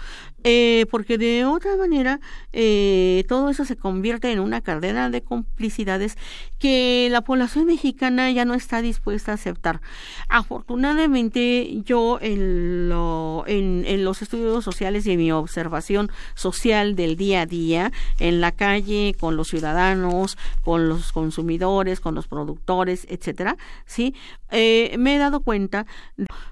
Eh, 0.44 0.84
porque 0.90 1.16
de 1.16 1.44
otra 1.46 1.76
manera 1.76 2.20
eh, 2.52 3.24
todo 3.28 3.48
eso 3.48 3.64
se 3.64 3.76
convierte 3.76 4.30
en 4.30 4.40
una 4.40 4.60
cadena 4.60 5.08
de 5.08 5.22
complicidades 5.22 6.18
que 6.58 7.08
la 7.10 7.22
población 7.22 7.64
mexicana 7.64 8.30
ya 8.30 8.44
no 8.44 8.52
está 8.54 8.82
dispuesta 8.82 9.32
a 9.32 9.36
aceptar. 9.36 9.80
Afortunadamente 10.28 11.82
yo 11.84 12.18
en, 12.20 12.90
lo, 12.90 13.44
en, 13.46 13.84
en 13.86 14.04
los 14.04 14.20
estudios 14.20 14.62
sociales 14.62 15.06
y 15.06 15.12
en 15.12 15.18
mi 15.18 15.32
observación 15.32 16.10
social 16.34 16.94
del 16.94 17.16
día 17.16 17.42
a 17.42 17.46
día, 17.46 17.92
en 18.18 18.40
la 18.40 18.52
calle, 18.52 19.16
con 19.18 19.36
los 19.36 19.48
ciudadanos, 19.48 20.36
con 20.62 20.88
los 20.88 21.12
consumidores, 21.12 22.00
con 22.00 22.14
los 22.14 22.28
productores, 22.28 23.06
etcétera, 23.08 23.56
sí, 23.86 24.14
Eh, 24.56 24.94
me 24.98 25.16
he 25.16 25.18
dado 25.18 25.40
cuenta, 25.40 25.84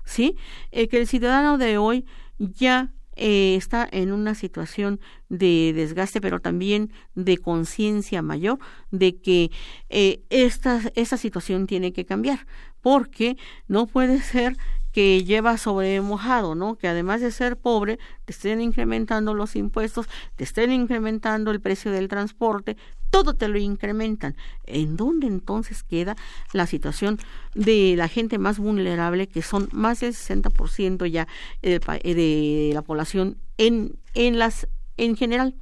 sí, 0.04 0.34
eh, 0.72 0.88
que 0.88 0.98
el 0.98 1.06
ciudadano 1.06 1.56
de 1.56 1.78
hoy 1.78 2.04
ya 2.38 2.88
eh, 3.16 3.54
está 3.56 3.88
en 3.90 4.12
una 4.12 4.34
situación 4.34 5.00
de 5.28 5.72
desgaste, 5.74 6.20
pero 6.20 6.40
también 6.40 6.90
de 7.14 7.38
conciencia 7.38 8.22
mayor 8.22 8.58
de 8.90 9.16
que 9.16 9.50
eh, 9.88 10.22
esta, 10.30 10.80
esta 10.94 11.16
situación 11.16 11.66
tiene 11.66 11.92
que 11.92 12.04
cambiar, 12.04 12.46
porque 12.80 13.36
no 13.68 13.86
puede 13.86 14.20
ser 14.20 14.56
que 14.92 15.24
lleva 15.24 15.56
sobre 15.58 16.00
mojado, 16.00 16.54
¿no? 16.54 16.76
Que 16.76 16.86
además 16.88 17.20
de 17.20 17.30
ser 17.32 17.56
pobre, 17.56 17.98
te 18.24 18.32
estén 18.32 18.60
incrementando 18.60 19.34
los 19.34 19.56
impuestos, 19.56 20.06
te 20.36 20.44
estén 20.44 20.70
incrementando 20.72 21.50
el 21.50 21.60
precio 21.60 21.90
del 21.90 22.08
transporte, 22.08 22.76
todo 23.10 23.34
te 23.34 23.48
lo 23.48 23.58
incrementan. 23.58 24.36
¿En 24.64 24.96
dónde 24.96 25.26
entonces 25.26 25.82
queda 25.82 26.16
la 26.52 26.66
situación 26.66 27.18
de 27.54 27.94
la 27.96 28.08
gente 28.08 28.38
más 28.38 28.58
vulnerable, 28.58 29.26
que 29.28 29.42
son 29.42 29.68
más 29.72 30.00
del 30.00 30.14
60% 30.14 31.06
ya 31.06 31.26
del 31.62 31.80
pa- 31.80 31.96
eh, 31.96 32.14
de 32.14 32.70
la 32.74 32.82
población 32.82 33.38
en, 33.58 33.96
en 34.14 34.38
las 34.38 34.68
en 34.98 35.16
general 35.16 35.54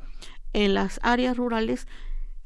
en 0.53 0.75
las 0.75 0.99
áreas 1.03 1.37
rurales 1.37 1.87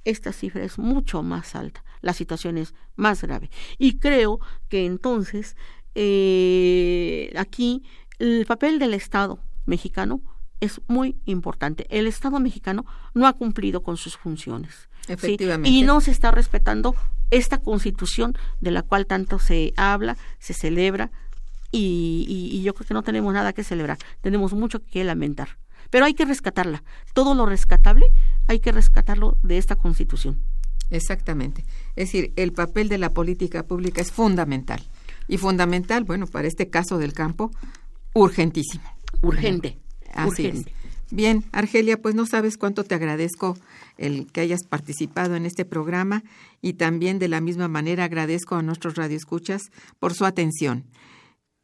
esta 0.04 0.32
cifra 0.32 0.62
es 0.64 0.78
mucho 0.78 1.22
más 1.22 1.54
alta, 1.54 1.82
la 2.02 2.12
situación 2.12 2.58
es 2.58 2.74
más 2.94 3.22
grave. 3.22 3.48
Y 3.78 3.98
creo 3.98 4.38
que 4.68 4.84
entonces 4.84 5.56
eh, 5.94 7.32
aquí 7.36 7.82
el 8.18 8.46
papel 8.46 8.78
del 8.78 8.94
Estado 8.94 9.38
mexicano 9.66 10.20
es 10.60 10.80
muy 10.88 11.16
importante. 11.24 11.86
El 11.90 12.06
Estado 12.06 12.38
mexicano 12.40 12.84
no 13.14 13.26
ha 13.26 13.32
cumplido 13.32 13.82
con 13.82 13.96
sus 13.96 14.16
funciones. 14.16 14.88
¿sí? 15.06 15.12
Efectivamente. 15.12 15.68
Y 15.68 15.82
no 15.82 16.00
se 16.00 16.10
está 16.10 16.30
respetando 16.30 16.94
esta 17.30 17.58
constitución 17.58 18.36
de 18.60 18.70
la 18.70 18.82
cual 18.82 19.06
tanto 19.06 19.38
se 19.38 19.72
habla, 19.76 20.16
se 20.38 20.54
celebra, 20.54 21.10
y, 21.72 22.24
y- 22.28 22.56
y 22.56 22.62
yo 22.62 22.72
creo 22.74 22.86
que 22.86 22.94
no 22.94 23.02
tenemos 23.02 23.34
nada 23.34 23.52
que 23.52 23.64
celebrar, 23.64 23.98
tenemos 24.20 24.52
mucho 24.52 24.80
que 24.84 25.02
lamentar. 25.02 25.58
Pero 25.90 26.04
hay 26.06 26.14
que 26.14 26.24
rescatarla. 26.24 26.82
Todo 27.14 27.34
lo 27.34 27.46
rescatable 27.46 28.06
hay 28.46 28.60
que 28.60 28.70
rescatarlo 28.72 29.36
de 29.42 29.58
esta 29.58 29.74
constitución. 29.76 30.40
Exactamente. 30.90 31.64
Es 31.96 32.08
decir, 32.08 32.32
el 32.36 32.52
papel 32.52 32.88
de 32.88 32.98
la 32.98 33.10
política 33.10 33.64
pública 33.64 34.00
es 34.00 34.12
fundamental. 34.12 34.82
Y 35.28 35.38
fundamental, 35.38 36.04
bueno, 36.04 36.26
para 36.26 36.48
este 36.48 36.68
caso 36.68 36.98
del 36.98 37.12
campo, 37.12 37.50
urgentísimo. 38.14 38.84
Urgente. 39.22 39.78
Así 40.12 40.46
urgente. 40.46 40.70
es. 40.70 40.84
Bien, 41.10 41.44
Argelia, 41.52 42.00
pues 42.00 42.14
no 42.14 42.26
sabes 42.26 42.56
cuánto 42.56 42.84
te 42.84 42.94
agradezco 42.94 43.56
el 43.98 44.30
que 44.32 44.40
hayas 44.40 44.64
participado 44.64 45.36
en 45.36 45.46
este 45.46 45.64
programa 45.64 46.24
y 46.60 46.74
también 46.74 47.18
de 47.18 47.28
la 47.28 47.40
misma 47.40 47.68
manera 47.68 48.04
agradezco 48.04 48.56
a 48.56 48.62
nuestros 48.62 48.96
radioescuchas 48.96 49.62
por 50.00 50.14
su 50.14 50.24
atención. 50.24 50.84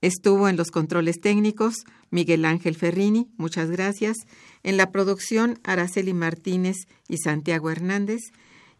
Estuvo 0.02 0.48
en 0.48 0.56
los 0.56 0.70
controles 0.70 1.20
técnicos 1.20 1.84
Miguel 2.10 2.44
Ángel 2.44 2.74
Ferrini, 2.74 3.28
muchas 3.36 3.70
gracias. 3.70 4.18
En 4.62 4.76
la 4.76 4.90
producción 4.90 5.58
Araceli 5.62 6.12
Martínez 6.12 6.76
y 7.08 7.18
Santiago 7.18 7.70
Hernández. 7.70 8.20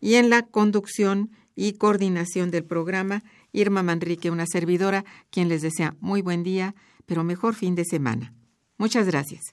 Y 0.00 0.14
en 0.14 0.30
la 0.30 0.42
conducción 0.42 1.30
y 1.54 1.74
coordinación 1.74 2.50
del 2.50 2.64
programa 2.64 3.22
Irma 3.52 3.82
Manrique, 3.82 4.30
una 4.30 4.46
servidora, 4.46 5.04
quien 5.30 5.48
les 5.48 5.62
desea 5.62 5.94
muy 6.00 6.22
buen 6.22 6.42
día, 6.42 6.74
pero 7.06 7.24
mejor 7.24 7.54
fin 7.54 7.74
de 7.74 7.84
semana. 7.84 8.32
Muchas 8.78 9.06
gracias. 9.06 9.52